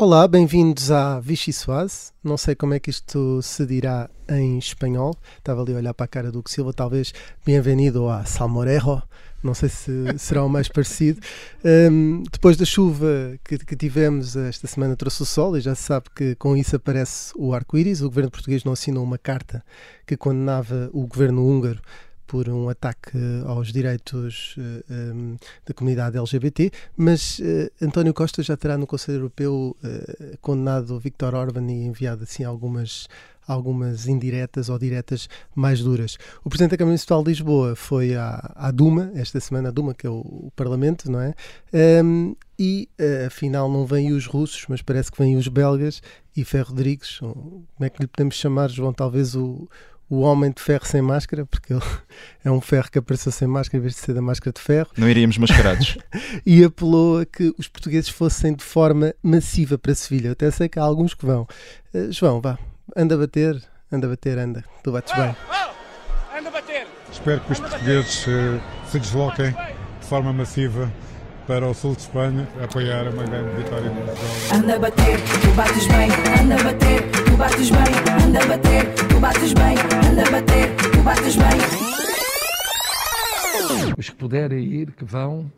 Olá, 0.00 0.28
bem-vindos 0.28 0.92
à 0.92 1.18
Vichy 1.18 1.52
Soase. 1.52 2.12
Não 2.22 2.36
sei 2.36 2.54
como 2.54 2.72
é 2.72 2.78
que 2.78 2.88
isto 2.88 3.42
se 3.42 3.66
dirá 3.66 4.08
em 4.28 4.56
espanhol. 4.56 5.12
Estava 5.36 5.60
ali 5.60 5.74
a 5.74 5.78
olhar 5.78 5.92
para 5.92 6.04
a 6.04 6.08
cara 6.08 6.30
do 6.30 6.40
Silva, 6.46 6.72
talvez 6.72 7.12
bem-vindo 7.44 8.08
a 8.08 8.24
Salmorejo. 8.24 9.02
Não 9.42 9.54
sei 9.54 9.68
se 9.68 10.16
será 10.16 10.44
o 10.44 10.48
mais 10.48 10.68
parecido. 10.68 11.20
Um, 11.64 12.22
depois 12.30 12.56
da 12.56 12.64
chuva 12.64 13.40
que, 13.42 13.58
que, 13.58 13.74
tivemos 13.74 14.36
esta 14.36 14.68
semana 14.68 14.94
trouxe 14.94 15.22
o 15.24 15.26
sol 15.26 15.56
e 15.56 15.60
já 15.60 15.74
se 15.74 15.82
sabe 15.82 16.06
que 16.14 16.36
com 16.36 16.56
isso 16.56 16.76
aparece 16.76 17.32
o 17.34 17.52
arco-íris. 17.52 18.00
O 18.00 18.08
governo 18.08 18.30
português 18.30 18.62
não 18.62 18.74
assinou 18.74 19.02
uma 19.02 19.18
carta 19.18 19.64
que 20.06 20.16
condenava 20.16 20.90
o 20.92 21.08
governo 21.08 21.44
húngaro 21.44 21.80
por 22.28 22.46
um 22.48 22.68
ataque 22.68 23.18
aos 23.46 23.72
direitos 23.72 24.54
uh, 24.58 24.60
eh, 24.60 25.12
um, 25.12 25.36
da 25.66 25.72
comunidade 25.72 26.18
LGBT, 26.18 26.70
mas 26.94 27.38
uh, 27.38 27.70
António 27.82 28.12
Costa 28.12 28.42
já 28.42 28.54
terá 28.54 28.76
no 28.76 28.86
Conselho 28.86 29.16
Europeu 29.16 29.74
uh, 29.82 30.38
condenado 30.42 31.00
Viktor 31.00 31.34
Orban 31.34 31.72
e 31.72 31.86
enviado 31.86 32.22
assim 32.22 32.44
algumas 32.44 33.08
algumas 33.46 34.06
indiretas 34.06 34.68
ou 34.68 34.78
diretas 34.78 35.26
mais 35.54 35.80
duras. 35.80 36.18
O 36.44 36.50
Presidente 36.50 36.72
da 36.72 36.76
Câmara 36.76 36.90
Municipal 36.90 37.22
de 37.22 37.30
Lisboa 37.30 37.74
foi 37.74 38.14
à, 38.14 38.52
à 38.54 38.70
Duma, 38.70 39.10
esta 39.14 39.40
semana, 39.40 39.70
a 39.70 39.72
Duma, 39.72 39.94
que 39.94 40.06
é 40.06 40.10
o, 40.10 40.18
o 40.18 40.52
Parlamento, 40.54 41.10
não 41.10 41.18
é? 41.18 41.34
Um, 42.04 42.36
e 42.58 42.90
afinal 43.26 43.72
não 43.72 43.86
vêm 43.86 44.12
os 44.12 44.26
russos, 44.26 44.66
mas 44.68 44.82
parece 44.82 45.10
que 45.10 45.16
vêm 45.16 45.34
os 45.34 45.48
belgas 45.48 46.02
e 46.36 46.44
Ferro 46.44 46.68
Rodrigues, 46.68 47.20
como 47.20 47.66
é 47.80 47.88
que 47.88 48.02
lhe 48.02 48.06
podemos 48.06 48.34
chamar, 48.34 48.68
João? 48.68 48.92
Talvez 48.92 49.34
o, 49.34 49.66
o 50.10 50.20
homem 50.20 50.50
de 50.50 50.62
ferro 50.62 50.86
sem 50.86 51.02
máscara, 51.02 51.44
porque 51.44 51.72
ele 51.72 51.82
é 52.44 52.50
um 52.50 52.60
ferro 52.60 52.90
que 52.90 52.98
apareceu 52.98 53.30
sem 53.30 53.46
máscara 53.46 53.78
em 53.78 53.82
vez 53.82 53.94
de 53.94 54.00
ser 54.00 54.14
da 54.14 54.22
máscara 54.22 54.52
de 54.52 54.60
ferro. 54.60 54.88
Não 54.96 55.08
iríamos 55.08 55.38
mascarados. 55.38 55.98
e 56.44 56.64
apelou 56.64 57.20
a 57.20 57.26
que 57.26 57.54
os 57.58 57.68
portugueses 57.68 58.08
fossem 58.08 58.54
de 58.54 58.64
forma 58.64 59.14
massiva 59.22 59.76
para 59.76 59.94
Sevilha. 59.94 60.28
Eu 60.28 60.32
até 60.32 60.50
sei 60.50 60.68
que 60.68 60.78
há 60.78 60.82
alguns 60.82 61.14
que 61.14 61.26
vão. 61.26 61.46
Uh, 61.92 62.10
João, 62.10 62.40
vá, 62.40 62.58
anda 62.96 63.14
a 63.14 63.18
bater, 63.18 63.62
anda 63.92 64.06
a 64.06 64.10
bater, 64.10 64.38
anda. 64.38 64.64
Tu 64.82 64.92
bates 64.92 65.14
bem. 65.14 65.36
anda 66.36 66.48
a 66.48 66.52
bater. 66.52 66.86
Espero 67.10 67.40
que 67.40 67.52
os 67.52 67.60
portugueses 67.60 68.26
uh, 68.26 68.60
se 68.90 68.98
desloquem 68.98 69.50
de 69.50 70.06
forma 70.06 70.32
massiva 70.32 70.90
para 71.48 71.66
o 71.66 71.72
sul 71.72 71.94
de 71.94 72.02
Espanha 72.02 72.46
apoiar 72.62 73.08
uma 73.08 73.24
grande 73.24 73.56
vitória 73.56 73.90
Portugal. 73.90 74.14
Anda 74.54 74.76
a 74.76 74.78
bater, 74.78 75.18
tu 75.40 75.50
bates 75.56 75.86
bem, 75.86 76.10
anda 76.42 76.54
a 76.54 76.62
bater, 76.62 77.10
tu 77.24 77.36
bates 77.38 77.70
bem, 77.70 77.80
anda 78.22 78.38
a 78.38 78.46
bater, 78.46 78.94
tu 79.08 79.18
bates 79.18 79.52
bem, 79.54 79.74
anda 80.10 80.22
a 80.22 80.30
bater, 80.30 80.76
tu 80.92 81.02
bates 81.02 81.36
bem. 81.36 81.58
Os 83.96 84.10
que 84.10 84.16
puderem 84.16 84.62
ir, 84.62 84.92
que 84.92 85.06
vão, 85.06 85.50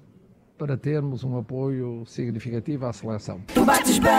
para 0.57 0.77
termos 0.77 1.25
um 1.25 1.37
apoio 1.37 2.05
significativo 2.07 2.87
à 2.87 2.93
seleção. 2.93 3.41
Tu 3.53 3.65
bates 3.65 3.99
bem, 3.99 4.13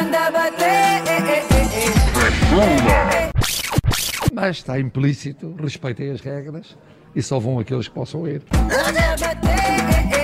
anda 0.00 0.18
a 0.18 0.30
bater. 0.30 1.04
Mas 4.32 4.56
está 4.56 4.80
implícito, 4.80 5.54
respeitei 5.60 6.10
as 6.10 6.22
regras 6.22 6.74
e 7.14 7.22
só 7.22 7.38
vão 7.38 7.58
aqueles 7.58 7.86
que 7.86 7.94
possam 7.94 8.26
ir. 8.26 8.42
Anda 8.54 9.12
a 9.12 9.16
bater. 9.18 10.23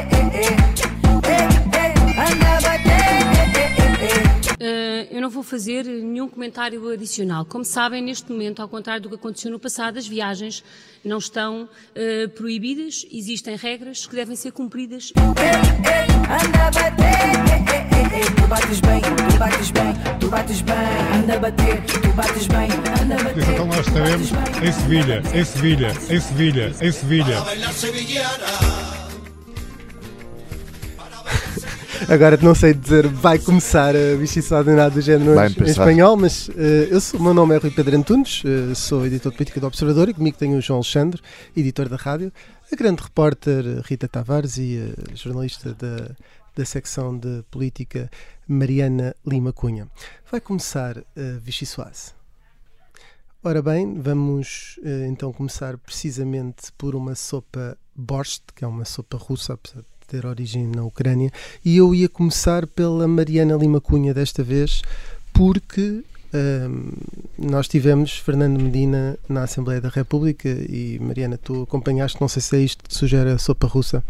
Uh, 4.61 5.09
eu 5.11 5.23
não 5.23 5.31
vou 5.31 5.42
fazer 5.42 5.84
nenhum 5.84 6.28
comentário 6.28 6.86
adicional. 6.91 7.47
Como 7.47 7.64
sabem, 7.64 8.03
neste 8.03 8.31
momento, 8.31 8.61
ao 8.61 8.69
contrário 8.69 9.03
do 9.03 9.08
que 9.08 9.14
aconteceu 9.14 9.51
no 9.51 9.58
passado, 9.58 9.97
as 9.97 10.06
viagens 10.06 10.62
não 11.03 11.17
estão 11.17 11.62
uh, 11.64 12.29
proibidas, 12.30 13.07
existem 13.11 13.57
regras 13.57 14.07
que 14.07 14.14
devem 14.14 14.36
ser 14.36 14.52
cumpridas. 14.52 15.14
Anda 15.17 16.67
a 16.67 16.70
bater, 16.70 18.35
tu 18.36 18.46
bates 18.48 18.80
bem, 18.80 19.01
tu 19.01 19.39
bates 19.39 19.70
bem, 19.70 19.95
tu 20.20 20.29
bates 20.29 20.61
bem, 20.61 20.77
anda 21.23 21.35
a 21.35 21.39
bater, 21.39 21.83
tu 21.85 22.13
bates 22.13 22.46
bem, 22.46 22.69
anda 23.02 23.14
a 23.14 23.24
bater. 23.24 23.51
Então 23.51 23.67
nós 23.67 23.86
estaremos 23.86 24.30
em 24.63 24.73
Sevilha, 24.73 25.23
em 25.33 25.45
Sevilha, 25.45 25.96
em 26.11 26.20
Sevilha, 26.20 26.74
em 26.83 26.92
Sevilha. 26.92 28.70
Agora 32.08 32.36
não 32.38 32.55
sei 32.55 32.72
dizer, 32.72 33.06
vai 33.06 33.38
começar 33.38 33.94
a 33.94 34.16
bichiçada 34.16 34.74
nada 34.74 34.90
do 34.94 35.00
género 35.00 35.34
em 35.38 35.70
espanhol, 35.70 36.16
mas 36.16 36.48
uh, 36.48 36.52
eu 36.90 37.00
sou, 37.00 37.20
o 37.20 37.22
meu 37.22 37.34
nome 37.34 37.55
é 37.55 37.58
Rui 37.58 37.70
Pedro 37.70 37.96
Antunes, 37.96 38.42
uh, 38.44 38.74
sou 38.74 39.05
editor 39.06 39.30
de 39.33 39.38
política 39.38 39.61
do 39.61 39.66
Observador 39.66 40.08
e 40.08 40.14
comigo 40.14 40.36
tenho 40.36 40.56
o 40.56 40.60
João 40.60 40.78
Alexandre, 40.78 41.20
editor 41.56 41.89
da 41.89 41.96
rádio, 41.96 42.33
a 42.72 42.77
grande 42.77 43.02
repórter 43.02 43.64
Rita 43.84 44.08
Tavares 44.08 44.56
e 44.56 44.94
a 45.12 45.14
jornalista 45.14 45.74
da, 45.74 46.14
da 46.56 46.64
secção 46.64 47.16
de 47.16 47.44
política 47.50 48.10
Mariana 48.48 49.14
Lima 49.27 49.52
Cunha. 49.52 49.86
Vai 50.30 50.40
começar 50.40 50.98
a 50.98 51.00
uh, 51.00 51.40
Vichy 51.40 51.66
Soase. 51.66 52.12
Ora 53.42 53.62
bem, 53.62 53.94
vamos 53.98 54.78
então 55.08 55.33
começar 55.33 55.78
precisamente 55.78 56.70
por 56.77 56.94
uma 56.94 57.14
sopa 57.14 57.74
borscht, 57.96 58.42
que 58.55 58.66
é 58.66 58.68
uma 58.68 58.84
sopa 58.84 59.16
russa, 59.16 59.55
apesar 59.55 59.80
de 59.80 59.86
ter 60.10 60.26
origem 60.26 60.66
na 60.66 60.82
Ucrânia, 60.82 61.30
e 61.64 61.76
eu 61.76 61.94
ia 61.94 62.08
começar 62.08 62.66
pela 62.66 63.06
Mariana 63.06 63.54
Lima 63.54 63.80
Cunha 63.80 64.12
desta 64.12 64.42
vez, 64.42 64.82
porque 65.32 66.02
um, 66.32 66.92
nós 67.38 67.68
tivemos 67.68 68.18
Fernando 68.18 68.60
Medina 68.60 69.16
na 69.28 69.44
Assembleia 69.44 69.80
da 69.80 69.88
República 69.88 70.48
e 70.48 70.98
Mariana, 71.00 71.38
tu 71.38 71.62
acompanhaste, 71.62 72.20
não 72.20 72.28
sei 72.28 72.42
se 72.42 72.56
é 72.56 72.60
isto 72.60 72.84
que 72.84 72.94
sugere 72.94 73.30
a 73.30 73.38
sopa 73.38 73.66
russa. 73.66 74.02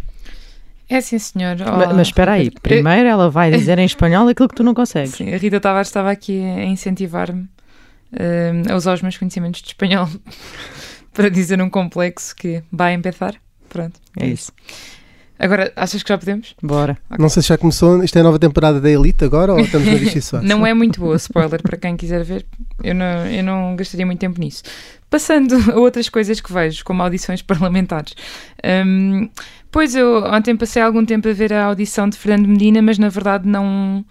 É 0.88 1.00
sim, 1.00 1.18
senhor. 1.18 1.56
Oh, 1.60 1.76
mas, 1.76 1.96
mas, 1.96 2.08
espera 2.08 2.32
aí, 2.32 2.50
primeiro 2.50 3.08
ela 3.08 3.30
vai 3.30 3.50
dizer 3.56 3.78
em 3.78 3.84
espanhol 3.84 4.26
aquilo 4.28 4.48
que 4.48 4.56
tu 4.56 4.64
não 4.64 4.74
consegues. 4.74 5.14
Sim, 5.14 5.32
a 5.32 5.36
Rita 5.36 5.60
Tavares 5.60 5.88
estava 5.88 6.10
aqui 6.10 6.42
a 6.42 6.64
incentivar-me 6.64 7.42
uh, 7.42 8.72
a 8.72 8.74
usar 8.74 8.94
os 8.94 9.02
meus 9.02 9.16
conhecimentos 9.16 9.62
de 9.62 9.68
espanhol 9.68 10.08
para 11.14 11.30
dizer 11.30 11.60
um 11.62 11.70
complexo 11.70 12.34
que 12.34 12.62
vai 12.72 12.92
empezar. 12.94 13.36
Pronto, 13.68 14.00
é, 14.18 14.24
é 14.24 14.28
isso. 14.30 14.52
Agora, 15.40 15.72
achas 15.74 16.02
que 16.02 16.08
já 16.10 16.18
podemos? 16.18 16.54
Bora. 16.62 16.98
Okay. 17.06 17.16
Não 17.18 17.30
sei 17.30 17.42
se 17.42 17.48
já 17.48 17.56
começou, 17.56 18.04
isto 18.04 18.14
é 18.14 18.20
a 18.20 18.24
nova 18.24 18.38
temporada 18.38 18.78
da 18.78 18.90
Elite 18.90 19.24
agora 19.24 19.54
ou 19.54 19.60
estamos 19.60 19.88
na 19.88 19.94
Vichy 19.94 20.20
Não 20.42 20.66
é 20.66 20.74
muito 20.74 21.00
boa, 21.00 21.16
spoiler, 21.16 21.62
para 21.62 21.78
quem 21.78 21.96
quiser 21.96 22.22
ver. 22.22 22.44
Eu 22.84 22.94
não, 22.94 23.26
eu 23.26 23.42
não 23.42 23.74
gastaria 23.74 24.04
muito 24.04 24.18
tempo 24.18 24.38
nisso. 24.38 24.62
Passando 25.08 25.54
a 25.72 25.76
outras 25.76 26.10
coisas 26.10 26.42
que 26.42 26.52
vejo, 26.52 26.84
como 26.84 27.02
audições 27.02 27.40
parlamentares. 27.40 28.14
Um, 28.86 29.30
pois 29.72 29.94
eu 29.94 30.24
ontem 30.24 30.54
passei 30.54 30.82
algum 30.82 31.06
tempo 31.06 31.26
a 31.26 31.32
ver 31.32 31.54
a 31.54 31.64
audição 31.64 32.06
de 32.06 32.18
Fernando 32.18 32.46
Medina, 32.46 32.82
mas 32.82 32.98
na 32.98 33.08
verdade 33.08 33.48
não. 33.48 34.04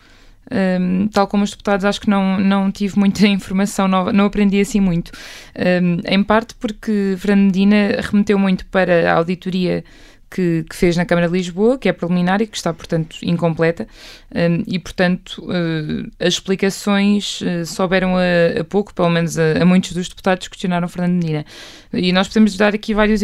Um, 0.51 1.07
tal 1.09 1.27
como 1.27 1.43
os 1.43 1.51
deputados, 1.51 1.85
acho 1.85 2.01
que 2.01 2.09
não, 2.09 2.39
não 2.39 2.71
tive 2.71 2.97
muita 2.97 3.27
informação 3.27 3.87
nova, 3.87 4.11
não 4.11 4.25
aprendi 4.25 4.59
assim 4.59 4.79
muito. 4.79 5.11
Um, 5.55 6.01
em 6.07 6.23
parte 6.23 6.55
porque 6.55 7.13
Fernando 7.19 7.45
Medina 7.45 8.01
remeteu 8.01 8.39
muito 8.39 8.65
para 8.65 9.13
a 9.13 9.17
auditoria 9.17 9.83
que, 10.29 10.65
que, 10.69 10.75
fez 10.75 10.95
na 10.95 11.05
Câmara 11.05 11.27
de 11.27 11.33
Lisboa, 11.33 11.77
que 11.77 11.89
é 11.89 11.93
preliminar 11.93 12.41
e 12.41 12.47
que 12.47 12.55
está, 12.55 12.73
portanto, 12.73 13.17
incompleta, 13.23 13.87
um, 14.33 14.63
e, 14.67 14.77
portanto, 14.77 15.41
uh, 15.43 16.09
as 16.19 16.35
explicações 16.35 17.41
uh, 17.41 17.65
souberam 17.65 18.15
a, 18.15 18.61
a, 18.61 18.63
pouco, 18.63 18.93
pelo 18.93 19.09
menos 19.09 19.39
a, 19.39 19.61
a, 19.61 19.65
muitos 19.65 19.91
dos 19.93 20.07
deputados 20.07 20.47
que 20.47 20.51
questionaram 20.51 20.87
Fernando 20.87 21.13
Medina. 21.13 21.45
E 21.91 22.13
nós 22.13 22.27
podemos 22.27 22.55
dar 22.55 22.75
aqui 22.75 22.93
vários, 22.93 23.21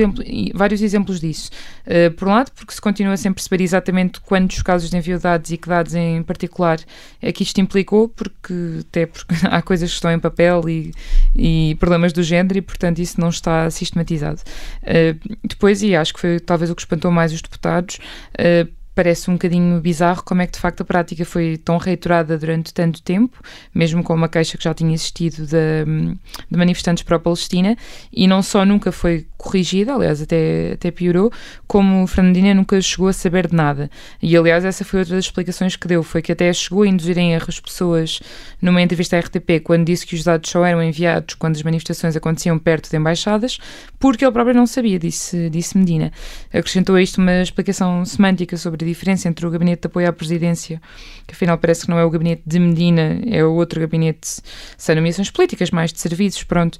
vários 0.55 0.81
exemplos 0.81 1.19
disso. 1.19 1.51
Uh, 1.85 2.11
por 2.11 2.27
um 2.27 2.31
lado, 2.31 2.51
porque 2.55 2.73
se 2.73 2.81
continua 2.81 3.15
sem 3.17 3.31
perceber 3.31 3.63
exatamente 3.63 4.19
quantos 4.19 4.63
casos 4.63 4.89
de 4.89 4.97
envio 4.97 5.17
de 5.17 5.23
dados 5.23 5.51
e 5.51 5.57
que 5.57 5.69
dados 5.69 5.93
em 5.93 6.23
particular 6.23 6.79
é 7.21 7.31
que 7.31 7.43
isto 7.43 7.61
implicou, 7.61 8.09
porque 8.09 8.79
até 8.81 9.05
porque 9.05 9.35
há 9.45 9.61
coisas 9.61 9.91
que 9.91 9.95
estão 9.95 10.11
em 10.11 10.19
papel 10.19 10.67
e, 10.67 10.91
e 11.35 11.75
problemas 11.79 12.13
do 12.13 12.23
género, 12.23 12.57
e, 12.57 12.61
portanto, 12.61 12.97
isso 12.97 13.21
não 13.21 13.29
está 13.29 13.69
sistematizado. 13.69 14.41
depois, 15.43 15.83
e 15.83 15.95
acho 15.95 16.15
que 16.15 16.19
foi 16.19 16.39
talvez 16.39 16.71
o 16.71 16.75
que 16.75 16.81
espantou 16.95 17.11
mais 17.11 17.33
os 17.33 17.41
deputados, 17.41 17.99
uh, 18.39 18.71
parece 18.95 19.29
um 19.29 19.33
bocadinho 19.33 19.79
bizarro 19.81 20.23
como 20.23 20.41
é 20.41 20.47
que 20.47 20.53
de 20.53 20.59
facto 20.59 20.81
a 20.81 20.85
prática 20.85 21.25
foi 21.25 21.57
tão 21.57 21.77
reiterada 21.77 22.37
durante 22.37 22.73
tanto 22.73 23.01
tempo, 23.01 23.37
mesmo 23.73 24.01
com 24.01 24.13
uma 24.13 24.29
queixa 24.29 24.57
que 24.57 24.63
já 24.63 24.73
tinha 24.73 24.93
existido 24.93 25.45
de, 25.45 25.85
de 26.49 26.57
manifestantes 26.57 27.03
pró-Palestina, 27.03 27.77
e 28.11 28.27
não 28.27 28.41
só 28.41 28.65
nunca 28.65 28.91
foi 28.91 29.27
corrigida, 29.37 29.93
aliás, 29.93 30.21
até, 30.21 30.71
até 30.73 30.89
piorou, 30.89 31.31
como 31.67 32.07
Fernandina 32.07 32.53
nunca 32.53 32.79
chegou 32.81 33.09
a 33.09 33.13
saber 33.13 33.47
de 33.47 33.55
nada. 33.55 33.91
E, 34.21 34.35
aliás, 34.35 34.65
essa 34.65 34.83
foi 34.83 34.99
outra 34.99 35.15
das 35.15 35.25
explicações 35.25 35.75
que 35.75 35.87
deu, 35.87 36.01
foi 36.01 36.21
que 36.21 36.31
até 36.31 36.51
chegou 36.51 36.83
a 36.83 36.87
induzir 36.87 37.17
em 37.17 37.33
erro 37.33 37.45
as 37.47 37.59
pessoas 37.59 38.21
numa 38.61 38.81
entrevista 38.81 39.17
à 39.17 39.19
RTP, 39.19 39.61
quando 39.63 39.85
disse 39.85 40.05
que 40.07 40.15
os 40.15 40.23
dados 40.23 40.49
só 40.49 40.65
eram 40.65 40.81
enviados 40.81 41.35
quando 41.35 41.55
as 41.55 41.63
manifestações 41.63 42.15
aconteciam 42.15 42.57
perto 42.57 42.89
de 42.89 42.97
embaixadas, 42.97 43.59
porque 43.99 44.25
ele 44.25 44.31
próprio 44.31 44.55
não 44.55 44.65
sabia, 44.65 44.97
disse, 44.97 45.49
disse 45.49 45.77
Medina. 45.77 46.11
Acrescentou 46.51 46.95
a 46.95 47.01
isto 47.01 47.21
uma 47.21 47.41
explicação 47.41 48.03
semântica 48.05 48.57
sobre 48.57 48.83
a 48.83 48.84
diferença 48.85 49.27
entre 49.27 49.45
o 49.45 49.49
gabinete 49.49 49.81
de 49.81 49.87
apoio 49.87 50.07
à 50.07 50.13
presidência, 50.13 50.81
que 51.27 51.33
afinal 51.33 51.57
parece 51.57 51.83
que 51.83 51.89
não 51.89 51.99
é 51.99 52.05
o 52.05 52.09
gabinete 52.09 52.43
de 52.45 52.59
Medina, 52.59 53.19
é 53.29 53.43
o 53.43 53.53
outro 53.53 53.79
gabinete 53.79 54.41
sem 54.77 54.95
nomeações 54.95 55.29
políticas, 55.29 55.71
mais 55.71 55.91
de 55.91 55.99
serviços, 55.99 56.43
pronto, 56.43 56.77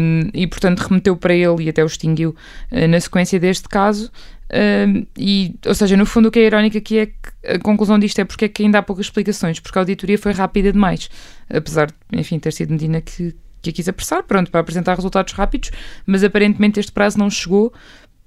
um, 0.00 0.30
e 0.34 0.46
portanto 0.46 0.80
remeteu 0.80 1.16
para 1.16 1.34
ele 1.34 1.64
e 1.64 1.68
até 1.68 1.82
o 1.82 1.86
extinguiu 1.86 2.34
uh, 2.72 2.88
na 2.88 3.00
sequência 3.00 3.38
deste 3.38 3.68
caso, 3.68 4.10
Uh, 4.48 5.06
e, 5.14 5.54
ou 5.66 5.74
seja, 5.74 5.94
no 5.96 6.06
fundo, 6.06 6.28
o 6.28 6.30
que 6.30 6.38
é 6.38 6.46
irónico 6.46 6.78
aqui 6.78 6.98
é 6.98 7.06
que 7.06 7.12
a 7.46 7.58
conclusão 7.58 7.98
disto 7.98 8.18
é 8.18 8.24
porque 8.24 8.46
é 8.46 8.48
que 8.48 8.62
ainda 8.62 8.78
há 8.78 8.82
poucas 8.82 9.06
explicações, 9.06 9.60
porque 9.60 9.78
a 9.78 9.82
auditoria 9.82 10.16
foi 10.16 10.32
rápida 10.32 10.72
demais, 10.72 11.10
apesar 11.50 11.88
de, 11.88 11.94
enfim, 12.18 12.38
ter 12.38 12.52
sido 12.52 12.70
Medina 12.70 13.02
que, 13.02 13.36
que 13.60 13.70
a 13.70 13.72
quis 13.72 13.88
apressar, 13.88 14.22
pronto, 14.22 14.50
para 14.50 14.60
apresentar 14.60 14.94
resultados 14.94 15.34
rápidos, 15.34 15.70
mas 16.06 16.24
aparentemente 16.24 16.80
este 16.80 16.92
prazo 16.92 17.18
não 17.18 17.28
chegou 17.28 17.72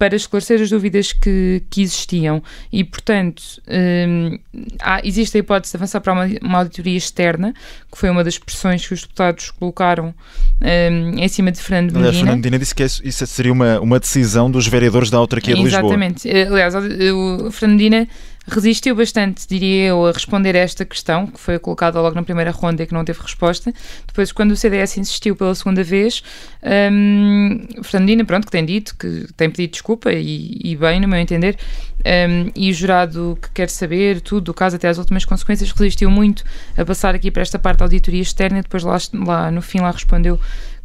para 0.02 0.16
esclarecer 0.16 0.60
as 0.60 0.68
dúvidas 0.72 1.14
que, 1.14 1.62
que 1.70 1.84
existiam 1.84 2.42
e, 2.74 2.84
portanto, 2.84 3.44
hum, 3.68 4.40
há, 4.82 5.00
existe 5.04 5.38
a 5.38 5.40
hipótese 5.42 5.74
de 5.74 5.78
avançar 5.78 6.02
para 6.02 6.14
uma, 6.14 6.28
uma, 6.42 6.58
auditoria 6.58 6.98
externa, 6.98 7.54
que 7.92 7.96
foi 8.00 8.10
uma 8.10 8.24
das 8.24 8.40
pressões 8.40 8.84
que 8.88 8.96
os 8.96 9.04
deputados 9.04 9.52
colocaram 9.52 10.12
hum, 10.60 11.20
em 11.20 11.28
cima 11.28 11.52
de 11.52 11.62
Fernando 11.62 11.92
Medina. 11.92 12.00
Aliás, 12.00 12.18
Fernando 12.18 12.38
Medina 12.38 12.58
disse 12.58 12.74
que 12.74 12.84
isso 12.84 13.28
seria 13.28 13.54
uma, 13.54 13.80
uma 13.80 14.00
decisão 14.00 14.50
dos 14.50 14.66
vereadores 14.66 15.12
da 15.12 15.20
autarquia 15.20 15.54
de 15.54 15.62
Lisboa. 15.62 15.84
Exatamente. 15.84 16.28
Aliás, 16.28 16.74
o 16.74 17.52
Fernando 17.52 17.78
Medina 17.78 18.08
resistiu 18.48 18.96
bastante, 18.96 19.48
diria 19.48 19.88
eu, 19.88 20.06
a 20.06 20.12
responder 20.12 20.56
a 20.56 20.60
esta 20.60 20.84
questão, 20.84 21.28
que 21.28 21.40
foi 21.40 21.60
colocada 21.60 22.02
logo 22.02 22.16
na 22.16 22.24
primeira 22.24 22.52
ronda 22.52 22.84
e 22.84 22.88
que 22.88 22.94
não 22.94 23.06
teve 23.06 23.20
resposta. 23.22 23.74
Depois, 24.08 24.32
quando 24.32 24.52
o 24.52 24.56
CDS 24.56 24.98
insistiu 24.98 25.36
pela 25.36 25.54
segunda 25.54 25.84
vez, 25.84 26.24
um, 26.92 27.84
Fernandina, 27.84 28.26
pronto, 28.26 28.46
que 28.46 28.52
tem 28.52 28.66
dito, 28.66 28.96
que 28.98 29.28
tem 29.38 29.50
pedido 29.50 29.72
desculpa, 29.72 30.12
e, 30.12 30.60
e 30.64 30.76
bem, 30.76 31.00
no 31.00 31.08
meu 31.08 31.20
entender, 31.20 31.58
um, 32.00 32.52
e 32.56 32.72
o 32.72 32.74
jurado 32.74 33.38
que 33.42 33.52
quer 33.52 33.70
saber 33.70 34.22
tudo 34.22 34.46
do 34.46 34.54
caso 34.54 34.76
até 34.76 34.88
às 34.88 34.98
últimas 34.98 35.24
consequências 35.24 35.72
resistiu 35.72 36.10
muito 36.10 36.44
a 36.76 36.84
passar 36.84 37.14
aqui 37.14 37.30
para 37.30 37.44
esta 37.44 37.60
parte 37.60 37.80
da 37.80 37.86
auditoria 37.86 38.22
externa 38.22 38.60
e 38.60 38.62
depois 38.64 38.84
lá, 38.84 38.98
lá 39.14 39.52
no 39.52 39.62
fim 39.62 39.80
lá 39.80 39.92
respondeu 39.92 40.40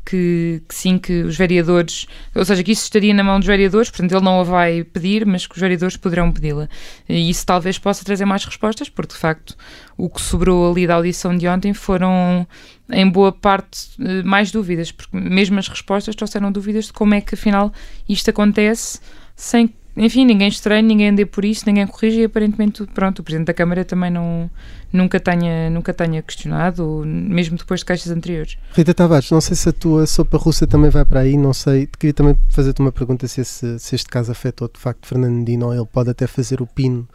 que, 0.07 0.63
que, 0.69 0.75
sim, 0.75 0.99
que 0.99 1.23
os 1.23 1.37
vereadores, 1.37 2.07
ou 2.33 2.45
seja, 2.45 2.63
que 2.63 2.71
isso 2.71 2.85
estaria 2.85 3.13
na 3.13 3.25
mão 3.25 3.41
dos 3.41 3.47
vereadores, 3.47 3.91
portanto 3.91 4.13
ele 4.13 4.25
não 4.25 4.41
a 4.41 4.45
vai 4.45 4.85
pedir, 4.85 5.27
mas 5.27 5.47
que 5.47 5.55
os 5.55 5.61
vereadores 5.61 5.97
poderão 5.97 6.31
pedi-la. 6.31 6.69
E 7.09 7.29
isso 7.29 7.45
talvez 7.45 7.77
possa 7.77 8.05
trazer 8.05 8.25
mais 8.25 8.45
respostas, 8.45 8.89
porque 8.89 9.15
de 9.15 9.19
facto 9.19 9.57
o 9.99 10.09
que 10.09 10.21
sobrou 10.21 10.71
ali 10.71 10.87
da 10.87 10.95
audição 10.95 11.37
de 11.37 11.49
ontem 11.49 11.75
foram, 11.75 12.47
em 12.89 13.11
boa 13.11 13.33
parte, 13.33 13.89
eh, 14.01 14.23
mais 14.23 14.53
dúvidas, 14.53 14.93
porque 14.93 15.17
mesmo 15.17 15.59
as 15.59 15.67
respostas 15.67 16.15
trouxeram 16.15 16.53
dúvidas 16.53 16.87
de 16.87 16.93
como 16.93 17.15
é 17.15 17.21
que 17.21 17.35
afinal 17.35 17.73
isto 18.09 18.31
acontece 18.31 19.01
sem 19.35 19.75
enfim, 19.97 20.25
ninguém 20.27 20.49
estranha, 20.49 20.83
ninguém 20.83 21.09
ande 21.09 21.25
por 21.25 21.45
isso, 21.45 21.65
ninguém 21.67 21.87
corrige 21.87 22.21
e 22.21 22.25
aparentemente, 22.25 22.85
pronto, 22.95 23.21
o 23.21 23.23
Presidente 23.23 23.47
da 23.47 23.55
Câmara 23.55 23.85
também 23.85 24.11
não, 24.11 24.51
nunca, 24.93 25.19
tenha, 25.19 25.71
nunca 25.71 25.95
tenha 25.95 26.21
questionado, 26.21 27.03
mesmo 27.07 27.57
depois 27.57 27.81
de 27.81 27.87
caixas 27.87 28.13
anteriores. 28.13 28.59
Rita 28.73 28.93
Tavares, 28.93 29.31
não 29.31 29.41
sei 29.41 29.57
se 29.57 29.69
a 29.69 29.73
tua 29.73 30.07
sopa 30.07 30.37
russa 30.37 30.67
também 30.67 30.91
vai 30.91 31.05
para 31.05 31.21
aí, 31.21 31.37
não 31.37 31.55
sei, 31.55 31.87
queria 31.87 32.13
também 32.13 32.37
fazer-te 32.51 32.81
uma 32.81 32.93
pergunta 32.93 33.27
se, 33.27 33.41
esse, 33.41 33.79
se 33.79 33.95
este 33.95 34.09
caso 34.09 34.31
afetou 34.31 34.69
de 34.69 34.79
facto 34.79 35.07
Fernando 35.07 35.45
Dino, 35.47 35.73
ele 35.73 35.87
pode 35.87 36.11
até 36.11 36.27
fazer 36.27 36.61
o 36.61 36.67
pino 36.67 37.09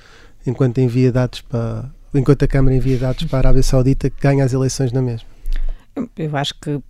enquanto 0.46 0.80
envia 0.80 1.12
dados 1.12 1.42
para, 1.42 1.88
enquanto 2.14 2.44
a 2.44 2.48
Câmara 2.48 2.76
envia 2.76 2.98
dados 2.98 3.26
para 3.26 3.38
a 3.38 3.42
Arábia 3.42 3.64
Saudita 3.64 4.10
que 4.10 4.20
ganha 4.20 4.44
as 4.44 4.54
eleições 4.54 4.92
na 4.92 5.02
mesma. 5.02 5.28
Eu 6.18 6.36
acho 6.36 6.56
que 6.60 6.82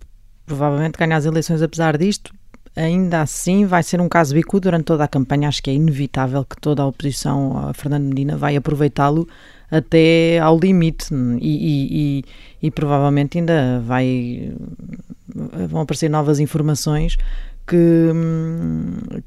provavelmente 0.46 0.98
ganha 0.98 1.16
as 1.16 1.24
eleições 1.24 1.60
apesar 1.60 1.98
disto, 1.98 2.32
ainda 2.74 3.20
assim 3.20 3.66
vai 3.66 3.82
ser 3.82 4.00
um 4.00 4.08
caso 4.08 4.34
bicudo 4.34 4.62
durante 4.62 4.84
toda 4.84 5.04
a 5.04 5.08
campanha. 5.08 5.48
Acho 5.48 5.62
que 5.62 5.70
é 5.70 5.74
inevitável 5.74 6.44
que 6.44 6.56
toda 6.60 6.82
a 6.82 6.86
oposição 6.86 7.68
a 7.68 7.74
Fernando 7.74 8.04
Medina 8.04 8.36
vai 8.36 8.56
aproveitá-lo 8.56 9.28
até 9.70 10.38
ao 10.38 10.58
limite 10.58 11.06
e, 11.14 11.38
e, 11.40 12.18
e, 12.20 12.24
e, 12.66 12.70
provavelmente 12.70 13.38
ainda 13.38 13.80
vai 13.80 14.52
vão 15.68 15.80
aparecer 15.80 16.10
novas 16.10 16.38
informações 16.38 17.16
que, 17.66 18.10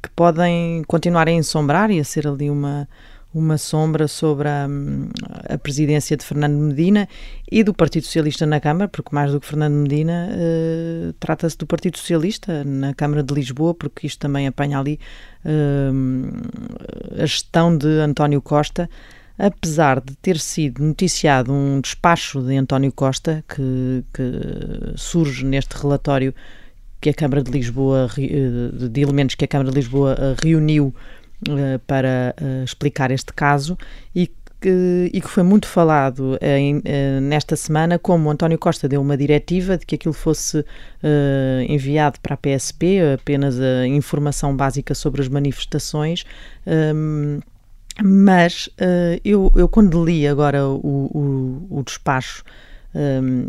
que 0.03 0.09
podem 0.15 0.83
continuar 0.88 1.27
a 1.27 1.31
ensombrar 1.31 1.89
e 1.89 2.00
a 2.00 2.03
ser 2.03 2.27
ali 2.27 2.50
uma 2.50 2.88
uma 3.36 3.58
sombra 3.58 4.08
sobre 4.08 4.48
a, 4.48 4.66
a, 5.50 5.58
presidência 5.58 6.16
de 6.16 6.24
Fernando 6.24 6.58
Medina 6.58 7.08
e 7.52 7.64
do 7.64 7.74
Partido 7.74 8.06
Socialista 8.06 8.46
na 8.46 8.62
Câmara, 8.62 8.88
porque 8.88 9.14
mais 9.14 9.34
do 9.34 9.42
que 9.42 9.48
Fernando 9.48 9.74
Medina, 9.74 10.30
uh, 10.32 11.14
trata-se 11.20 11.58
do 11.58 11.68
Partido 11.68 11.98
Socialista 11.98 12.64
na 12.64 12.94
Câmara 12.94 13.22
de 13.22 13.34
Lisboa, 13.34 13.74
porque 13.74 14.08
isto 14.08 14.20
também 14.20 14.48
apanha 14.48 14.80
ali 14.80 15.00
uh, 15.44 17.22
a 17.22 17.26
gestão 17.26 17.78
de 17.78 18.00
António 18.00 18.42
Costa, 18.42 18.90
apesar 19.38 20.00
de 20.00 20.16
ter 20.16 20.40
sido 20.40 20.81
noticiado 20.81 21.52
um 21.52 21.81
despacho 21.81 22.42
de 22.42 22.56
António 22.56 22.92
Costa, 22.94 23.44
que, 23.50 24.04
que 24.14 24.94
surge 24.96 25.44
neste 25.44 25.74
relatório 25.74 26.34
que 27.02 27.10
a 27.10 27.14
Câmara 27.14 27.44
de 27.44 27.52
Lisboa, 27.52 28.10
eh, 28.18 28.88
de 28.90 29.02
elementos 29.02 29.36
que 29.36 29.44
a 29.44 29.48
Câmara 29.48 29.70
de 29.70 29.76
Lisboa 29.76 30.36
reuniu 30.42 30.88
uh, 30.88 31.25
para 31.88 32.36
uh, 32.42 32.63
explicar 32.63 33.12
este 33.12 33.33
caso 33.33 33.77
e 34.13 34.27
que, 34.62 35.12
e 35.13 35.21
que 35.21 35.30
foi 35.30 35.44
muito 35.44 35.68
falado 35.68 36.39
em, 36.42 36.81
nesta 37.21 37.56
semana, 37.56 38.00
como 38.00 38.31
António 38.31 38.57
Costa 38.57 38.88
deu 38.88 39.00
uma 39.00 39.15
diretiva 39.15 39.77
de 39.77 39.86
que 39.86 39.94
aquilo 39.94 40.13
fosse 40.13 40.65
enviado 41.69 42.19
para 42.19 42.33
a 42.33 42.38
PSP, 42.38 43.00
apenas 43.13 43.59
a 43.59 43.86
informação 43.86 44.56
básica 44.56 44.95
sobre 44.95 45.21
as 45.21 45.27
manifestações. 45.27 46.24
Um, 46.65 47.36
ehm, 47.36 47.42
mas 48.03 48.68
uh, 48.80 49.19
eu, 49.24 49.51
eu, 49.56 49.69
quando 49.69 50.03
li 50.03 50.27
agora 50.27 50.68
o, 50.68 50.80
o, 50.83 51.80
o 51.80 51.83
despacho 51.83 52.44
um, 52.95 53.47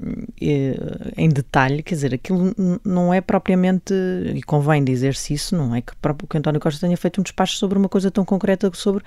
em 1.17 1.29
detalhe, 1.29 1.83
quer 1.83 1.95
dizer, 1.95 2.15
aquilo 2.15 2.53
não 2.85 3.15
é 3.15 3.21
propriamente, 3.21 3.95
e 4.35 4.43
convém 4.43 4.83
dizer-se 4.83 5.35
isso, 5.35 5.57
não 5.57 5.75
é 5.75 5.81
que, 5.81 5.93
que 6.29 6.39
António 6.39 6.61
Costa 6.61 6.85
tenha 6.85 6.97
feito 6.97 7.21
um 7.21 7.23
despacho 7.23 7.57
sobre 7.57 7.79
uma 7.79 7.89
coisa 7.89 8.11
tão 8.11 8.25
concreta 8.25 8.71
sobre 8.75 9.05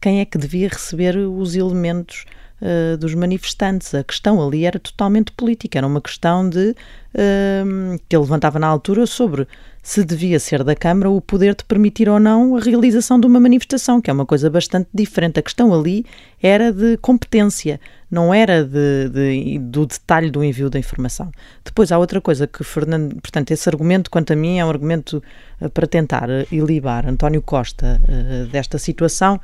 quem 0.00 0.20
é 0.20 0.24
que 0.24 0.36
devia 0.36 0.68
receber 0.68 1.16
os 1.16 1.56
elementos 1.56 2.26
uh, 2.62 2.96
dos 2.96 3.14
manifestantes. 3.14 3.94
A 3.94 4.04
questão 4.04 4.44
ali 4.46 4.64
era 4.64 4.78
totalmente 4.78 5.32
política, 5.32 5.78
era 5.78 5.86
uma 5.86 6.00
questão 6.00 6.48
de 6.48 6.70
uh, 6.70 7.98
que 8.08 8.16
ele 8.16 8.22
levantava 8.22 8.58
na 8.58 8.66
altura 8.66 9.06
sobre 9.06 9.46
se 9.88 10.04
devia 10.04 10.38
ser 10.38 10.62
da 10.62 10.76
Câmara 10.76 11.08
o 11.08 11.18
poder 11.18 11.54
de 11.54 11.64
permitir 11.64 12.10
ou 12.10 12.20
não 12.20 12.56
a 12.56 12.60
realização 12.60 13.18
de 13.18 13.26
uma 13.26 13.40
manifestação, 13.40 14.02
que 14.02 14.10
é 14.10 14.12
uma 14.12 14.26
coisa 14.26 14.50
bastante 14.50 14.86
diferente. 14.92 15.38
A 15.38 15.42
questão 15.42 15.72
ali 15.72 16.04
era 16.42 16.70
de 16.70 16.98
competência, 16.98 17.80
não 18.10 18.34
era 18.34 18.62
de, 18.62 19.08
de, 19.08 19.58
do 19.58 19.86
detalhe 19.86 20.30
do 20.30 20.44
envio 20.44 20.68
da 20.68 20.78
informação. 20.78 21.32
Depois 21.64 21.90
há 21.90 21.96
outra 21.96 22.20
coisa 22.20 22.46
que 22.46 22.62
Fernando, 22.62 23.14
portanto, 23.22 23.50
esse 23.50 23.66
argumento, 23.66 24.10
quanto 24.10 24.30
a 24.32 24.36
mim, 24.36 24.58
é 24.58 24.64
um 24.64 24.68
argumento 24.68 25.22
uh, 25.58 25.70
para 25.70 25.86
tentar 25.86 26.28
uh, 26.28 26.46
ilibar 26.52 27.08
António 27.08 27.40
Costa 27.40 27.98
uh, 28.04 28.46
desta 28.48 28.76
situação 28.76 29.40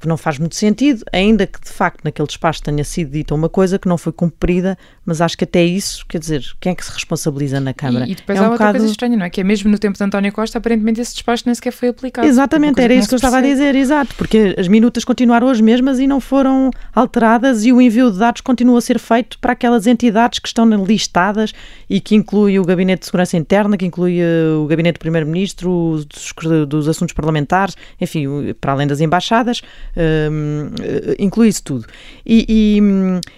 que 0.00 0.08
não 0.08 0.16
faz 0.16 0.38
muito 0.38 0.54
sentido, 0.54 1.02
ainda 1.12 1.46
que 1.46 1.60
de 1.60 1.70
facto 1.70 2.02
naquele 2.04 2.26
despacho 2.26 2.62
tenha 2.62 2.84
sido 2.84 3.10
dita 3.12 3.34
uma 3.34 3.48
coisa 3.48 3.78
que 3.78 3.88
não 3.88 3.96
foi 3.96 4.12
cumprida, 4.12 4.76
mas 5.04 5.20
acho 5.20 5.36
que 5.36 5.44
até 5.44 5.64
isso, 5.64 6.04
quer 6.06 6.18
dizer, 6.18 6.44
quem 6.60 6.72
é 6.72 6.74
que 6.74 6.84
se 6.84 6.92
responsabiliza 6.92 7.60
na 7.60 7.72
Câmara? 7.72 8.06
E, 8.06 8.12
e 8.12 8.14
depois 8.14 8.38
é 8.38 8.42
há 8.42 8.44
um 8.44 8.50
outra 8.50 8.66
bocado... 8.66 8.78
coisa 8.78 8.90
estranha, 8.90 9.16
não 9.16 9.24
é? 9.24 9.30
Que 9.30 9.40
é 9.40 9.44
mesmo 9.44 9.70
no 9.70 9.78
tempo 9.78 9.96
de 9.96 10.04
António 10.04 10.32
Costa, 10.32 10.58
aparentemente 10.58 11.00
esse 11.00 11.14
despacho 11.14 11.44
nem 11.46 11.54
sequer 11.54 11.72
foi 11.72 11.88
aplicado. 11.88 12.26
Exatamente, 12.26 12.80
era 12.80 12.92
isso 12.92 13.08
que 13.08 13.14
eu 13.14 13.16
estava 13.16 13.38
a 13.38 13.40
dizer, 13.40 13.74
exato, 13.74 14.14
porque 14.16 14.54
as 14.58 14.68
minutas 14.68 15.04
continuaram 15.04 15.48
as 15.48 15.60
mesmas 15.60 15.98
e 15.98 16.06
não 16.06 16.20
foram 16.20 16.70
alteradas 16.94 17.64
e 17.64 17.72
o 17.72 17.80
envio 17.80 18.10
de 18.10 18.18
dados 18.18 18.40
continua 18.40 18.78
a 18.78 18.82
ser 18.82 18.98
feito 18.98 19.38
para 19.38 19.52
aquelas 19.52 19.86
entidades 19.86 20.38
que 20.38 20.48
estão 20.48 20.64
listadas 20.84 21.52
e 21.88 22.00
que 22.00 22.14
inclui 22.14 22.58
o 22.58 22.64
Gabinete 22.64 23.00
de 23.00 23.06
Segurança 23.06 23.36
Interna, 23.36 23.76
que 23.76 23.86
inclui 23.86 24.18
eh, 24.20 24.54
o 24.58 24.66
Gabinete 24.66 24.96
do 24.96 25.00
Primeiro-Ministro, 25.00 26.04
dos, 26.06 26.66
dos 26.66 26.88
assuntos 26.88 27.14
parlamentares, 27.14 27.76
enfim, 28.00 28.54
para 28.60 28.72
além 28.72 28.86
das 28.86 29.00
embaixadas, 29.00 29.62
um, 29.96 30.70
inclui 31.18 31.48
isso 31.48 31.62
tudo. 31.62 31.86
E, 32.24 32.44
e, 32.48 32.80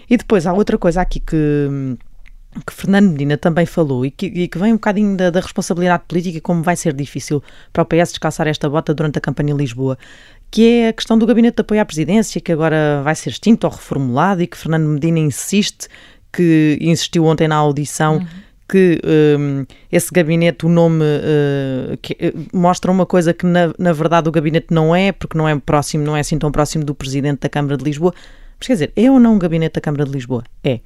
e, 0.08 0.16
depois 0.16 0.46
há 0.46 0.52
outra 0.52 0.78
coisa 0.78 1.00
aqui 1.00 1.20
que 1.20 1.36
que 2.66 2.72
Fernando 2.72 3.10
Medina 3.10 3.36
também 3.36 3.66
falou 3.66 4.06
e 4.06 4.10
que, 4.10 4.26
e 4.26 4.48
que 4.48 4.58
vem 4.58 4.72
um 4.72 4.76
bocadinho 4.76 5.14
da, 5.14 5.28
da, 5.28 5.40
responsabilidade 5.40 6.04
política, 6.08 6.40
como 6.40 6.62
vai 6.62 6.74
ser 6.74 6.94
difícil 6.94 7.42
para 7.70 7.82
o 7.82 7.84
PS 7.84 8.12
descalçar 8.12 8.48
esta 8.48 8.66
bota 8.66 8.94
durante 8.94 9.18
a 9.18 9.20
campanha 9.20 9.52
em 9.52 9.56
Lisboa, 9.58 9.98
que 10.50 10.66
é 10.66 10.88
a 10.88 10.92
questão 10.94 11.18
do 11.18 11.26
gabinete 11.26 11.56
de 11.56 11.60
apoio 11.60 11.82
à 11.82 11.84
presidência, 11.84 12.40
que 12.40 12.50
agora 12.50 13.02
vai 13.02 13.14
ser 13.14 13.28
extinto 13.28 13.66
ou 13.66 13.72
reformulado 13.72 14.42
e 14.42 14.46
que 14.46 14.56
Fernando 14.56 14.88
Medina 14.88 15.18
insiste, 15.18 15.86
que 16.32 16.78
insistiu 16.80 17.26
ontem 17.26 17.46
na 17.46 17.56
audição, 17.56 18.16
uhum 18.18 18.45
que 18.68 19.00
um, 19.38 19.64
esse 19.90 20.12
gabinete, 20.12 20.66
o 20.66 20.68
nome 20.68 21.04
uh, 21.04 21.96
que, 22.02 22.14
uh, 22.14 22.56
mostra 22.56 22.90
uma 22.90 23.06
coisa 23.06 23.32
que 23.32 23.46
na, 23.46 23.72
na 23.78 23.92
verdade 23.92 24.28
o 24.28 24.32
gabinete 24.32 24.68
não 24.70 24.94
é, 24.94 25.12
porque 25.12 25.38
não 25.38 25.48
é 25.48 25.56
próximo, 25.58 26.04
não 26.04 26.16
é 26.16 26.20
assim 26.20 26.38
tão 26.38 26.50
próximo 26.50 26.84
do 26.84 26.94
Presidente 26.94 27.40
da 27.40 27.48
Câmara 27.48 27.76
de 27.76 27.84
Lisboa. 27.84 28.12
Mas 28.58 28.66
quer 28.66 28.72
dizer, 28.72 28.92
é 28.96 29.10
ou 29.10 29.20
não 29.20 29.34
um 29.34 29.38
gabinete 29.38 29.74
da 29.74 29.80
Câmara 29.80 30.04
de 30.04 30.10
Lisboa? 30.10 30.42
É. 30.64 30.80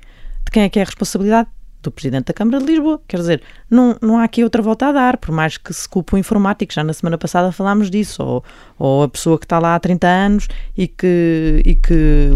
De 0.45 0.51
quem 0.53 0.63
é 0.65 0.69
que 0.69 0.79
é 0.79 0.83
a 0.83 0.85
responsabilidade? 0.85 1.49
Do 1.83 1.91
Presidente 1.91 2.27
da 2.27 2.35
Câmara 2.35 2.59
de 2.59 2.67
Lisboa. 2.67 3.01
Quer 3.09 3.17
dizer, 3.17 3.43
não, 3.71 3.97
não 4.03 4.19
há 4.19 4.25
aqui 4.25 4.45
outra 4.45 4.61
volta 4.61 4.89
a 4.89 4.93
dar, 4.93 5.17
por 5.17 5.33
mais 5.33 5.57
que 5.57 5.73
se 5.73 5.89
culpe 5.89 6.15
o 6.15 6.19
informático, 6.19 6.75
já 6.75 6.85
na 6.85 6.93
semana 6.93 7.17
passada 7.17 7.51
falámos 7.53 7.91
disso, 7.91 8.23
ou, 8.23 8.45
ou 8.79 9.03
a 9.05 9.09
pessoa 9.09 9.39
que 9.39 9.47
está 9.47 9.59
lá 9.59 9.75
há 9.75 9.81
30 9.81 10.07
anos 10.07 10.49
e 10.77 10.87
que, 10.87 11.63
e 11.65 11.75
que 11.75 12.31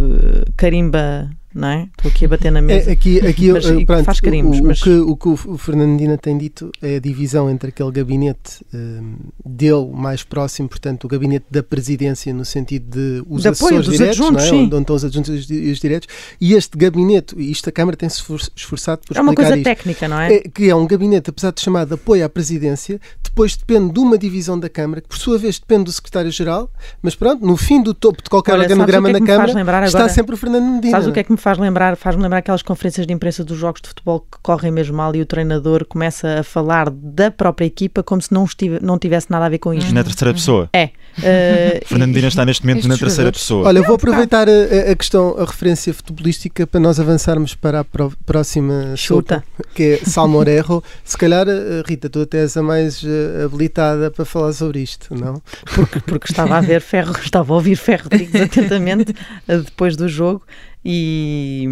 carimba 0.57 1.29
não 1.55 1.69
é? 1.69 1.89
Estou 1.97 2.11
aqui 2.11 2.25
a 2.25 2.29
bater 2.29 2.51
na 2.51 2.61
mesa. 2.61 2.91
É, 2.91 2.93
aqui, 2.93 3.25
aqui 3.25 3.53
mas, 3.53 3.65
pronto, 3.85 4.05
faz 4.05 4.21
crimes. 4.21 4.59
O, 4.59 4.65
mas... 4.65 4.81
o, 4.81 4.85
que, 4.85 4.91
o 4.91 5.17
que 5.17 5.29
o 5.29 5.57
Fernandina 5.57 6.19
tem 6.19 6.37
dito 6.37 6.73
é 6.83 6.97
a 6.97 6.99
divisão 6.99 7.49
entre 7.49 7.69
aquele 7.69 7.93
gabinete 7.93 8.65
um, 8.75 9.15
dele 9.45 9.91
mais 9.93 10.25
próximo, 10.25 10.69
portanto, 10.69 11.05
o 11.05 11.09
gabinete 11.09 11.47
da 11.51 11.63
presidência, 11.63 12.35
no 12.35 12.45
sentido 12.45 12.91
de 12.91 13.25
os 13.29 13.43
de 13.43 13.49
assessores 13.49 13.87
diretos, 13.87 14.21
adjuntos, 14.21 14.51
não 14.51 14.59
é? 14.59 14.63
onde, 14.63 14.77
estão 14.81 14.97
os 14.97 15.05
adjuntos 15.05 15.51
e 15.51 15.71
os 15.71 15.79
diretos, 15.79 16.09
e 16.41 16.55
este 16.55 16.77
gabinete, 16.77 17.35
e 17.39 17.51
isto 17.51 17.69
a 17.69 17.73
Câmara 17.73 17.97
tem-se 17.97 18.21
esforçado 18.57 19.03
por 19.07 19.15
explicar 19.15 19.21
É 19.21 19.23
uma 19.23 19.35
coisa 19.35 19.57
isto, 19.57 19.65
técnica, 19.65 20.09
não 20.09 20.19
é? 20.19 20.35
é? 20.35 20.41
Que 20.41 20.69
é 20.69 20.75
um 20.75 20.87
gabinete, 20.87 21.31
apesar 21.31 21.53
de 21.53 21.61
chamado 21.61 21.89
de 21.89 21.95
apoio 21.95 22.25
à 22.25 22.29
presidência, 22.29 23.01
depois 23.23 23.57
depende 23.57 23.93
de 23.93 24.01
uma 24.01 24.19
divisão 24.19 24.59
da 24.59 24.69
Câmara, 24.69 25.01
que 25.01 25.09
por 25.09 25.19
sua 25.19 25.39
vez 25.39 25.59
depende 25.59 25.85
do 25.85 25.93
secretário-geral, 25.93 26.71
mas 27.01 27.15
pronto, 27.15 27.47
no 27.47 27.57
fim 27.57 27.81
do 27.83 27.95
topo 27.95 28.23
de 28.23 28.29
qualquer 28.31 28.53
Olha, 28.53 28.63
organograma 28.63 29.11
é 29.11 29.13
na 29.13 29.21
Câmara 29.21 29.87
está 29.87 30.09
sempre 30.09 30.35
o 30.35 30.37
Fernando 30.37 30.65
Medina. 30.65 30.93
Sabes 30.93 31.09
o 31.09 31.13
que 31.13 31.21
é 31.21 31.25
que 31.25 31.33
me 31.33 31.39
faz 31.45 31.59
lembrar? 31.59 31.95
Faz-me 31.95 32.23
lembrar 32.23 32.39
aquelas 32.39 32.63
conferências 32.63 33.07
de 33.07 33.13
imprensa 33.13 33.45
dos 33.45 33.59
jogos 33.59 33.83
de 33.83 33.89
futebol 33.89 34.21
que 34.21 34.39
correm 34.41 34.73
mesmo 34.73 34.97
mal 34.97 35.15
e 35.15 35.21
o 35.21 35.27
treinador 35.27 35.85
começa 35.85 36.41
a 36.41 36.43
falar 36.43 36.89
da 36.89 37.31
própria 37.31 37.67
equipa 37.67 38.03
como 38.03 38.23
se 38.23 38.33
não, 38.33 38.47
estive, 38.47 38.79
não 38.81 38.99
tivesse 38.99 39.31
nada 39.31 39.45
a 39.45 39.49
ver 39.51 39.59
com 39.59 39.75
isto. 39.75 39.93
Na 39.93 40.03
terceira 40.03 40.33
pessoa. 40.33 40.71
É. 40.73 40.87
Uh, 41.19 41.85
Fernando 41.85 42.09
Medina 42.09 42.29
está 42.29 42.47
neste 42.47 42.67
momento 42.67 42.89
na 42.89 42.97
terceira 42.97 43.31
pessoa. 43.31 43.69
Olha, 43.69 43.83
vou 43.83 43.97
aproveitar 43.97 44.49
a, 44.49 44.91
a, 44.91 44.97
questão, 44.97 45.37
a 45.39 45.45
referência 45.45 45.93
futebolística 45.93 46.67
para 46.67 46.81
nós 46.81 46.99
avançarmos 46.99 47.55
para 47.55 47.81
a 47.81 47.85
próxima 48.25 48.97
chuta, 48.97 49.45
que 49.75 49.83
é 49.83 49.97
Salmorejo. 49.99 50.83
Se 51.05 51.19
calhar, 51.19 51.47
eh, 51.47 51.83
Rita, 51.87 52.09
tu 52.09 52.23
até 52.23 52.39
és 52.39 52.57
a 52.57 52.63
mais 52.63 53.05
habilitada 53.45 54.11
para 54.11 54.25
falar 54.25 54.55
sobre 54.55 54.81
isto, 54.81 55.15
não? 55.15 55.43
Porque, 55.75 56.01
porque 56.01 56.33
estava 56.33 56.57
a 56.57 56.61
ver 56.63 56.81
Ferro, 56.81 57.13
estava 57.23 57.53
a 57.53 57.57
ouvir 57.57 57.77
Ferro 57.77 58.09
atentamente 58.43 59.15
depois 59.47 59.95
do 59.95 60.09
jogo 60.09 60.43
e, 60.85 61.67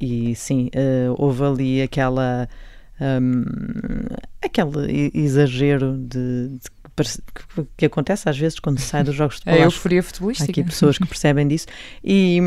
e 0.00 0.34
sim, 0.34 0.70
uh, 0.74 1.14
houve 1.18 1.44
ali 1.44 1.82
aquela. 1.82 2.48
Um, 3.00 3.44
aquele 4.42 5.10
exagero 5.14 5.96
de, 5.96 6.48
de 6.48 6.70
que 7.76 7.86
acontece 7.86 8.28
às 8.28 8.38
vezes 8.38 8.58
quando 8.58 8.78
se 8.78 8.86
sai 8.86 9.04
dos 9.04 9.14
jogos 9.14 9.36
de 9.36 9.40
futebol. 9.40 9.60
É 9.60 9.64
euforia 9.64 10.02
futebolística. 10.02 10.50
Há 10.50 10.52
aqui 10.52 10.64
pessoas 10.64 10.98
que 10.98 11.06
percebem 11.06 11.46
disso. 11.46 11.66
E, 12.02 12.40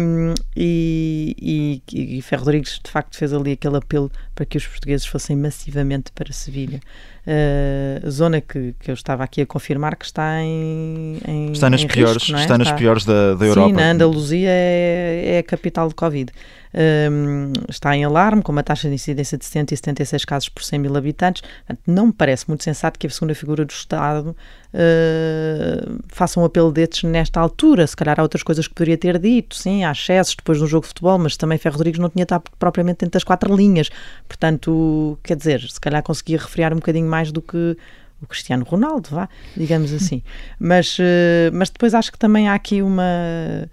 e, 0.55 1.81
e, 1.91 2.17
e 2.17 2.21
Ferro 2.21 2.43
Rodrigues, 2.43 2.79
de 2.83 2.89
facto, 2.89 3.17
fez 3.17 3.33
ali 3.33 3.53
aquele 3.53 3.77
apelo 3.77 4.11
para 4.33 4.45
que 4.45 4.57
os 4.57 4.65
portugueses 4.65 5.05
fossem 5.05 5.35
massivamente 5.35 6.11
para 6.11 6.31
Sevilha. 6.31 6.79
Uh, 7.25 8.09
zona 8.09 8.41
que, 8.41 8.75
que 8.79 8.91
eu 8.91 8.93
estava 8.93 9.23
aqui 9.23 9.41
a 9.41 9.45
confirmar 9.45 9.95
que 9.95 10.03
está 10.03 10.41
em, 10.41 11.19
em 11.25 11.51
está 11.53 11.69
nas 11.69 11.81
em 11.81 11.87
piores 11.87 12.21
risco, 12.21 12.35
é? 12.35 12.41
está 12.41 12.57
nas 12.57 12.67
está, 12.67 12.77
piores 12.77 13.05
da, 13.05 13.33
da 13.33 13.45
Europa 13.45 13.69
sim 13.69 13.73
na 13.73 13.91
Andaluzia 13.91 14.49
é, 14.49 15.35
é 15.35 15.37
a 15.37 15.43
capital 15.43 15.87
de 15.87 15.95
Covid 15.95 16.33
um, 16.73 17.53
está 17.69 17.95
em 17.95 18.03
alarme, 18.03 18.41
com 18.41 18.51
uma 18.51 18.63
taxa 18.63 18.87
de 18.87 18.95
incidência 18.95 19.37
de 19.37 19.45
176 19.45 20.25
casos 20.25 20.49
por 20.49 20.63
100 20.63 20.79
mil 20.79 20.97
habitantes. 20.97 21.43
Não 21.85 22.07
me 22.07 22.13
parece 22.13 22.47
muito 22.47 22.63
sensato 22.63 22.97
que 22.97 23.05
a 23.05 23.09
segunda 23.09 23.35
figura 23.35 23.63
do 23.63 23.71
Estado 23.71 24.35
uh, 24.73 25.99
faça 26.07 26.39
um 26.39 26.45
apelo 26.45 26.71
destes 26.71 27.03
nesta 27.03 27.39
altura. 27.39 27.85
Se 27.85 27.95
calhar 27.95 28.19
há 28.19 28.23
outras 28.23 28.43
coisas 28.43 28.67
que 28.67 28.73
poderia 28.73 28.97
ter 28.97 29.19
dito, 29.19 29.55
sim, 29.55 29.83
há 29.83 29.91
excessos 29.91 30.35
depois 30.35 30.57
de 30.57 30.63
um 30.63 30.67
jogo 30.67 30.83
de 30.83 30.89
futebol, 30.89 31.17
mas 31.17 31.37
também 31.37 31.57
Ferro 31.57 31.77
Rodrigues 31.77 31.99
não 31.99 32.09
tinha 32.09 32.23
estado 32.23 32.43
propriamente 32.57 32.99
dentro 32.99 33.13
das 33.13 33.23
quatro 33.23 33.55
linhas. 33.55 33.89
Portanto, 34.27 35.17
quer 35.23 35.37
dizer, 35.37 35.61
se 35.61 35.79
calhar 35.79 36.01
conseguia 36.03 36.37
refriar 36.37 36.73
um 36.73 36.77
bocadinho 36.77 37.07
mais 37.07 37.31
do 37.31 37.41
que 37.41 37.77
o 38.21 38.27
Cristiano 38.27 38.63
Ronaldo, 38.63 39.09
vá, 39.11 39.29
digamos 39.55 39.91
assim. 39.93 40.23
Mas, 40.59 40.97
uh, 40.99 41.51
mas 41.53 41.69
depois 41.69 41.93
acho 41.93 42.11
que 42.11 42.17
também 42.17 42.47
há 42.47 42.53
aqui 42.53 42.81
uma 42.81 43.69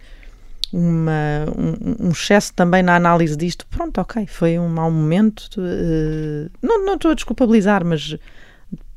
uma, 0.73 1.47
um, 1.59 2.07
um, 2.07 2.11
excesso 2.11 2.55
também 2.55 2.83
na 2.83 2.95
análise 2.95 3.37
disto. 3.37 3.67
Pronto, 3.67 4.01
ok, 4.01 4.27
foi 4.27 4.59
um 4.59 4.69
mau 4.69 4.91
momento. 4.91 5.49
Uh, 5.59 6.49
não, 6.63 6.85
não 6.85 6.95
estou 6.95 7.11
a 7.11 7.15
desculpabilizar, 7.15 7.85
mas 7.85 8.17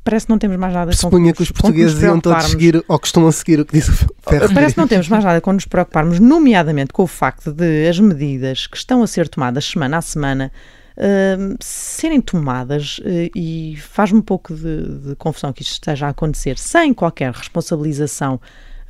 parece 0.04 0.26
que 0.26 0.30
não 0.30 0.38
temos 0.38 0.56
mais 0.56 0.72
nada 0.72 0.90
com 0.92 0.96
Supunha 0.96 1.32
que 1.32 1.42
os 1.42 1.50
portugueses 1.50 2.00
iam 2.02 2.20
todos 2.20 2.44
seguir 2.44 2.84
ou 2.86 2.98
costumam 2.98 3.32
seguir 3.32 3.58
o 3.60 3.64
que 3.64 3.72
diz 3.72 3.88
o 3.88 3.92
Ferro. 3.92 4.54
Parece 4.54 4.74
que 4.74 4.80
não 4.80 4.86
temos 4.86 5.08
mais 5.08 5.24
nada 5.24 5.40
com 5.40 5.52
nos 5.52 5.64
preocuparmos, 5.64 6.20
nomeadamente 6.20 6.92
com 6.92 7.02
o 7.02 7.06
facto 7.06 7.50
de 7.50 7.88
as 7.88 7.98
medidas 7.98 8.66
que 8.66 8.76
estão 8.76 9.02
a 9.02 9.06
ser 9.06 9.28
tomadas 9.28 9.64
semana 9.64 9.98
a 9.98 10.02
semana 10.02 10.52
uh, 10.98 11.56
serem 11.60 12.20
tomadas 12.20 12.98
uh, 12.98 13.30
e 13.34 13.76
faz-me 13.80 14.18
um 14.18 14.22
pouco 14.22 14.54
de, 14.54 15.08
de 15.08 15.16
confusão 15.16 15.52
que 15.52 15.62
isto 15.62 15.72
esteja 15.72 16.06
a 16.06 16.10
acontecer 16.10 16.58
sem 16.58 16.92
qualquer 16.92 17.32
responsabilização 17.32 18.40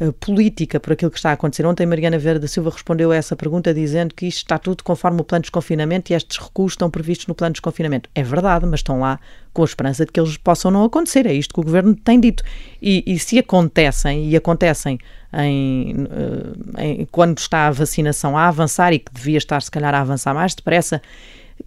eh, 0.01 0.11
política 0.19 0.81
por 0.81 0.93
aquilo 0.93 1.11
que 1.11 1.19
está 1.19 1.31
a 1.31 1.35
acontecer. 1.35 1.65
Ontem 1.65 1.87
Mariana 1.87 2.19
Vera 2.19 2.41
da 2.41 2.49
Silva 2.49 2.71
respondeu 2.71 3.13
a 3.13 3.17
essa 3.17 3.37
pergunta 3.37 3.73
dizendo 3.73 4.13
que 4.13 4.27
isto 4.27 4.39
está 4.39 4.59
tudo 4.59 4.83
conforme 4.83 5.21
o 5.21 5.25
plano 5.25 5.43
de 5.43 5.47
desconfinamento 5.47 6.13
e 6.13 6.17
estes 6.17 6.37
recursos 6.37 6.73
estão 6.73 6.91
previstos 6.91 7.29
no 7.29 7.35
plano 7.35 7.53
de 7.53 7.61
desconfinamento. 7.61 8.11
É 8.13 8.23
verdade, 8.23 8.67
mas 8.67 8.81
estão 8.81 8.99
lá 8.99 9.21
com 9.53 9.63
a 9.63 9.65
esperança 9.65 10.05
de 10.05 10.11
que 10.11 10.19
eles 10.19 10.37
possam 10.37 10.73
não 10.73 10.83
acontecer. 10.83 11.27
É 11.27 11.33
isto 11.33 11.55
que 11.55 11.61
o 11.61 11.63
governo 11.63 11.95
tem 11.95 12.19
dito. 12.19 12.43
E, 12.83 13.05
e 13.07 13.19
se 13.21 13.39
acontecem, 13.39 14.29
e 14.29 14.35
acontecem 14.35 14.99
em, 15.33 16.09
eh, 16.77 16.85
em, 16.85 17.09
quando 17.13 17.39
está 17.39 17.69
a 17.69 17.71
vacinação 17.71 18.37
a 18.37 18.49
avançar 18.49 18.93
e 18.93 18.99
que 18.99 19.13
devia 19.13 19.39
estar, 19.39 19.63
se 19.63 19.71
calhar, 19.71 19.95
a 19.95 20.01
avançar 20.01 20.35
mais 20.35 20.57
depressa, 20.57 21.01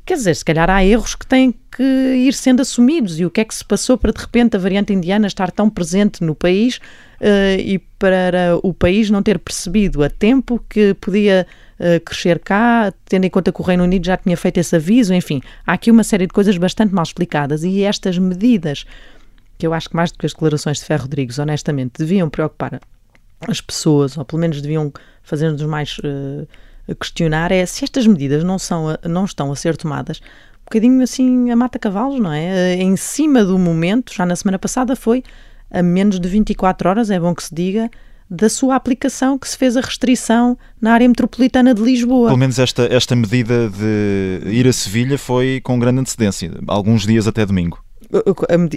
quer 0.06 0.16
dizer, 0.16 0.36
se 0.36 0.44
calhar 0.44 0.70
há 0.70 0.84
erros 0.84 1.16
que 1.16 1.26
têm 1.26 1.56
que 1.72 1.84
ir 1.84 2.34
sendo 2.34 2.62
assumidos. 2.62 3.22
E 3.22 3.26
o 3.26 3.30
que 3.30 3.40
é 3.40 3.46
que 3.46 3.56
se 3.56 3.64
passou 3.64 3.98
para 3.98 4.12
de 4.12 4.20
repente 4.20 4.58
a 4.58 4.60
variante 4.60 4.92
indiana 4.92 5.28
estar 5.28 5.50
tão 5.50 5.70
presente 5.70 6.22
no 6.26 6.36
país? 6.36 6.82
Uh, 7.22 7.60
e 7.60 7.80
para 8.00 8.58
o 8.64 8.74
país 8.74 9.10
não 9.10 9.24
ter 9.24 9.40
percebido 9.40 10.04
a 10.04 10.10
tempo 10.10 10.64
que 10.70 10.94
podia 10.96 11.48
uh, 11.80 12.00
crescer 12.02 12.40
cá, 12.40 12.94
tendo 13.06 13.26
em 13.26 13.30
conta 13.30 13.52
que 13.52 13.62
o 13.62 13.64
Reino 13.64 13.84
Unido 13.84 14.06
já 14.06 14.18
tinha 14.18 14.38
feito 14.38 14.58
esse 14.58 14.76
aviso, 14.76 15.14
enfim, 15.14 15.42
há 15.66 15.74
aqui 15.74 15.92
uma 15.92 16.04
série 16.04 16.28
de 16.28 16.34
coisas 16.34 16.58
bastante 16.58 16.94
mal 16.94 17.04
explicadas 17.04 17.64
e 17.64 17.84
estas 17.84 18.18
medidas, 18.18 18.86
que 19.58 19.66
eu 19.66 19.74
acho 19.74 19.90
que 19.90 19.96
mais 19.96 20.12
do 20.12 20.18
que 20.18 20.26
as 20.26 20.34
declarações 20.34 20.80
de 20.80 20.86
Ferro 20.86 21.04
Rodrigues, 21.04 21.40
honestamente, 21.40 21.94
deviam 22.00 22.30
preocupar 22.30 22.80
as 23.48 23.62
pessoas, 23.62 24.18
ou 24.18 24.26
pelo 24.26 24.40
menos 24.40 24.62
deviam 24.62 24.92
fazer-nos 25.24 25.62
mais 25.64 25.98
uh, 26.00 26.48
questionar, 26.96 27.52
é 27.52 27.66
se 27.66 27.84
estas 27.84 28.08
medidas 28.08 28.44
não, 28.44 28.58
são 28.58 28.98
não 29.04 29.26
estão 29.26 29.52
a 29.52 29.56
ser 29.56 29.76
tomadas 29.76 30.20
um 30.20 30.66
bocadinho 30.68 31.02
assim 31.02 31.50
a 31.50 31.56
mata-cavalos, 31.56 32.20
não 32.20 32.32
é? 32.32 32.76
Em 32.76 32.98
cima 32.98 33.44
do 33.44 33.58
momento, 33.58 34.14
já 34.14 34.26
na 34.26 34.36
semana 34.36 34.60
passada 34.60 34.98
foi 34.98 35.24
a 35.72 35.84
menos 35.84 36.20
de 36.20 36.28
24 36.28 36.90
horas, 36.90 37.10
é 37.10 37.20
bom 37.20 37.34
que 37.34 37.44
se 37.44 37.54
diga, 37.54 37.90
da 38.30 38.50
sua 38.50 38.76
aplicação 38.76 39.38
que 39.38 39.48
se 39.48 39.58
fez 39.58 39.78
a 39.78 39.82
restrição 39.82 40.58
na 40.82 40.94
área 40.94 41.08
metropolitana 41.08 41.74
de 41.74 41.82
Lisboa. 41.82 42.28
Pelo 42.28 42.38
menos 42.38 42.60
esta, 42.60 42.84
esta 42.94 43.16
medida 43.16 43.70
de 43.70 44.42
ir 44.52 44.68
a 44.68 44.74
Sevilha 44.74 45.18
foi 45.18 45.62
com 45.64 45.80
grande 45.80 46.02
antecedência, 46.02 46.52
alguns 46.68 47.06
dias 47.06 47.28
até 47.28 47.46
domingo. 47.46 47.80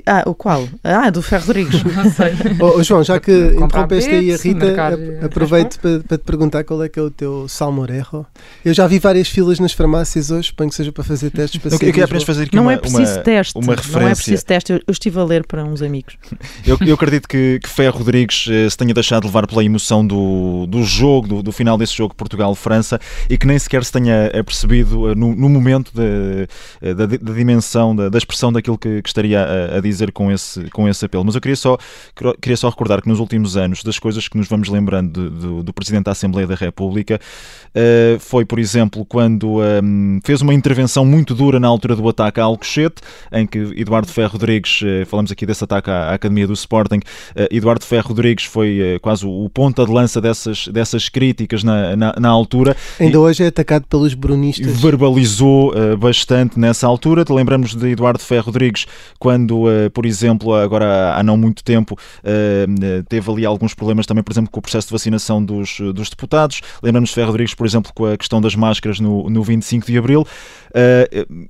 Ah, 0.07 0.25
o 0.27 0.35
qual? 0.35 0.69
Ah, 0.83 1.11
do 1.11 1.23
Ferro 1.23 1.47
Rodrigues. 1.47 1.83
Não 1.95 2.11
sei. 2.11 2.33
Oh, 2.61 2.83
João, 2.83 3.05
já 3.05 3.21
que 3.21 3.33
interrompeste 3.33 4.11
aí 4.11 4.33
a 4.33 4.37
Rita, 4.37 4.67
aproveito 5.25 5.79
para, 5.81 6.01
para, 6.01 6.19
te 6.19 6.25
perguntar 6.25 6.65
qual 6.65 6.83
é 6.83 6.89
que 6.89 6.99
é 6.99 7.03
o 7.03 7.11
teu 7.11 7.47
salmorejo. 7.49 8.27
Eu 8.65 8.75
já 8.75 8.87
vi 8.87 8.99
várias 8.99 9.29
filas 9.29 9.61
nas 9.61 9.73
farmácias 9.73 10.31
hoje, 10.31 10.49
suponho 10.49 10.71
que 10.71 10.77
seja 10.77 10.91
para 10.91 11.05
fazer 11.05 11.31
testes 11.31 11.61
para 11.61 11.73
Eu 11.73 11.79
queria 11.79 12.05
apenas 12.05 12.25
fazer 12.25 12.45
aqui 12.45 12.57
não 12.57 12.65
uma, 12.65 12.73
é 12.73 12.77
preciso 12.77 13.13
uma, 13.13 13.23
teste, 13.23 13.59
uma 13.59 13.75
referência. 13.75 14.01
Não 14.01 14.09
é 14.09 14.15
preciso 14.15 14.45
teste, 14.45 14.73
eu, 14.73 14.79
eu 14.79 14.93
estive 14.93 15.19
a 15.21 15.25
ler 15.25 15.47
para 15.47 15.65
uns 15.65 15.83
amigos. 15.83 16.17
eu, 16.67 16.77
eu 16.81 16.95
acredito 16.95 17.29
que, 17.29 17.61
que 17.63 17.69
Ferro 17.69 17.99
Rodrigues 17.99 18.47
eh, 18.51 18.69
se 18.69 18.77
tenha 18.77 18.93
deixado 18.93 19.25
levar 19.25 19.47
pela 19.47 19.65
emoção 19.65 20.05
do, 20.07 20.67
do 20.67 20.83
jogo, 20.83 21.29
do, 21.29 21.43
do 21.43 21.53
final 21.53 21.79
desse 21.79 21.97
jogo 21.97 22.15
Portugal-França 22.15 23.01
e 23.29 23.39
que 23.39 23.47
nem 23.47 23.59
sequer 23.59 23.85
se 23.85 23.93
tenha 23.93 24.27
apercebido 24.29 25.11
eh, 25.11 25.15
no, 25.15 25.35
no 25.35 25.49
momento 25.49 25.93
eh, 25.99 26.47
da, 26.95 27.07
da, 27.07 27.17
da 27.17 27.33
dimensão, 27.33 27.95
da, 27.95 28.09
da 28.09 28.19
expressão 28.19 28.53
daquilo 28.53 28.77
que, 28.77 29.03
que 29.03 29.09
estaria 29.21 29.41
a, 29.41 29.79
a 29.79 29.81
dizer 29.81 30.13
com 30.13 30.33
esse, 30.33 30.63
com 30.71 30.89
esse 30.89 31.05
apelo. 31.05 31.25
Mas 31.25 31.35
eu 31.35 31.41
queria 31.41 31.57
só, 31.57 31.79
queria 32.41 32.57
só 32.57 32.69
recordar 32.69 33.03
que 33.03 33.09
nos 33.09 33.21
últimos 33.21 33.57
anos, 33.57 33.83
das 33.83 33.99
coisas 33.99 34.27
que 34.27 34.37
nos 34.37 34.49
vamos 34.49 34.69
lembrando 34.69 35.31
do, 35.31 35.63
do 35.63 35.73
Presidente 35.73 36.05
da 36.05 36.13
Assembleia 36.13 36.47
da 36.47 36.55
República, 36.55 37.21
uh, 37.75 38.19
foi, 38.19 38.45
por 38.45 38.59
exemplo, 38.59 39.05
quando 39.05 39.59
um, 39.59 39.63
ehm, 39.63 40.21
fez 40.25 40.41
uma 40.41 40.55
intervenção 40.55 41.05
muito 41.05 41.35
dura 41.35 41.61
na 41.61 41.69
altura 41.69 41.95
do 41.95 42.09
ataque 42.09 42.41
a 42.41 42.45
Alcochete, 42.45 43.03
em 43.33 43.47
que 43.47 43.59
Eduardo 43.77 44.09
Ferro 44.09 44.33
Rodrigues, 44.33 44.81
uh, 44.83 45.07
falamos 45.07 45.31
aqui 45.31 45.45
desse 45.45 45.63
ataque 45.63 45.91
à, 45.91 46.11
à 46.11 46.15
Academia 46.15 46.47
do 46.47 46.53
Sporting, 46.53 46.99
uh, 46.99 47.49
Eduardo 47.51 47.85
Ferro 47.85 48.09
Rodrigues 48.09 48.45
foi 48.45 48.99
quase 49.03 49.27
o, 49.27 49.45
o 49.45 49.51
ponta 49.51 49.85
de 49.85 49.93
lança 49.93 50.21
dessas, 50.21 50.69
dessas 50.69 51.09
críticas 51.09 51.63
na, 51.63 51.95
na, 51.97 52.15
na 52.19 52.29
altura. 52.29 52.77
Ainda 52.99 53.17
e, 53.17 53.19
hoje 53.19 53.45
é 53.45 53.47
atacado 53.49 53.87
pelos 53.87 54.15
brunistas. 54.15 54.81
Verbalizou 54.81 55.73
bastante 55.99 56.59
nessa 56.59 56.87
altura. 56.87 57.25
Lembramos 57.29 57.75
de 57.75 57.89
Eduardo 57.89 58.21
Ferro 58.21 58.47
Rodrigues 58.47 58.87
quando, 59.19 59.65
por 59.93 60.07
exemplo, 60.07 60.55
agora 60.55 61.15
há 61.15 61.23
não 61.23 61.37
muito 61.37 61.63
tempo, 61.65 61.97
teve 63.09 63.31
ali 63.31 63.45
alguns 63.45 63.75
problemas 63.75 64.07
também, 64.07 64.23
por 64.23 64.33
exemplo, 64.33 64.51
com 64.51 64.59
o 64.59 64.63
processo 64.63 64.89
de 64.89 64.93
vacinação 64.93 65.45
dos, 65.45 65.79
dos 65.95 66.11
deputados. 66.11 66.61
Lembramos 66.83 67.13
Ferro 67.13 67.29
Rodrigues, 67.29 67.55
por 67.55 67.67
exemplo, 67.67 67.93
com 67.95 68.07
a 68.07 68.17
questão 68.17 68.41
das 68.41 68.55
máscaras 68.55 69.01
no, 69.01 69.29
no 69.29 69.43
25 69.43 69.87
de 69.87 69.99
abril. 69.99 70.27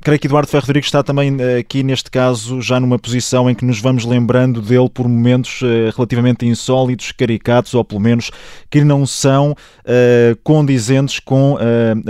creio 0.00 0.18
que 0.18 0.26
Eduardo 0.26 0.48
Ferro 0.48 0.66
Rodrigues 0.66 0.88
está 0.88 1.02
também 1.02 1.36
aqui, 1.58 1.82
neste 1.82 2.10
caso, 2.10 2.60
já 2.60 2.78
numa 2.80 2.98
posição 2.98 3.48
em 3.50 3.54
que 3.54 3.64
nos 3.64 3.80
vamos 3.80 4.04
lembrando 4.04 4.60
dele 4.60 4.88
por 4.88 5.08
momentos 5.08 5.60
relativamente 5.94 6.46
insólitos, 6.46 7.12
caricatos, 7.12 7.74
ou 7.74 7.84
pelo 7.84 8.00
menos 8.00 8.30
que 8.70 8.82
não 8.84 9.06
são 9.06 9.54
condizentes 10.42 11.20
com 11.20 11.56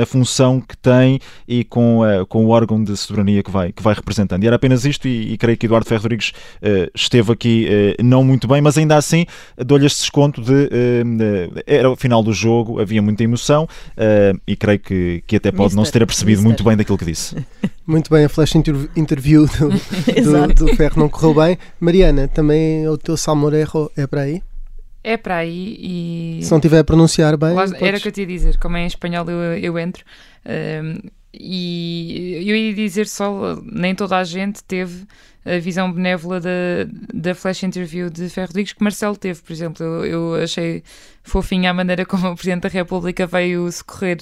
a 0.00 0.06
função 0.06 0.60
que 0.60 0.76
tem 0.76 1.20
e 1.46 1.64
com, 1.64 2.00
com 2.28 2.44
o 2.46 2.48
órgão 2.50 2.82
de 2.82 2.96
soberania 2.96 3.42
que 3.42 3.50
vai, 3.50 3.72
que 3.72 3.82
vai 3.82 3.94
representando. 3.94 4.44
E 4.44 4.46
era 4.46 4.56
apenas 4.56 4.84
isto, 4.84 5.08
e 5.08 5.36
creio 5.40 5.58
que 5.58 5.66
Eduardo 5.66 5.88
Ferro 5.88 6.02
Rodrigues 6.02 6.32
uh, 6.62 6.90
esteve 6.94 7.32
aqui 7.32 7.66
uh, 7.98 8.02
não 8.04 8.22
muito 8.22 8.46
bem, 8.46 8.60
mas 8.60 8.78
ainda 8.78 8.96
assim 8.96 9.26
dou-lhe 9.56 9.86
este 9.86 10.00
desconto 10.00 10.40
de. 10.40 10.52
Uh, 10.52 11.62
era 11.66 11.90
o 11.90 11.96
final 11.96 12.22
do 12.22 12.32
jogo, 12.32 12.80
havia 12.80 13.02
muita 13.02 13.24
emoção 13.24 13.66
e 14.46 14.54
creio 14.54 14.78
que, 14.78 15.24
que 15.26 15.36
até 15.36 15.50
pode 15.50 15.70
Mister, 15.70 15.76
não 15.76 15.84
se 15.84 15.92
ter 15.92 16.02
apercebido 16.02 16.38
Mister. 16.38 16.48
muito 16.48 16.64
bem 16.64 16.76
daquilo 16.76 16.98
que 16.98 17.04
disse. 17.04 17.36
Muito 17.86 18.08
bem, 18.08 18.24
a 18.24 18.28
flash 18.28 18.54
interview 18.54 19.46
do, 19.46 19.68
do, 19.68 20.54
do 20.54 20.76
Ferro 20.76 21.00
não 21.00 21.08
correu 21.08 21.34
bem. 21.34 21.58
Mariana, 21.80 22.28
também 22.28 22.86
o 22.86 22.96
teu 22.96 23.16
salmorejo 23.16 23.90
é 23.96 24.06
para 24.06 24.20
aí? 24.20 24.40
É 25.02 25.16
para 25.16 25.38
aí 25.38 25.76
e. 25.80 26.40
Se 26.44 26.52
não 26.52 26.60
tiver 26.60 26.78
a 26.78 26.84
pronunciar 26.84 27.36
bem. 27.36 27.50
Era 27.80 27.96
o 27.96 28.00
que 28.00 28.08
eu 28.08 28.12
te 28.12 28.20
ia 28.20 28.26
dizer, 28.26 28.58
como 28.58 28.76
é 28.76 28.82
em 28.82 28.86
espanhol 28.86 29.28
eu, 29.28 29.58
eu 29.58 29.78
entro. 29.78 30.04
Um, 30.46 31.10
e 31.32 32.42
eu 32.46 32.56
ia 32.56 32.74
dizer 32.74 33.06
só, 33.06 33.56
nem 33.62 33.94
toda 33.94 34.16
a 34.16 34.24
gente 34.24 34.62
teve 34.64 35.06
a 35.44 35.58
visão 35.58 35.90
benévola 35.90 36.40
da, 36.40 36.50
da 37.14 37.34
flash 37.34 37.62
interview 37.62 38.10
de 38.10 38.28
Ferro 38.28 38.48
Rodrigues 38.48 38.72
que 38.72 38.82
Marcelo 38.82 39.16
teve, 39.16 39.40
por 39.40 39.52
exemplo. 39.52 39.84
Eu, 39.84 40.04
eu 40.04 40.34
achei 40.42 40.82
fofinha 41.30 41.70
a 41.70 41.74
maneira 41.74 42.04
como 42.04 42.28
o 42.28 42.34
Presidente 42.34 42.62
da 42.62 42.68
República 42.68 43.26
veio 43.26 43.70
socorrer, 43.70 44.18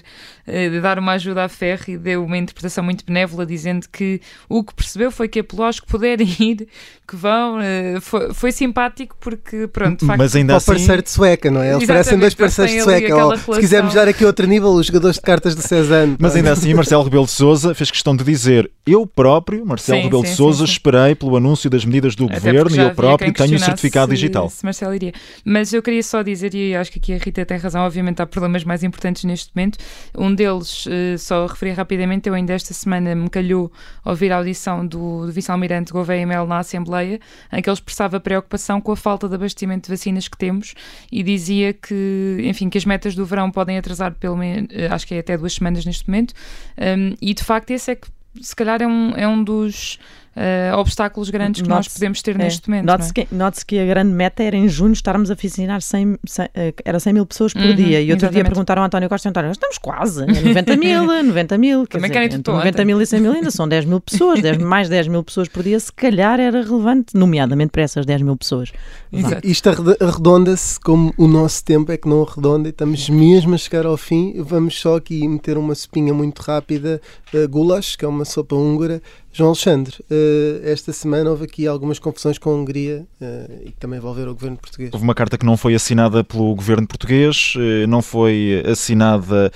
eh, 0.47 0.81
dar 0.81 0.99
uma 0.99 1.13
ajuda 1.13 1.45
à 1.45 1.49
Ferro 1.49 1.85
e 1.89 1.97
deu 1.97 2.25
uma 2.25 2.37
interpretação 2.37 2.85
muito 2.85 3.05
benévola, 3.05 3.47
dizendo 3.47 3.89
que 3.91 4.21
o 4.49 4.63
que 4.63 4.75
percebeu 4.75 5.11
foi 5.11 5.29
que 5.29 5.41
apelós 5.41 5.81
que 5.81 5.87
puderem 5.87 6.29
ir, 6.39 6.69
que 7.07 7.17
vão. 7.17 7.61
Eh, 7.61 7.99
foi, 8.01 8.35
foi, 8.35 8.53
simpático 8.53 9.17
porque, 9.19 9.67
pronto, 9.69 10.01
de 10.01 10.07
facto. 10.07 10.19
Mas 10.19 10.37
ainda 10.37 10.57
assim... 10.57 10.73
parceiro 10.73 11.03
de 11.03 11.11
sueca, 11.11 11.51
não 11.51 11.63
é? 11.63 11.75
Eles 11.75 11.87
parecem 11.87 12.19
dois 12.19 12.35
parceiros 12.35 12.75
de 12.75 12.83
sueca. 12.83 13.27
Oh, 13.27 13.55
se 13.55 13.61
quisermos 13.61 13.95
dar 13.95 14.07
aqui 14.07 14.25
outro 14.25 14.47
nível, 14.47 14.71
os 14.71 14.87
jogadores 14.87 15.17
de 15.17 15.23
cartas 15.23 15.57
de 15.57 15.63
Cezanne. 15.63 16.17
Mas 16.19 16.37
ainda 16.37 16.53
assim, 16.53 16.75
Marcelo 16.75 17.03
Rebelo 17.05 17.25
de 17.25 17.31
Souza 17.31 17.75
fez 17.75 17.91
questão 17.91 18.15
de 18.15 18.23
dizer: 18.23 18.71
eu 18.87 19.07
próprio, 19.07 19.65
Marcelo 19.65 19.99
sim, 19.99 20.05
Rebelo 20.05 20.25
sim, 20.25 20.31
de 20.31 20.37
Souza, 20.37 20.65
esperei 20.65 21.15
pelo 21.15 21.37
anúncio 21.37 21.71
das 21.71 21.85
medidas 21.85 22.15
do 22.15 22.27
Até 22.27 22.35
governo 22.35 22.77
e 22.77 22.79
eu 22.79 22.95
próprio 22.95 23.33
tenho 23.33 23.57
o 23.57 23.59
certificado 23.59 24.11
se, 24.11 24.17
digital. 24.17 24.51
Se 24.51 24.65
Marcelo 24.65 24.95
iria. 24.95 25.13
Mas 25.45 25.73
eu 25.73 25.83
queria 25.83 26.03
só 26.03 26.23
dizer, 26.23 26.55
e 26.55 26.75
acho 26.75 26.93
que 26.93 26.98
aqui 26.99 27.15
a 27.15 27.19
Rita 27.19 27.45
tem 27.45 27.57
razão, 27.57 27.83
obviamente 27.83 28.21
há 28.21 28.27
problemas 28.27 28.65
mais 28.65 28.83
importantes 28.83 29.25
neste 29.25 29.51
momento. 29.55 29.79
Um 30.17 30.35
deles, 30.35 30.87
uh, 30.87 31.19
só 31.19 31.47
referir 31.47 31.73
rapidamente, 31.73 32.29
eu 32.29 32.35
ainda 32.35 32.53
esta 32.53 32.75
semana 32.75 33.15
me 33.15 33.31
calhou 33.31 33.73
ouvir 34.05 34.33
a 34.33 34.37
audição 34.37 34.87
do, 34.87 35.27
do 35.27 35.33
vice-almirante 35.33 35.93
Gouveia 35.93 36.27
Mel 36.27 36.47
na 36.47 36.59
Assembleia, 36.59 37.19
em 37.53 37.63
que 37.63 37.69
ele 37.69 37.75
expressava 37.75 38.21
preocupação 38.21 38.81
com 38.81 38.93
a 38.93 38.97
falta 38.97 39.29
de 39.29 39.35
abastecimento 39.35 39.87
de 39.87 39.97
vacinas 39.97 40.29
que 40.29 40.37
temos 40.37 40.75
e 41.11 41.23
dizia 41.23 41.73
que, 41.73 42.39
enfim, 42.45 42.69
que 42.69 42.79
as 42.79 42.85
metas 42.85 43.15
do 43.15 43.25
verão 43.25 43.51
podem 43.51 43.79
atrasar 43.79 44.15
pelo 44.15 44.37
menos, 44.37 44.71
uh, 44.71 44.93
acho 44.93 45.07
que 45.07 45.15
é 45.15 45.19
até 45.21 45.37
duas 45.37 45.55
semanas 45.55 45.85
neste 45.85 46.09
momento, 46.09 46.35
um, 46.79 47.15
e 47.21 47.33
de 47.33 47.43
facto 47.43 47.71
esse 47.71 47.93
é 47.93 47.95
que 47.95 48.09
se 48.41 48.55
calhar 48.55 48.81
é 48.83 48.87
um, 48.87 49.11
é 49.17 49.27
um 49.27 49.43
dos 49.43 49.99
uh, 50.39 50.77
obstáculos 50.79 51.31
grandes 51.31 51.63
que 51.63 51.69
nós 51.69 51.89
podemos 51.89 52.23
ter 52.23 52.35
é. 52.35 52.39
neste 52.39 52.69
momento. 52.69 52.87
Note-se 52.87 53.11
é? 53.11 53.13
que, 53.13 53.35
note 53.35 53.67
que 53.67 53.79
a 53.79 53.87
grande 53.87 54.13
meta 54.13 54.43
era 54.43 54.57
em 54.57 54.69
junho 54.69 54.93
estarmos 54.93 55.31
a 55.31 55.35
vacinar 55.35 55.83
100, 55.83 56.19
100, 56.25 56.47
uh, 56.47 56.49
era 56.85 57.01
100 57.01 57.13
mil 57.13 57.27
pessoas 57.27 57.53
por 57.53 57.63
uhum, 57.63 57.75
dia. 57.75 58.01
E 58.01 58.11
outro 58.11 58.27
exatamente. 58.27 58.35
dia 58.35 58.45
perguntaram 58.45 58.83
ao 58.83 58.87
António 58.87 59.09
Costa: 59.09 59.29
António, 59.29 59.51
estamos 59.51 59.79
quase, 59.79 60.27
90 60.27 60.77
mil, 60.77 61.05
90 61.25 61.59
mil. 61.59 61.87
Também 61.87 62.11
dizer, 62.11 62.35
entre 62.35 62.53
90 62.53 62.85
mil 62.85 63.03
e 63.03 63.07
100 63.07 63.21
mil 63.21 63.33
ainda 63.33 63.51
são 63.51 63.69
10 63.69 63.85
mil 63.85 64.01
pessoas, 64.01 64.41
10, 64.41 64.59
mais 64.59 64.89
10 64.89 65.09
mil 65.09 65.23
pessoas 65.25 65.49
por 65.49 65.63
dia, 65.63 65.79
se 65.81 65.93
calhar 65.93 66.39
era 66.39 66.63
relevante, 66.63 67.17
nomeadamente 67.17 67.71
para 67.71 67.83
essas 67.83 68.07
10 68.07 68.23
mil 68.23 68.37
pessoas. 68.37 68.73
Exato. 69.13 69.47
Isto 69.47 69.71
arredonda-se 70.01 70.79
como 70.81 71.13
o 71.17 71.27
nosso 71.27 71.65
tempo 71.65 71.91
é 71.91 71.97
que 71.97 72.09
não 72.09 72.23
arredonda 72.23 72.69
e 72.69 72.71
estamos 72.71 73.09
mesmo 73.09 73.55
a 73.55 73.59
chegar 73.59 73.87
ao 73.87 73.97
fim. 73.97 74.35
Vamos 74.39 74.79
só 74.79 74.97
aqui 74.97 75.27
meter 75.27 75.57
uma 75.59 75.75
sopinha 75.75 76.13
muito 76.13 76.41
rápida, 76.41 77.01
uh, 77.33 77.49
goulash, 77.49 77.97
que 77.97 78.05
é 78.05 78.09
uma 78.09 78.25
sopa 78.25 78.55
húngara, 78.55 79.03
João 79.39 79.51
Alexandre, 79.51 79.95
uh, 80.11 80.69
esta 80.69 80.93
semana 80.93 81.31
houve 81.31 81.45
aqui 81.45 81.65
algumas 81.65 82.01
confusões 82.01 82.39
com 82.39 82.51
a 82.51 82.55
Hungria 82.55 83.07
uh, 83.21 83.63
e 83.67 83.71
que 83.71 83.79
também 83.79 84.01
envolveram 84.01 84.33
o 84.33 84.35
governo 84.35 84.57
português. 84.57 84.91
Houve 84.93 85.05
uma 85.05 85.15
carta 85.15 85.39
que 85.39 85.47
não 85.47 85.57
foi 85.57 85.77
assinada 85.77 86.25
pelo 86.25 86.53
governo 86.57 86.89
português, 86.89 87.55
uh, 87.55 87.87
não 87.87 88.03
foi 88.03 88.65
assinada 88.67 89.53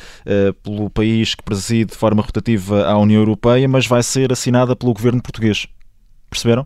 pelo 0.62 0.88
país 0.88 1.34
que 1.34 1.42
preside 1.42 1.90
de 1.90 1.96
forma 1.96 2.22
rotativa 2.22 2.86
à 2.86 2.96
União 2.96 3.20
Europeia, 3.20 3.66
mas 3.66 3.84
vai 3.84 4.04
ser 4.04 4.30
assinada 4.30 4.76
pelo 4.76 4.94
governo 4.94 5.20
português. 5.20 5.66
Perceberam? 6.30 6.64